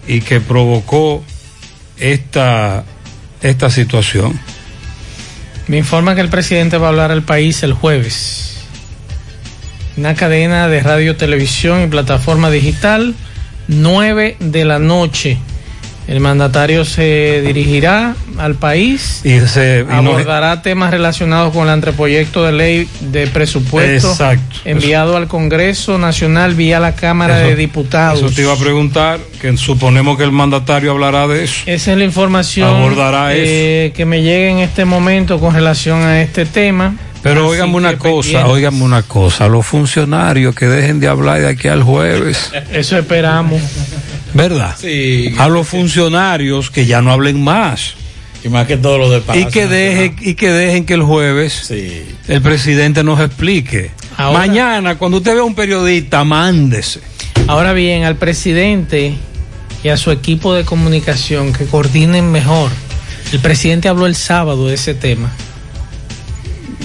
[0.06, 1.22] y que provocó
[1.98, 2.84] esta,
[3.42, 4.38] esta situación.
[5.66, 8.58] Me informa que el presidente va a hablar al país el jueves.
[9.96, 13.14] Una cadena de radio, televisión y plataforma digital,
[13.68, 15.38] 9 de la noche.
[16.10, 21.70] El mandatario se dirigirá al país, Y se, y no- abordará temas relacionados con el
[21.70, 24.56] anteproyecto de ley de presupuesto Exacto.
[24.64, 28.18] enviado al Congreso Nacional vía la Cámara Eso- de Diputados.
[28.24, 31.62] Eso te iba a preguntar, que suponemos que el mandatario hablará de eso.
[31.66, 36.20] Esa es la información Abordará eh, que me llega en este momento con relación a
[36.22, 36.96] este tema.
[37.22, 41.68] Pero óigame una cosa, óigame una cosa, los funcionarios que dejen de hablar de aquí
[41.68, 43.60] al jueves, Eso esperamos.
[44.34, 44.76] ¿Verdad?
[44.78, 45.34] Sí.
[45.38, 47.94] A los funcionarios que ya no hablen más.
[48.42, 51.02] Y más que todo lo de Palacio Y que dejen, y que dejen que el
[51.02, 53.90] jueves el presidente nos explique.
[54.16, 57.00] Ahora- Mañana, cuando usted vea a un periodista, mándese.
[57.46, 59.14] Ahora bien, al presidente
[59.84, 62.70] y a su equipo de comunicación que coordinen mejor.
[63.32, 65.30] El presidente habló el sábado de ese tema.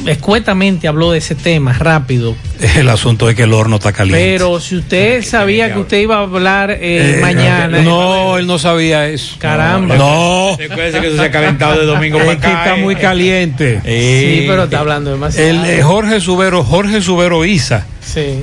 [0.06, 2.36] Escuetamente habló de ese tema, rápido.
[2.76, 4.24] El asunto es que el horno está caliente.
[4.24, 7.82] Pero si usted sabía que usted iba a hablar eh, Eh, mañana.
[7.82, 9.36] No, él no sabía eso.
[9.40, 9.96] Caramba.
[9.96, 10.56] No.
[10.58, 12.50] Recuerde que eso se ha calentado de domingo para acá.
[12.64, 12.82] está eh.
[12.84, 13.82] muy caliente.
[13.84, 15.50] Sí, pero está hablando demasiado.
[15.50, 18.40] El, eh, Jorge Subero, Jorge Subero Isa Sí.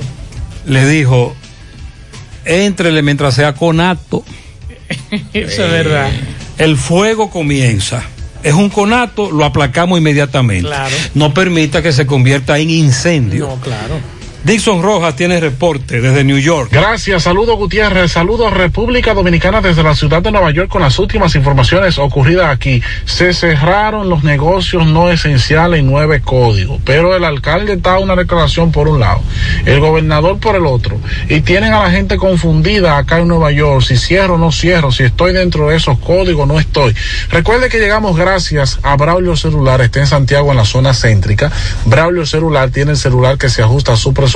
[0.67, 1.35] le dijo,
[2.45, 4.23] entrele mientras sea conato.
[5.33, 6.09] Eso es verdad.
[6.57, 8.03] El fuego comienza.
[8.43, 10.67] Es un conato, lo aplacamos inmediatamente.
[10.67, 10.95] Claro.
[11.13, 13.47] No permita que se convierta en incendio.
[13.47, 13.95] No, claro.
[14.43, 16.67] Dixon Rojas tiene reporte desde New York.
[16.69, 21.33] Gracias, saludos Gutiérrez, saludos República Dominicana desde la ciudad de Nueva York con las últimas
[21.35, 22.83] informaciones ocurridas aquí.
[23.05, 28.73] Se cerraron los negocios no esenciales en nueve códigos, pero el alcalde da una declaración
[28.73, 29.21] por un lado,
[29.65, 30.99] el gobernador por el otro,
[31.29, 34.91] y tienen a la gente confundida acá en Nueva York, si cierro o no cierro,
[34.91, 36.93] si estoy dentro de esos códigos no estoy.
[37.29, 41.49] Recuerde que llegamos gracias a Braulio Celular, está en Santiago en la zona céntrica.
[41.85, 44.32] Braulio Celular tiene el celular que se ajusta a su presupuesto.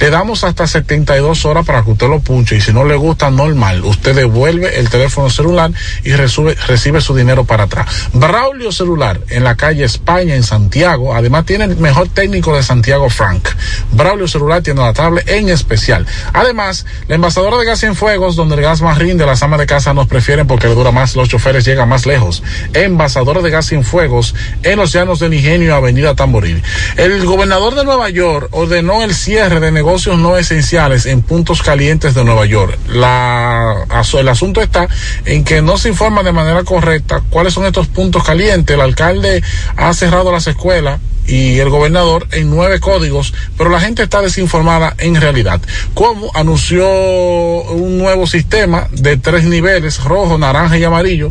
[0.00, 3.30] Le damos hasta 72 horas para que usted lo punche y si no le gusta,
[3.30, 3.84] normal.
[3.84, 5.70] Usted devuelve el teléfono celular
[6.04, 7.86] y recibe su dinero para atrás.
[8.12, 11.14] Braulio Celular en la calle España en Santiago.
[11.14, 13.48] Además tiene el mejor técnico de Santiago, Frank.
[13.92, 16.06] Braulio Celular tiene la tablet en especial.
[16.32, 19.66] Además, la envasadora de gas en fuegos, donde el gas más rinde, las amas de
[19.66, 22.42] casa nos prefieren porque le dura más, los choferes llegan más lejos.
[22.74, 26.62] Envasadora de gas sin fuegos en los llanos del Ingenio, Avenida Tamboril.
[26.96, 32.14] El gobernador de Nueva York ordenó el cierre de negocios no esenciales en puntos calientes
[32.14, 32.78] de Nueva York.
[32.88, 34.88] El asunto está
[35.24, 38.74] en que no se informa de manera correcta cuáles son estos puntos calientes.
[38.74, 39.42] El alcalde
[39.76, 44.94] ha cerrado las escuelas y el gobernador en nueve códigos, pero la gente está desinformada
[44.96, 45.60] en realidad.
[45.92, 51.30] Como anunció un nuevo sistema de tres niveles, rojo, naranja y amarillo,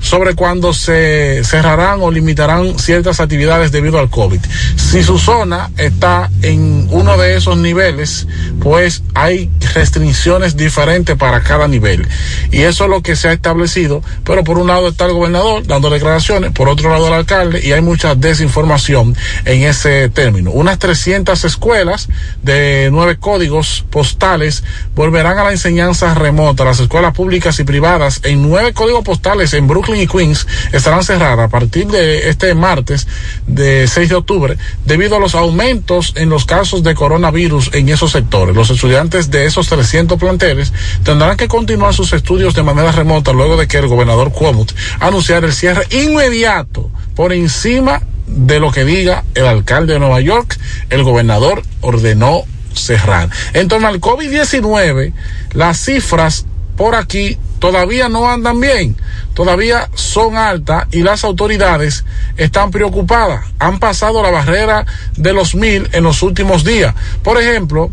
[0.00, 4.40] sobre cuándo se cerrarán o limitarán ciertas actividades debido al COVID.
[4.74, 8.26] Si su zona está en uno de esos niveles,
[8.60, 12.04] pues hay restricciones diferentes para cada nivel.
[12.50, 15.64] Y eso es lo que se ha establecido, pero por un lado está el gobernador
[15.64, 19.14] dando declaraciones, por otro lado el alcalde, y hay mucha desinformación
[19.44, 20.50] en ese término.
[20.50, 22.08] Unas 300 escuelas
[22.42, 24.64] de nueve códigos postales
[24.96, 26.64] volverán a la enseñanza remota.
[26.64, 31.46] Las escuelas públicas y privadas en nueve códigos postales en Brooklyn y Queens estarán cerradas
[31.46, 33.06] a partir de este martes
[33.46, 38.12] de 6 de octubre debido a los aumentos en los casos de coronavirus en esos
[38.12, 38.56] sectores.
[38.56, 40.72] Los estudiantes de esos 300 planteles
[41.04, 44.66] tendrán que continuar sus estudios de manera remota luego de que el gobernador Cuomo
[44.98, 50.58] anunciara el cierre inmediato por encima de lo que diga el alcalde de Nueva York,
[50.90, 52.42] el gobernador ordenó
[52.74, 53.30] cerrar.
[53.52, 55.12] En torno al COVID-19,
[55.52, 56.46] las cifras
[56.76, 58.94] por aquí todavía no andan bien,
[59.34, 62.04] todavía son altas y las autoridades
[62.36, 63.44] están preocupadas.
[63.58, 64.86] Han pasado la barrera
[65.16, 66.94] de los mil en los últimos días.
[67.24, 67.90] Por ejemplo,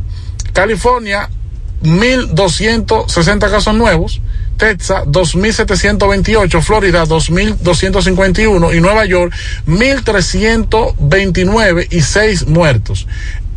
[0.53, 1.27] California,
[1.81, 4.21] 1.260 casos nuevos.
[4.57, 9.33] Texas 2.728, Florida 2.251 y Nueva York
[9.65, 13.07] 1.329 y 6 muertos.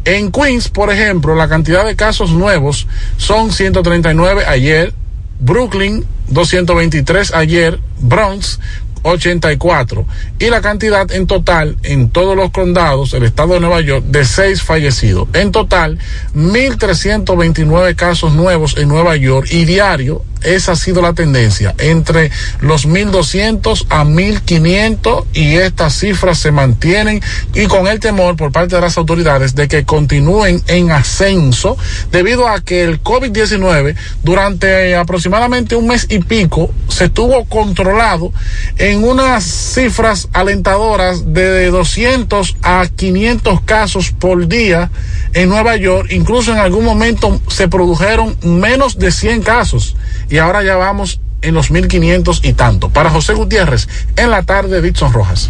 [0.06, 2.86] En Queens, por ejemplo, la cantidad de casos nuevos
[3.18, 4.94] son 139 ayer,
[5.38, 8.58] Brooklyn 223 ayer, Bronx
[9.02, 10.06] 84
[10.38, 14.24] y la cantidad en total en todos los condados del estado de Nueva York de
[14.24, 15.28] 6 fallecidos.
[15.32, 15.98] En total,
[16.34, 20.22] 1.329 casos nuevos en Nueva York y diario.
[20.42, 27.20] Esa ha sido la tendencia entre los 1.200 a 1.500 y estas cifras se mantienen
[27.54, 31.76] y con el temor por parte de las autoridades de que continúen en ascenso
[32.12, 38.32] debido a que el COVID-19 durante aproximadamente un mes y pico se estuvo controlado
[38.76, 44.90] en unas cifras alentadoras de 200 a 500 casos por día
[45.32, 46.08] en Nueva York.
[46.12, 49.96] Incluso en algún momento se produjeron menos de 100 casos
[50.28, 52.90] y ahora ya vamos en los 1500 y tanto.
[52.90, 55.48] Para José Gutiérrez, en la tarde, Dixon Rojas.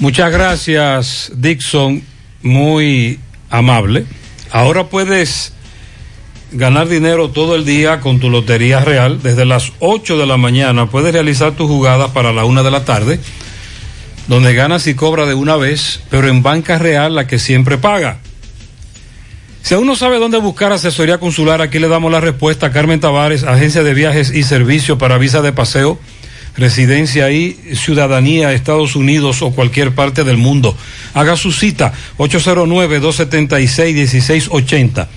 [0.00, 2.02] Muchas gracias, Dixon.
[2.42, 3.20] Muy
[3.50, 4.04] amable.
[4.50, 5.52] Ahora puedes
[6.52, 9.20] ganar dinero todo el día con tu Lotería Real.
[9.22, 12.84] Desde las 8 de la mañana puedes realizar tus jugadas para la 1 de la
[12.84, 13.18] tarde,
[14.28, 18.18] donde ganas y cobras de una vez, pero en Banca Real la que siempre paga.
[19.62, 23.00] Si aún no sabe dónde buscar asesoría consular, aquí le damos la respuesta a Carmen
[23.00, 25.98] Tavares, Agencia de Viajes y Servicio para Visa de Paseo,
[26.54, 30.76] residencia y ciudadanía, Estados Unidos o cualquier parte del mundo.
[31.14, 35.08] Haga su cita 809-276-1680.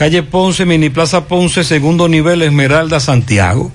[0.00, 3.70] Calle Ponce, Mini Plaza Ponce, segundo nivel Esmeralda, Santiago.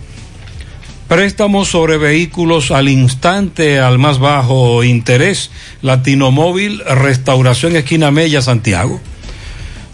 [1.07, 5.52] Préstamos sobre vehículos al instante, al más bajo interés.
[5.84, 8.99] Latinomóvil, Restauración Esquina Mella, Santiago.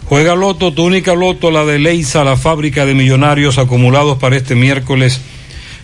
[0.06, 4.54] Juega Loto, tu única Loto, la de Leisa, la fábrica de millonarios acumulados para este
[4.54, 5.20] miércoles.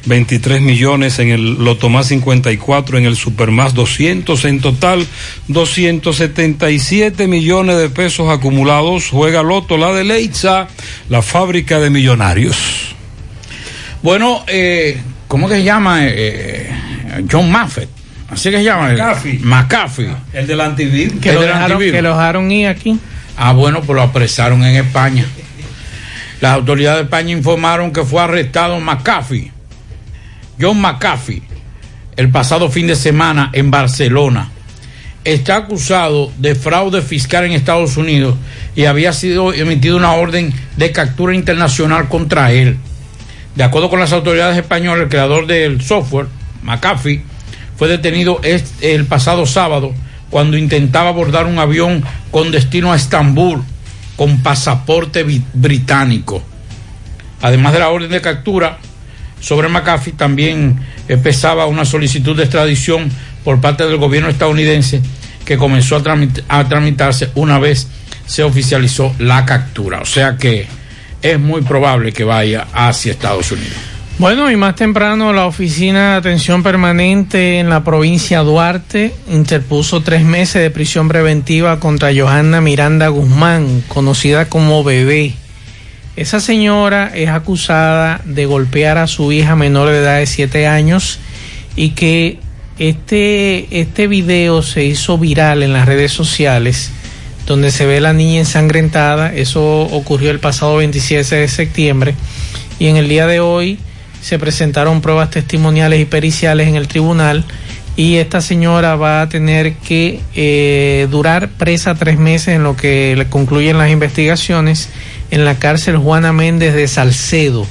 [0.09, 5.07] 23 millones en el Loto Más 54, en el Super Más 200, en total
[5.49, 9.09] 277 millones de pesos acumulados.
[9.11, 10.69] Juega Loto, la de Leitza,
[11.09, 12.95] la fábrica de millonarios.
[14.03, 15.99] Bueno, eh, ¿cómo que se llama?
[16.03, 16.71] Eh,
[17.31, 17.89] John Maffett.
[18.31, 18.91] Así que se llama.
[18.93, 19.39] McAfee.
[19.43, 20.11] McAfee.
[20.33, 21.21] El del antivirus.
[21.21, 21.97] Que El lo, del dejaron, antivirus.
[21.97, 22.99] que lo dejaron ir aquí.
[23.37, 25.25] Ah, bueno, pues lo apresaron en España.
[26.41, 29.51] Las autoridades de España informaron que fue arrestado McAfee,
[30.61, 31.43] John McAfee,
[32.17, 34.51] el pasado fin de semana en Barcelona.
[35.25, 38.37] Está acusado de fraude fiscal en Estados Unidos
[38.75, 42.77] y había sido emitida una orden de captura internacional contra él.
[43.55, 46.27] De acuerdo con las autoridades españolas, el creador del software,
[46.63, 47.23] McAfee,
[47.77, 48.41] fue detenido
[48.81, 49.95] el pasado sábado
[50.31, 53.63] cuando intentaba abordar un avión con destino a Estambul
[54.17, 55.25] con pasaporte
[55.55, 56.43] británico.
[57.41, 58.79] Además de la orden de captura
[59.41, 60.79] sobre McAfee, también
[61.09, 63.11] eh, pesaba una solicitud de extradición
[63.45, 65.01] por parte del gobierno estadounidense
[65.45, 66.03] que comenzó a,
[66.49, 67.89] a tramitarse una vez
[68.27, 70.01] se oficializó la captura.
[70.01, 70.67] O sea que
[71.23, 73.77] es muy probable que vaya hacia Estados Unidos.
[74.19, 80.25] Bueno, y más temprano la Oficina de Atención Permanente en la provincia Duarte interpuso tres
[80.25, 85.35] meses de prisión preventiva contra Johanna Miranda Guzmán, conocida como Bebé.
[86.19, 91.21] Esa señora es acusada de golpear a su hija menor de edad de 7 años
[91.77, 92.41] y que
[92.81, 96.91] este, este video se hizo viral en las redes sociales
[97.47, 99.33] donde se ve la niña ensangrentada.
[99.33, 102.17] Eso ocurrió el pasado 27 de septiembre.
[102.81, 103.79] Y en el día de hoy
[104.21, 107.45] se presentaron pruebas testimoniales y periciales en el tribunal.
[107.95, 113.15] Y esta señora va a tener que eh, durar presa tres meses en lo que
[113.17, 114.89] le concluyen las investigaciones
[115.31, 117.67] en la cárcel Juana Méndez de Salcedo.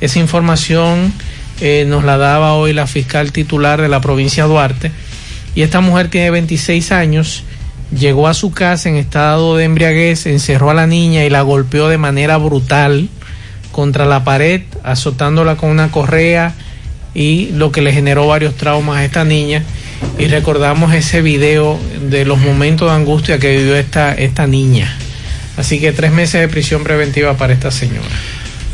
[0.00, 1.12] Esa información
[1.60, 4.92] eh, nos la daba hoy la fiscal titular de la provincia de Duarte
[5.54, 7.44] y esta mujer tiene 26 años
[7.96, 11.88] llegó a su casa en estado de embriaguez, encerró a la niña y la golpeó
[11.88, 13.08] de manera brutal
[13.72, 16.54] contra la pared, azotándola con una correa
[17.14, 19.62] y lo que le generó varios traumas a esta niña.
[20.18, 21.78] Y recordamos ese video
[22.08, 24.96] de los momentos de angustia que vivió esta, esta niña.
[25.58, 28.06] Así que tres meses de prisión preventiva para esta señora.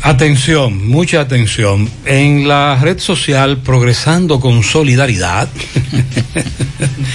[0.03, 1.89] Atención, mucha atención.
[2.05, 5.49] En la red social Progresando con Solidaridad,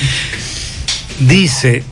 [1.21, 1.85] dice,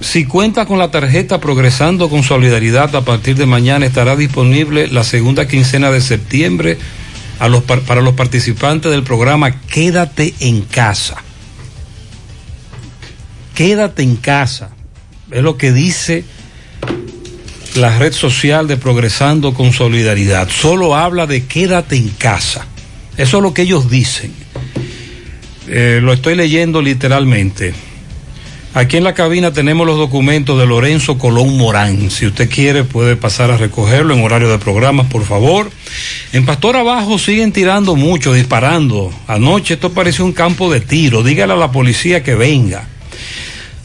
[0.00, 5.04] si cuenta con la tarjeta Progresando con Solidaridad, a partir de mañana estará disponible la
[5.04, 6.76] segunda quincena de septiembre
[7.38, 11.16] a los, par- para los participantes del programa Quédate en casa.
[13.54, 14.70] Quédate en casa.
[15.30, 16.24] Es lo que dice
[17.76, 20.48] la red social de Progresando con Solidaridad.
[20.50, 22.66] Solo habla de quédate en casa.
[23.16, 24.32] Eso es lo que ellos dicen.
[25.68, 27.72] Eh, lo estoy leyendo literalmente.
[28.74, 32.10] Aquí en la cabina tenemos los documentos de Lorenzo Colón Morán.
[32.10, 35.70] Si usted quiere puede pasar a recogerlo en horario de programas, por favor.
[36.32, 39.12] En Pastor Abajo siguen tirando mucho, disparando.
[39.26, 41.22] Anoche esto pareció un campo de tiro.
[41.22, 42.89] Dígale a la policía que venga.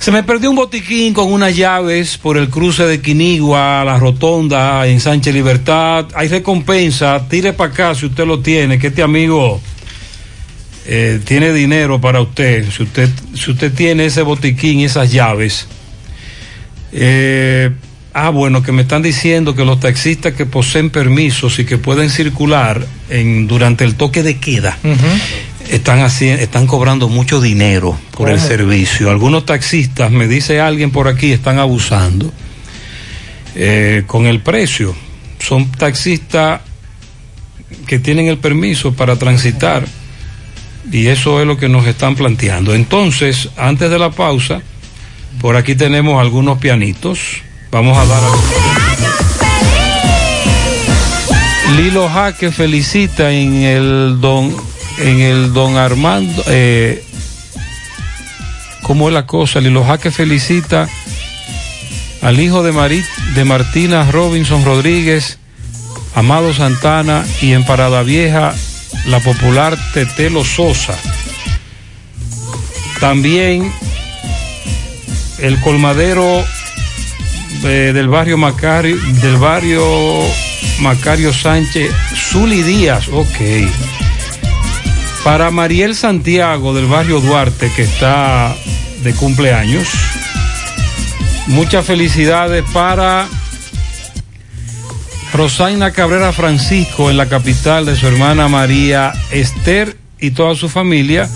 [0.05, 4.85] Se me perdió un botiquín con unas llaves por el cruce de Quinigua, la rotonda
[4.85, 6.05] en Sánchez Libertad.
[6.13, 9.59] Hay recompensa, tire para acá si usted lo tiene, que este amigo
[10.85, 12.69] eh, tiene dinero para usted.
[12.69, 15.67] Si usted, si usted tiene ese botiquín esas llaves.
[16.91, 17.71] Eh,
[18.13, 22.11] ah, bueno, que me están diciendo que los taxistas que poseen permisos y que pueden
[22.11, 24.77] circular en, durante el toque de queda
[25.69, 29.09] están haciendo, están cobrando mucho dinero por el servicio.
[29.09, 32.31] Algunos taxistas, me dice alguien por aquí, están abusando
[33.55, 34.95] eh, con el precio.
[35.39, 36.61] Son taxistas
[37.87, 39.85] que tienen el permiso para transitar.
[40.91, 42.75] Y eso es lo que nos están planteando.
[42.75, 44.61] Entonces, antes de la pausa,
[45.41, 47.19] por aquí tenemos algunos pianitos.
[47.71, 48.29] Vamos a dar a...
[51.75, 54.55] Lilo Jaque felicita en el don
[54.97, 57.03] en el don Armando eh,
[58.81, 59.59] ¿cómo es la cosa?
[59.59, 60.87] Lilo Jaque felicita
[62.21, 63.05] al hijo de, Marit,
[63.35, 65.37] de Martina Robinson Rodríguez,
[66.15, 68.53] Amado Santana y en Parada Vieja
[69.07, 70.97] la popular Tetelo Sosa.
[72.99, 73.71] También
[75.39, 76.43] el colmadero
[77.63, 79.83] eh, del barrio Macario, del barrio
[80.79, 81.91] Macario Sánchez,
[82.31, 84.04] Zuli Díaz, ok.
[85.25, 88.55] Para Mariel Santiago del barrio Duarte, que está
[89.01, 89.87] de cumpleaños.
[91.47, 93.27] Muchas felicidades para
[95.33, 101.27] Rosaina Cabrera Francisco en la capital de su hermana María Esther y toda su familia.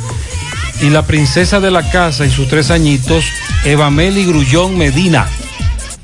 [0.82, 3.26] Y la princesa de la casa y sus tres añitos,
[3.66, 5.28] Eva Meli Grullón Medina,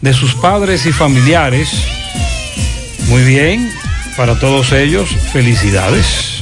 [0.02, 1.70] de sus padres y familiares.
[3.10, 3.72] Muy bien,
[4.18, 6.41] para todos ellos, felicidades.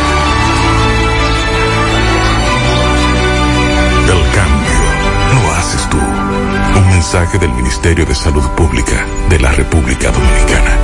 [7.13, 10.77] Mensaje del Ministerio de Salud Pública de la República Dominicana.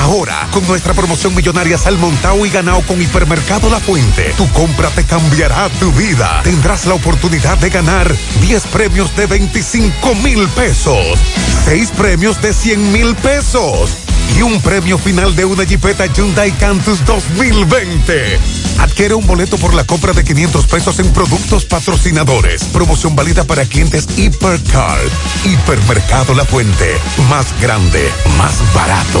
[0.00, 5.04] Ahora, con nuestra promoción millonaria Salmontao y Ganao con Hipermercado La Fuente, tu compra te
[5.04, 6.40] cambiará tu vida.
[6.42, 11.16] Tendrás la oportunidad de ganar 10 premios de 25 mil pesos,
[11.64, 13.96] 6 premios de 100 mil pesos
[14.36, 18.63] y un premio final de una Jeepeta Hyundai Cantus 2020.
[18.78, 22.64] Adquiere un boleto por la compra de 500 pesos en productos patrocinadores.
[22.64, 24.98] Promoción válida para clientes Hipercar.
[25.44, 26.96] Hipermercado La Fuente.
[27.28, 29.20] Más grande, más barato.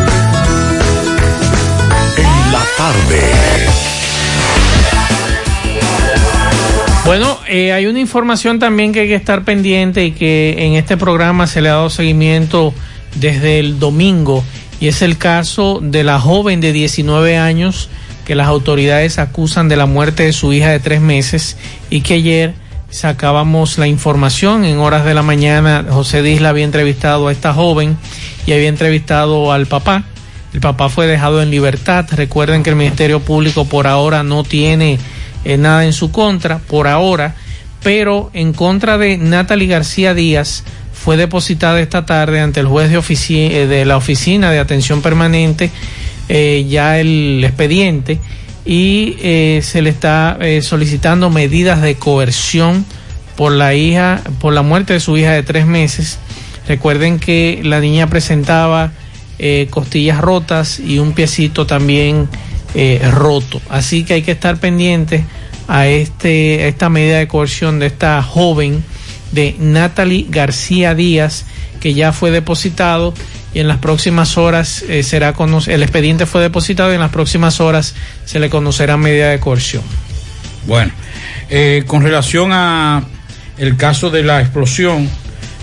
[7.05, 10.97] Bueno, eh, hay una información también que hay que estar pendiente y que en este
[10.97, 12.73] programa se le ha dado seguimiento
[13.15, 14.43] desde el domingo
[14.79, 17.89] y es el caso de la joven de 19 años
[18.25, 21.57] que las autoridades acusan de la muerte de su hija de tres meses
[21.91, 22.55] y que ayer
[22.89, 25.85] sacábamos la información en horas de la mañana.
[25.87, 27.95] José Disla había entrevistado a esta joven
[28.47, 30.03] y había entrevistado al papá.
[30.53, 32.05] El papá fue dejado en libertad.
[32.11, 34.99] Recuerden que el Ministerio Público por ahora no tiene
[35.45, 37.35] eh, nada en su contra, por ahora,
[37.83, 40.63] pero en contra de Natalie García Díaz
[40.93, 45.71] fue depositada esta tarde ante el juez de, eh, la Oficina de Atención Permanente
[46.33, 48.17] eh, ya el expediente
[48.63, 52.85] y eh, se le está eh, solicitando medidas de coerción
[53.35, 56.19] por la hija, por la muerte de su hija de tres meses.
[56.69, 58.91] Recuerden que la niña presentaba
[59.43, 62.29] eh, costillas rotas y un piecito también
[62.75, 63.59] eh, roto.
[63.69, 65.23] Así que hay que estar pendientes
[65.67, 68.83] a, este, esta medida de coerción de esta joven
[69.31, 71.45] de Natalie García Díaz,
[71.79, 73.15] que ya fue depositado
[73.51, 75.33] y en las próximas horas eh, será
[75.67, 77.95] el expediente fue depositado y en las próximas horas
[78.25, 79.81] se le conocerá medida de coerción.
[80.67, 80.91] Bueno,
[81.49, 83.03] eh, con relación a
[83.57, 85.09] el caso de la explosión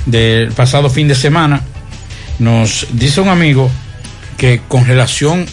[0.06, 1.62] del pasado fin de semana,
[2.38, 3.70] nos dice un amigo
[4.36, 5.46] que con relación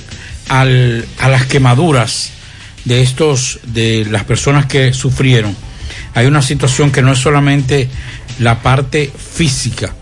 [0.49, 2.32] al- a las quemaduras
[2.86, 5.56] de estos, de las personas que sufrieron,
[6.14, 7.90] hay una situación que no es solamente
[8.40, 9.94] la parte física,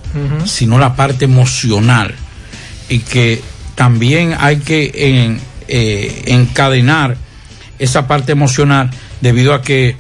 [0.46, 2.14] sino la parte emocional
[2.90, 3.42] y que
[3.76, 7.16] también hay que en- eh, encadenar
[7.80, 8.92] esa parte emocional
[9.22, 9.96] debido a que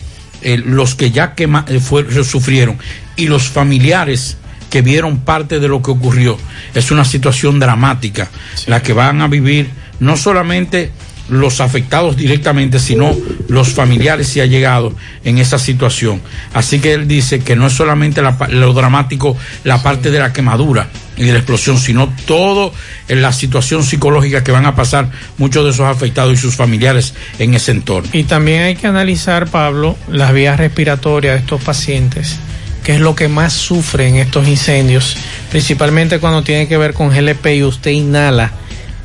[0.45, 2.77] eh, los que ya quema, eh, fue- sufrieron
[3.15, 4.35] y los familiares
[4.73, 6.35] que vieron parte de lo que ocurrió
[6.73, 8.31] es una situación dramática
[8.65, 9.69] la que van a vivir
[9.99, 10.89] no solamente
[11.29, 13.15] los afectados directamente, sino
[13.49, 14.93] los familiares y allegados
[15.23, 16.21] en esa situación.
[16.55, 20.33] Así que él dice que no es solamente la lo dramático, la parte de la
[20.33, 22.73] quemadura y de la explosión, sino todo
[23.09, 27.13] en la situación psicológica que van a pasar muchos de esos afectados y sus familiares
[27.37, 28.09] en ese entorno.
[28.11, 32.39] Y también hay que analizar, Pablo, las vías respiratorias de estos pacientes,
[32.83, 35.15] que es lo que más sufre en estos incendios,
[35.49, 38.51] principalmente cuando tiene que ver con GLP y usted inhala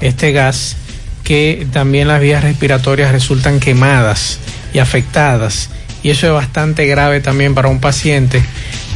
[0.01, 0.77] este gas,
[1.25, 4.39] que también las vías respiratorias resultan quemadas
[4.73, 5.71] y afectadas.
[6.03, 8.43] Y eso es bastante grave también para un paciente,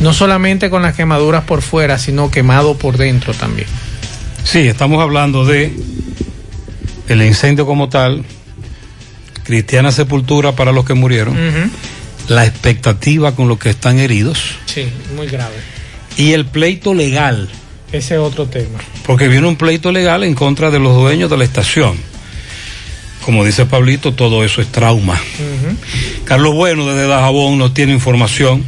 [0.00, 3.68] no solamente con las quemaduras por fuera, sino quemado por dentro también.
[4.44, 5.72] Sí, estamos hablando de
[7.08, 8.24] el incendio como tal,
[9.44, 11.36] cristiana sepultura para los que murieron,
[12.28, 15.54] la expectativa con los que están heridos Sí, muy grave.
[16.16, 17.48] y el pleito legal,
[17.92, 18.78] Ese es otro tema.
[19.06, 21.96] porque viene un pleito legal en contra de los dueños de la estación.
[23.24, 25.20] Como dice Pablito, todo eso es trauma.
[26.24, 28.64] Carlos Bueno desde Dajabón nos tiene información.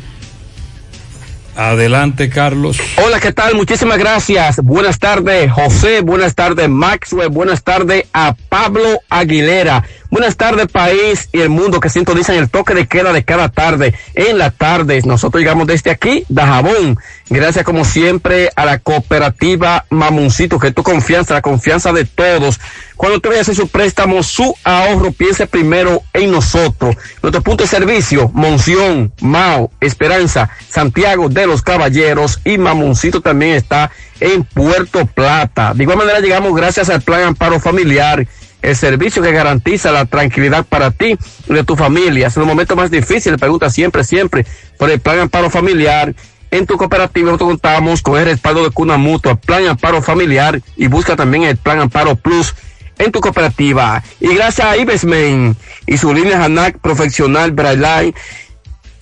[1.57, 2.79] Adelante, Carlos.
[3.05, 3.55] Hola, ¿qué tal?
[3.55, 4.57] Muchísimas gracias.
[4.63, 6.01] Buenas tardes, José.
[6.01, 7.29] Buenas tardes, Maxwell.
[7.29, 9.85] Buenas tardes a Pablo Aguilera.
[10.15, 13.97] Buenas tardes, país y el mundo que sintonizan el toque de queda de cada tarde.
[14.15, 17.01] En la tarde, nosotros llegamos desde aquí, Dajabón.
[17.31, 22.61] Gracias, como siempre, a la cooperativa Mamoncito, que es tu confianza, la confianza de todos.
[22.97, 26.95] Cuando te vayas a hacer su préstamo, su ahorro, piense primero en nosotros.
[27.21, 33.91] Nuestro punto de servicio, Monción, Mao, Esperanza, Santiago de los Caballeros y Mamoncito también está
[34.21, 35.75] en Puerto Plata.
[35.75, 38.29] De igual manera llegamos gracias al Plan Amparo Familiar,
[38.65, 41.19] el servicio que garantiza la tranquilidad para ti
[41.49, 42.29] y de tu familia.
[42.29, 44.47] Es un momento más difícil, pregunta siempre, siempre
[44.79, 46.15] por el Plan Amparo Familiar.
[46.51, 50.87] En tu cooperativa nosotros contamos con el respaldo de Cuna Mutua, Plan Amparo Familiar y
[50.87, 52.55] busca también el Plan Amparo Plus
[52.99, 54.03] en tu cooperativa.
[54.19, 58.15] Y gracias a Ibesmen y su línea Hanac Profesional Braille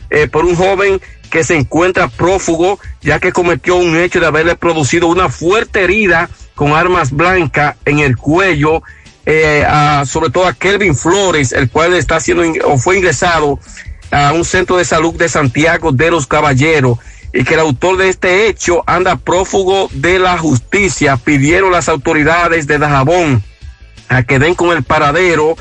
[0.09, 4.55] eh, por un joven que se encuentra prófugo ya que cometió un hecho de haberle
[4.55, 8.81] producido una fuerte herida con armas blancas en el cuello,
[9.25, 13.59] eh, a- sobre todo a Kelvin Flores, el cual está siendo o fue ingresado
[14.11, 16.97] a un centro de salud de Santiago de los Caballeros
[17.33, 21.17] y que el autor de este hecho anda prófugo de la justicia.
[21.17, 23.43] Pidieron las autoridades de Dajabón
[24.09, 25.55] a que den con el paradero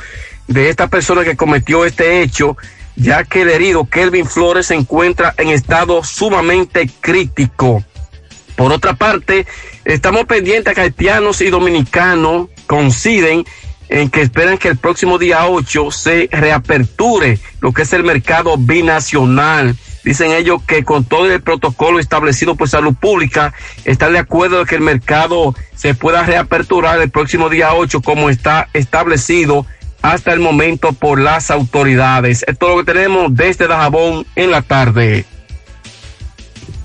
[0.46, 2.56] de esta persona que cometió este hecho,
[2.94, 7.84] ya que el herido Kelvin Flores se encuentra en estado sumamente crítico.
[8.56, 9.46] Por otra parte,
[9.84, 13.44] estamos pendientes a que haitianos y dominicanos coinciden
[13.88, 18.56] en que esperan que el próximo día 8 se reaperture lo que es el mercado
[18.56, 19.76] binacional.
[20.06, 23.52] Dicen ellos que con todo el protocolo establecido por salud pública,
[23.84, 28.30] están de acuerdo de que el mercado se pueda reaperturar el próximo día 8 como
[28.30, 29.66] está establecido
[30.02, 32.44] hasta el momento por las autoridades.
[32.46, 35.24] Esto es lo que tenemos desde Dajabón en la tarde.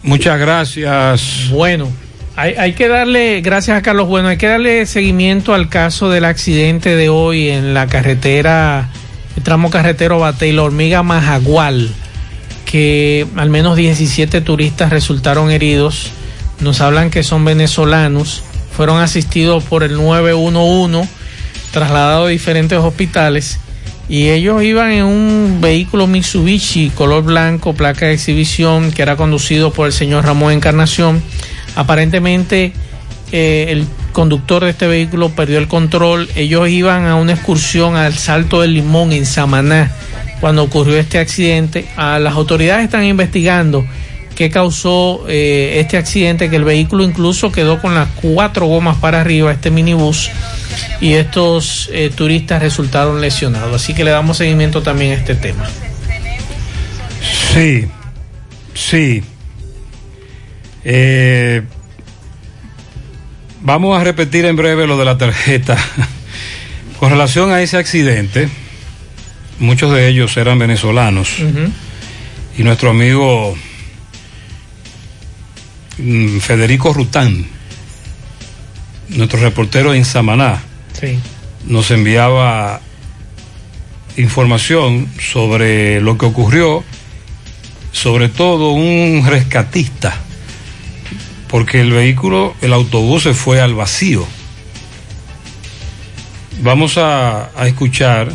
[0.01, 1.49] Muchas gracias.
[1.51, 1.89] Bueno,
[2.35, 6.25] hay, hay que darle, gracias a Carlos Bueno, hay que darle seguimiento al caso del
[6.25, 8.89] accidente de hoy en la carretera,
[9.37, 11.93] el tramo carretero Batey, la hormiga Majagual,
[12.71, 16.11] que al menos 17 turistas resultaron heridos.
[16.61, 18.43] Nos hablan que son venezolanos,
[18.75, 21.09] fueron asistidos por el 911
[21.71, 23.59] trasladados a diferentes hospitales
[24.07, 29.71] y ellos iban en un vehículo Mitsubishi color blanco, placa de exhibición, que era conducido
[29.71, 31.21] por el señor Ramón Encarnación.
[31.75, 32.73] Aparentemente
[33.31, 36.29] eh, el conductor de este vehículo perdió el control.
[36.35, 39.91] Ellos iban a una excursión al Salto del Limón en Samaná
[40.41, 41.85] cuando ocurrió este accidente.
[41.95, 43.85] Las autoridades están investigando
[44.35, 49.21] qué causó eh, este accidente, que el vehículo incluso quedó con las cuatro gomas para
[49.21, 50.31] arriba, este minibús,
[50.99, 53.81] y estos eh, turistas resultaron lesionados.
[53.81, 55.69] Así que le damos seguimiento también a este tema.
[57.53, 57.85] Sí,
[58.73, 59.23] sí.
[60.83, 61.61] Eh,
[63.61, 65.77] vamos a repetir en breve lo de la tarjeta.
[66.99, 68.49] Con relación a ese accidente,
[69.61, 71.29] muchos de ellos eran venezolanos
[72.57, 73.55] y nuestro amigo
[75.97, 77.45] mm, Federico Rután,
[79.09, 80.61] nuestro reportero en Samaná,
[80.99, 81.17] Sí.
[81.67, 82.81] nos enviaba
[84.17, 86.83] información sobre lo que ocurrió,
[87.91, 90.13] sobre todo un rescatista,
[91.47, 94.25] porque el vehículo, el autobús se fue al vacío.
[96.61, 98.31] Vamos a, a escuchar,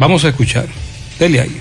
[0.00, 0.66] vamos a escuchar,
[1.18, 1.60] dele ahí.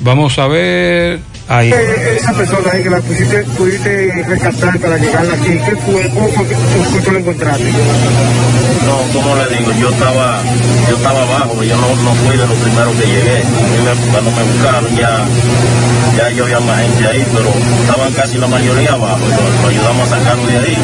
[0.00, 1.72] Vamos a ver, ahí.
[2.16, 6.08] Esa persona ahí que la pusiste, pudiste rescatar para llegar aquí, ¿qué fue?
[6.10, 7.64] ¿Cómo fue que cómo tú lo encontraste?
[8.86, 10.42] No, como le digo, yo estaba,
[10.88, 13.42] yo estaba abajo, yo no, no fui de los primeros que llegué.
[14.10, 15.24] Cuando me buscaron ya,
[16.16, 17.48] ya yo había más gente ahí, pero
[17.82, 19.18] estaban casi la mayoría abajo.
[19.18, 20.76] Lo, lo ayudamos a sacarlo de ahí.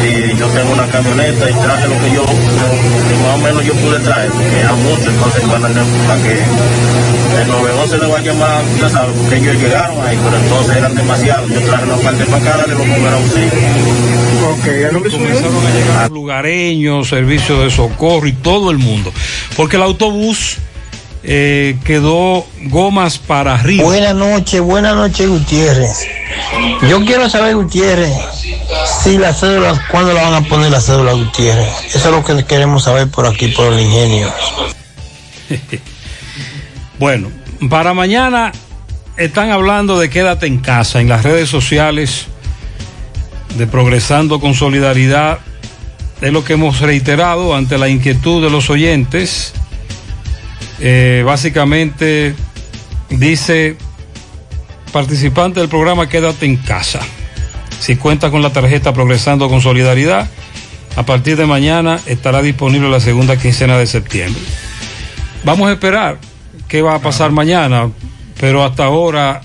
[0.00, 3.74] Y yo tengo una camioneta y traje lo que yo, lo más o menos yo
[3.74, 6.32] pude traer, porque era mucho, entonces para que
[7.42, 10.94] el 911 le va a llamar, ya sabes, porque ellos llegaron ahí, pero entonces eran
[10.94, 11.50] demasiados.
[11.50, 13.52] Yo traje parte para acá, darle los primeros auxilios.
[14.50, 19.12] Ok, ¿a dónde Comenzaron a llegar los lugareños, servicios de socorro y todo el mundo.
[19.56, 20.58] Porque el autobús
[21.22, 23.84] eh, quedó gomas para arriba.
[23.84, 26.06] Buenas noches, buenas noches Gutiérrez.
[26.88, 28.12] Yo quiero saber Gutiérrez
[29.02, 31.68] si la cédula, cuándo la van a poner la cédula Gutiérrez.
[31.94, 34.32] Eso es lo que queremos saber por aquí, por el ingenio.
[36.98, 37.32] Bueno,
[37.70, 38.52] para mañana
[39.20, 42.26] están hablando de quédate en casa en las redes sociales
[43.58, 45.40] de Progresando con Solidaridad.
[46.22, 49.52] Es lo que hemos reiterado ante la inquietud de los oyentes.
[50.80, 52.34] Eh, básicamente
[53.10, 53.76] dice
[54.90, 57.00] participante del programa quédate en casa.
[57.78, 60.30] Si cuenta con la tarjeta Progresando con Solidaridad,
[60.96, 64.40] a partir de mañana estará disponible la segunda quincena de septiembre.
[65.44, 66.16] Vamos a esperar
[66.68, 67.90] qué va a pasar mañana,
[68.40, 69.42] pero hasta ahora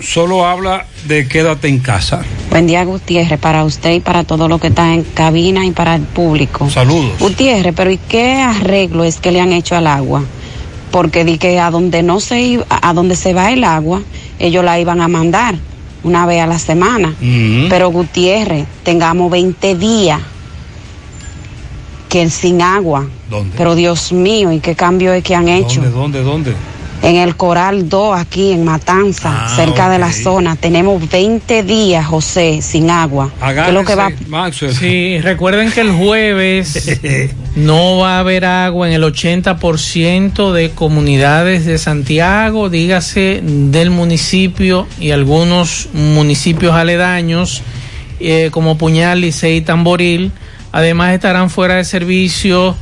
[0.00, 2.22] solo habla de quédate en casa.
[2.50, 5.94] Buen día, Gutiérrez, para usted y para todo lo que está en cabina y para
[5.94, 6.70] el público.
[6.70, 7.18] Saludos.
[7.20, 10.24] Gutiérrez, pero ¿y qué arreglo es que le han hecho al agua?
[10.90, 14.02] Porque di que a donde no se iba, a donde se va el agua,
[14.38, 15.56] ellos la iban a mandar
[16.02, 17.14] una vez a la semana.
[17.68, 20.20] Pero Gutiérrez, tengamos 20 días
[22.08, 23.06] que sin agua.
[23.28, 23.54] ¿Dónde?
[23.58, 25.82] Pero Dios mío, ¿y qué cambio es que han hecho?
[25.82, 26.75] ¿Dónde, dónde, dónde?
[27.02, 30.56] En el Coral 2, aquí en Matanza, Ah, cerca de la zona.
[30.56, 33.30] Tenemos 20 días, José, sin agua.
[33.40, 34.10] ¿Qué es lo que va?
[34.78, 36.98] Sí, recuerden que el jueves
[37.56, 44.86] no va a haber agua en el 80% de comunidades de Santiago, dígase del municipio
[44.98, 47.62] y algunos municipios aledaños
[48.18, 50.32] eh, como Puñal, Licey y Tamboril.
[50.72, 52.76] Además estarán fuera de servicio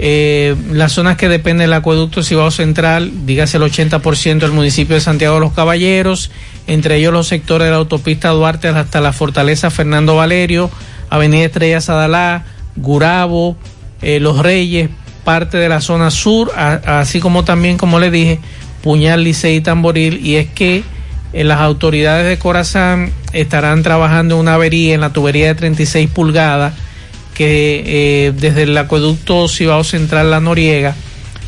[0.00, 5.00] eh, las zonas que dependen del acueducto Cibao Central, dígase el 80% del municipio de
[5.00, 6.30] Santiago de los Caballeros,
[6.68, 10.70] entre ellos los sectores de la autopista Duarte hasta la fortaleza Fernando Valerio,
[11.10, 12.44] Avenida Estrella Sadalá,
[12.76, 13.56] Gurabo,
[14.00, 14.88] eh, Los Reyes,
[15.24, 18.38] parte de la zona sur, así como también, como le dije,
[18.82, 20.84] Puñal, Licey y Tamboril, y es que
[21.32, 26.08] eh, las autoridades de Corazán estarán trabajando en una avería en la tubería de 36
[26.08, 26.74] pulgadas
[27.38, 30.96] que eh, desde el acueducto Cibao Central La Noriega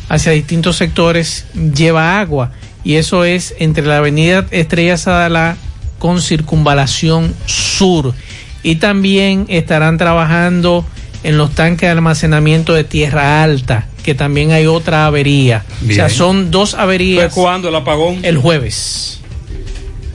[0.07, 2.53] hacia distintos sectores lleva agua.
[2.85, 5.57] Y eso es entre la avenida Estrella Sadalá
[5.99, 8.13] con circunvalación sur.
[8.63, 10.85] Y también estarán trabajando
[11.23, 15.65] en los tanques de almacenamiento de tierra alta que también hay otra avería.
[15.87, 17.33] O sea son dos averías.
[17.33, 18.19] ¿Fue cuándo el apagón?
[18.23, 19.20] el jueves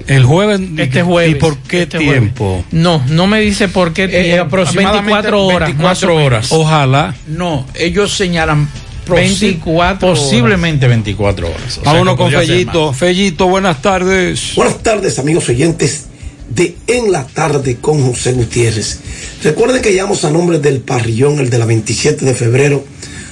[0.07, 0.61] El jueves.
[0.79, 2.15] este jueves ¿Y por qué este jueves.
[2.21, 2.65] tiempo?
[2.73, 4.45] no no me dice por qué Eh, tiempo.
[4.45, 6.27] aproximadamente 24 horas 24 más o menos.
[6.27, 6.47] horas.
[6.53, 7.15] Ojalá.
[7.27, 8.69] No, ellos señalan
[9.07, 10.21] posi- 24 horas.
[10.21, 11.79] posiblemente 24 horas.
[11.79, 12.93] O sea, Vámonos con Fellito.
[12.93, 14.53] Fellito, buenas tardes.
[14.55, 16.07] Buenas tardes, amigos oyentes
[16.49, 19.01] de En la Tarde con José Gutiérrez.
[19.43, 22.85] Recuerden que llamamos a nombre del parrillón, el de la 27 de febrero,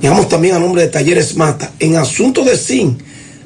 [0.00, 1.72] Llamamos también a nombre de Talleres Mata.
[1.78, 2.98] En asuntos de zinc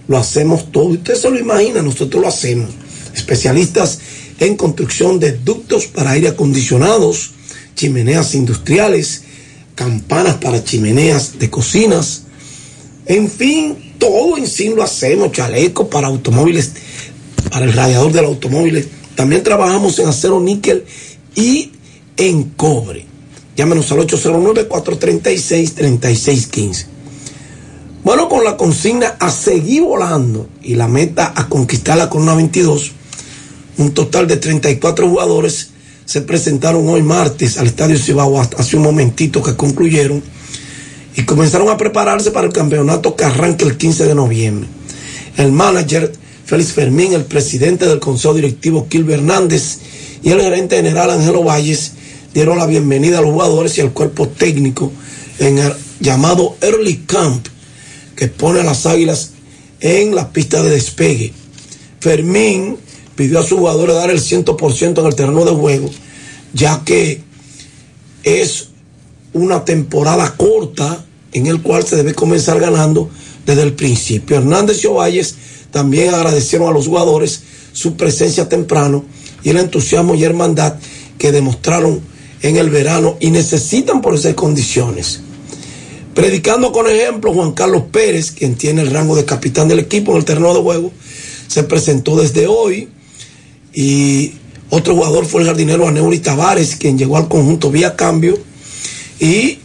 [0.08, 0.86] lo hacemos todo.
[0.86, 2.70] Usted se lo imagina, nosotros lo hacemos.
[3.14, 3.98] Especialistas
[4.46, 7.32] en construcción de ductos para aire acondicionados,
[7.74, 9.24] chimeneas industriales,
[9.74, 12.22] campanas para chimeneas de cocinas,
[13.06, 16.72] en fin, todo en sí lo hacemos, chalecos para automóviles,
[17.50, 18.86] para el radiador del automóvil.
[19.14, 20.84] También trabajamos en acero níquel
[21.34, 21.72] y
[22.16, 23.06] en cobre.
[23.56, 26.86] Llámenos al 809-436-3615.
[28.04, 32.90] Bueno, con la consigna a seguir volando y la meta a conquistarla con una 22,
[33.78, 35.70] un total de 34 jugadores
[36.04, 40.22] se presentaron hoy martes al Estadio Cibao hace un momentito que concluyeron
[41.16, 44.68] y comenzaron a prepararse para el campeonato que arranca el 15 de noviembre.
[45.36, 46.12] El manager
[46.44, 49.78] Félix Fermín, el presidente del Consejo Directivo Kilber Hernández
[50.22, 51.92] y el gerente general Ángelo Valles
[52.34, 54.92] dieron la bienvenida a los jugadores y al cuerpo técnico
[55.38, 57.46] en el llamado Early Camp
[58.16, 59.30] que pone a las águilas
[59.80, 61.32] en la pista de despegue.
[62.00, 62.76] Fermín
[63.14, 65.90] pidió a sus jugadores dar el 100% en el terreno de juego,
[66.52, 67.20] ya que
[68.22, 68.68] es
[69.32, 73.10] una temporada corta en el cual se debe comenzar ganando
[73.46, 74.36] desde el principio.
[74.36, 75.36] Hernández y Ovalles
[75.70, 79.04] también agradecieron a los jugadores su presencia temprano
[79.42, 80.74] y el entusiasmo y hermandad
[81.18, 82.00] que demostraron
[82.42, 85.20] en el verano y necesitan por esas condiciones.
[86.14, 90.18] Predicando con ejemplo, Juan Carlos Pérez, quien tiene el rango de capitán del equipo en
[90.18, 90.92] el terreno de juego,
[91.46, 92.88] se presentó desde hoy
[93.72, 94.32] y
[94.70, 98.38] otro jugador fue el jardinero Aneuri Tavares, quien llegó al conjunto vía cambio
[99.18, 99.58] y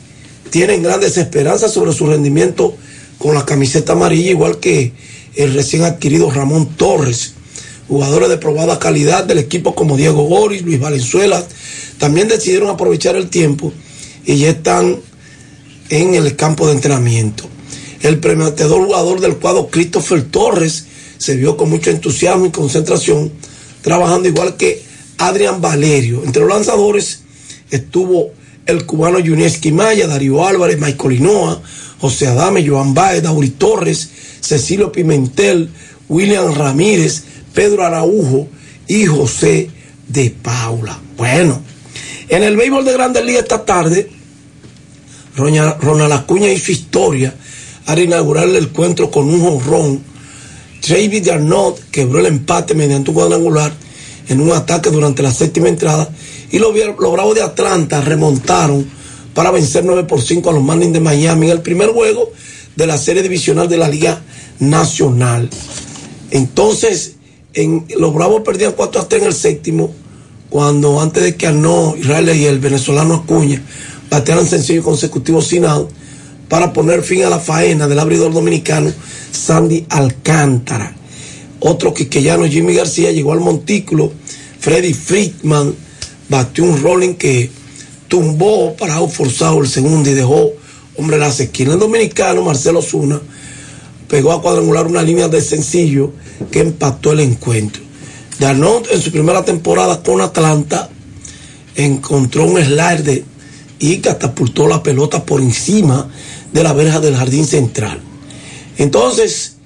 [0.50, 2.76] tienen grandes esperanzas sobre su rendimiento
[3.18, 4.94] con la camiseta amarilla, igual que
[5.36, 7.34] el recién adquirido Ramón Torres.
[7.88, 11.46] Jugadores de probada calidad del equipo como Diego Boris, Luis Valenzuela,
[11.98, 13.72] también decidieron aprovechar el tiempo
[14.26, 14.98] y ya están
[15.90, 17.46] en el campo de entrenamiento.
[18.02, 20.86] El prometedor jugador del cuadro Christopher Torres
[21.18, 23.32] se vio con mucho entusiasmo y concentración,
[23.88, 24.84] trabajando igual que
[25.18, 26.22] Adrián Valerio.
[26.26, 27.22] Entre los lanzadores
[27.72, 28.32] estuvo
[28.66, 31.62] el cubano Yunieski Maya, Darío Álvarez, Michael Hinoa,
[31.98, 34.10] José Adame, Joan Baez, Dauri Torres,
[34.42, 35.70] Cecilio Pimentel,
[36.10, 37.24] William Ramírez,
[37.54, 38.50] Pedro Araujo
[38.90, 39.70] y José
[40.10, 41.00] de Paula.
[41.16, 41.62] Bueno,
[42.28, 44.10] en el béisbol de Grandes Ligas esta tarde,
[45.38, 47.34] Ronald Acuña hizo historia
[47.86, 50.17] al inaugurar el encuentro con un jonrón.
[50.88, 53.74] David Arnott quebró el empate mediante un cuadrangular
[54.30, 56.10] en un ataque durante la séptima entrada
[56.52, 58.88] y los, los Bravos de Atlanta remontaron
[59.34, 62.32] para vencer 9 por 5 a los Marlins de Miami en el primer juego
[62.76, 64.22] de la serie divisional de la Liga
[64.60, 65.50] Nacional.
[66.32, 67.16] Entonces,
[67.54, 69.94] en, los Bravos perdían 4 a 3 en el séptimo,
[70.50, 73.62] cuando antes de que Arnott, Israel y el venezolano Acuña
[74.10, 75.90] batearan sencillo consecutivo sin out
[76.50, 78.92] para poner fin a la faena del abridor dominicano
[79.32, 80.96] Sandy Alcántara.
[81.60, 84.12] Otro quiqueyano, Jimmy García, llegó al montículo.
[84.60, 85.74] Freddy Friedman
[86.30, 87.50] batió un rolling que
[88.08, 90.52] tumbó para forzado el segundo y dejó
[90.98, 91.74] hombre la esquina.
[91.74, 93.20] El dominicano, Marcelo Zuna,
[94.08, 96.12] pegó a cuadrangular una línea de sencillo
[96.52, 97.84] que empató el encuentro.
[98.40, 100.90] Darnot en su primera temporada con Atlanta
[101.76, 103.24] encontró un slider
[103.80, 106.10] y catapultó la pelota por encima
[106.58, 108.00] de la verja del jardín central.
[108.80, 109.58] Entonces,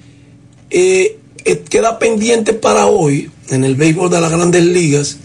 [0.69, 5.17] eh, eh, queda pendiente para hoy, en el béisbol de las grandes ligas,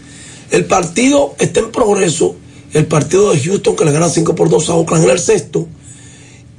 [0.49, 2.37] el partido está en progreso,
[2.71, 5.67] el partido de Houston que le gana 5 por 2 a Oakland en el sexto,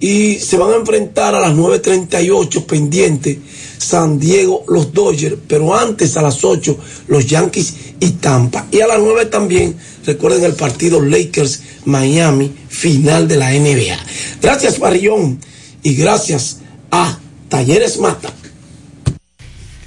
[0.00, 3.40] y se van a enfrentar a las 9.38 pendiente
[3.78, 8.66] San Diego, los Dodgers, pero antes a las 8 los Yankees y Tampa.
[8.70, 13.98] Y a las 9 también, recuerden el partido Lakers Miami, final de la NBA.
[14.42, 15.40] Gracias Barrión
[15.82, 16.58] y gracias
[16.90, 17.18] a
[17.48, 18.32] Talleres Mata.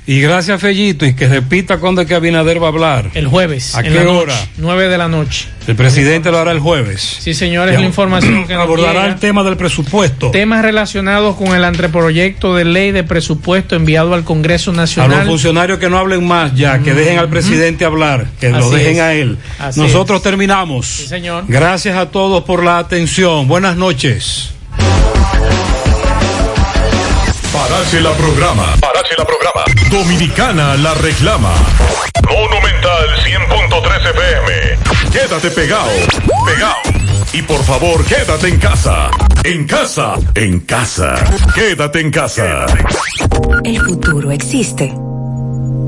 [0.07, 3.11] Y gracias, Fellito, y que repita cuándo es que Abinader va a hablar.
[3.13, 3.75] El jueves.
[3.75, 4.35] ¿A qué la hora?
[4.57, 5.47] Nueve de la noche.
[5.67, 7.17] El presidente lo hará el jueves.
[7.19, 10.31] Sí, señores, la información que nos Abordará el tema del presupuesto.
[10.31, 15.27] Temas relacionados con el anteproyecto de ley de presupuesto enviado al Congreso A los Nacional.
[15.27, 19.01] funcionarios que no hablen más ya, que dejen al presidente hablar, que lo dejen es.
[19.01, 19.37] a él.
[19.59, 20.87] Así Nosotros terminamos.
[20.87, 21.45] Sí, señor.
[21.47, 23.47] Gracias a todos por la atención.
[23.47, 24.49] Buenas noches.
[27.81, 28.75] Para Parache la programa.
[28.79, 29.63] Parache la programa.
[29.89, 31.51] Dominicana la reclama.
[32.29, 35.11] Monumental 100.13 FM.
[35.11, 35.89] Quédate pegado.
[36.45, 36.75] Pegado.
[37.33, 39.09] Y por favor, quédate en casa.
[39.43, 40.13] En casa.
[40.35, 41.15] En casa.
[41.55, 42.67] Quédate en casa.
[43.63, 44.89] El futuro existe.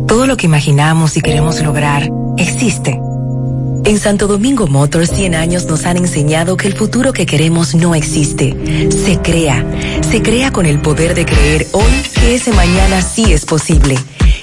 [0.07, 2.10] Todo lo que imaginamos y queremos lograr
[2.40, 2.99] existe.
[3.86, 7.96] En Santo Domingo Motors 100 años nos han enseñado que el futuro que queremos no
[7.96, 8.56] existe.
[8.90, 9.66] Se crea.
[10.10, 13.98] Se crea con el poder de creer hoy que ese mañana sí es posible.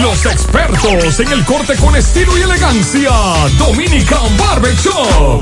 [0.01, 3.09] Los expertos en el corte con estilo y elegancia.
[3.57, 5.41] Dominican Barber Shop.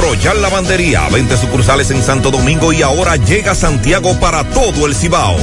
[0.01, 5.37] Royal Lavandería, 20 sucursales en Santo Domingo y ahora llega Santiago para todo el Cibao.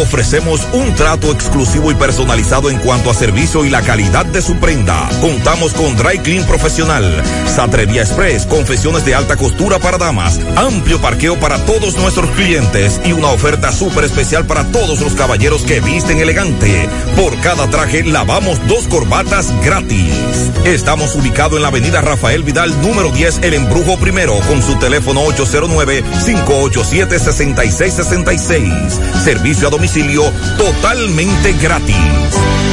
[0.00, 4.56] Ofrecemos un trato exclusivo y personalizado en cuanto a servicio y la calidad de su
[4.58, 5.08] prenda.
[5.20, 7.22] Contamos con Dry Clean Profesional,
[7.54, 13.12] Satrería Express, confesiones de alta costura para damas, amplio parqueo para todos nuestros clientes y
[13.12, 16.88] una oferta súper especial para todos los caballeros que visten elegante.
[17.16, 20.52] Por cada traje lavamos dos corbatas gratis.
[20.64, 25.22] Estamos ubicados en la avenida Rafael Vidal, número 10, El Embrujo Primero, con su teléfono
[25.22, 31.96] 809 587 6666 Servicio a domicilio totalmente gratis.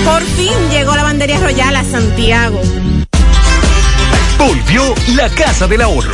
[0.06, 2.62] Por fin llegó la bandería royal a Santiago.
[4.38, 6.14] Volvió la Casa del Ahorro.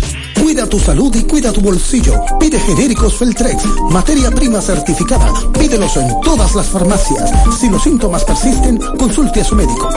[0.39, 2.13] Cuida tu salud y cuida tu bolsillo.
[2.39, 5.31] Pide genéricos Feltrex, materia prima certificada.
[5.57, 7.31] Pídelos en todas las farmacias.
[7.59, 9.89] Si los síntomas persisten, consulte a su médico.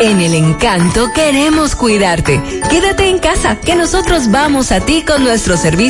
[0.00, 2.42] En el encanto queremos cuidarte.
[2.68, 5.74] Quédate en casa, que nosotros vamos a ti con nuestro servicio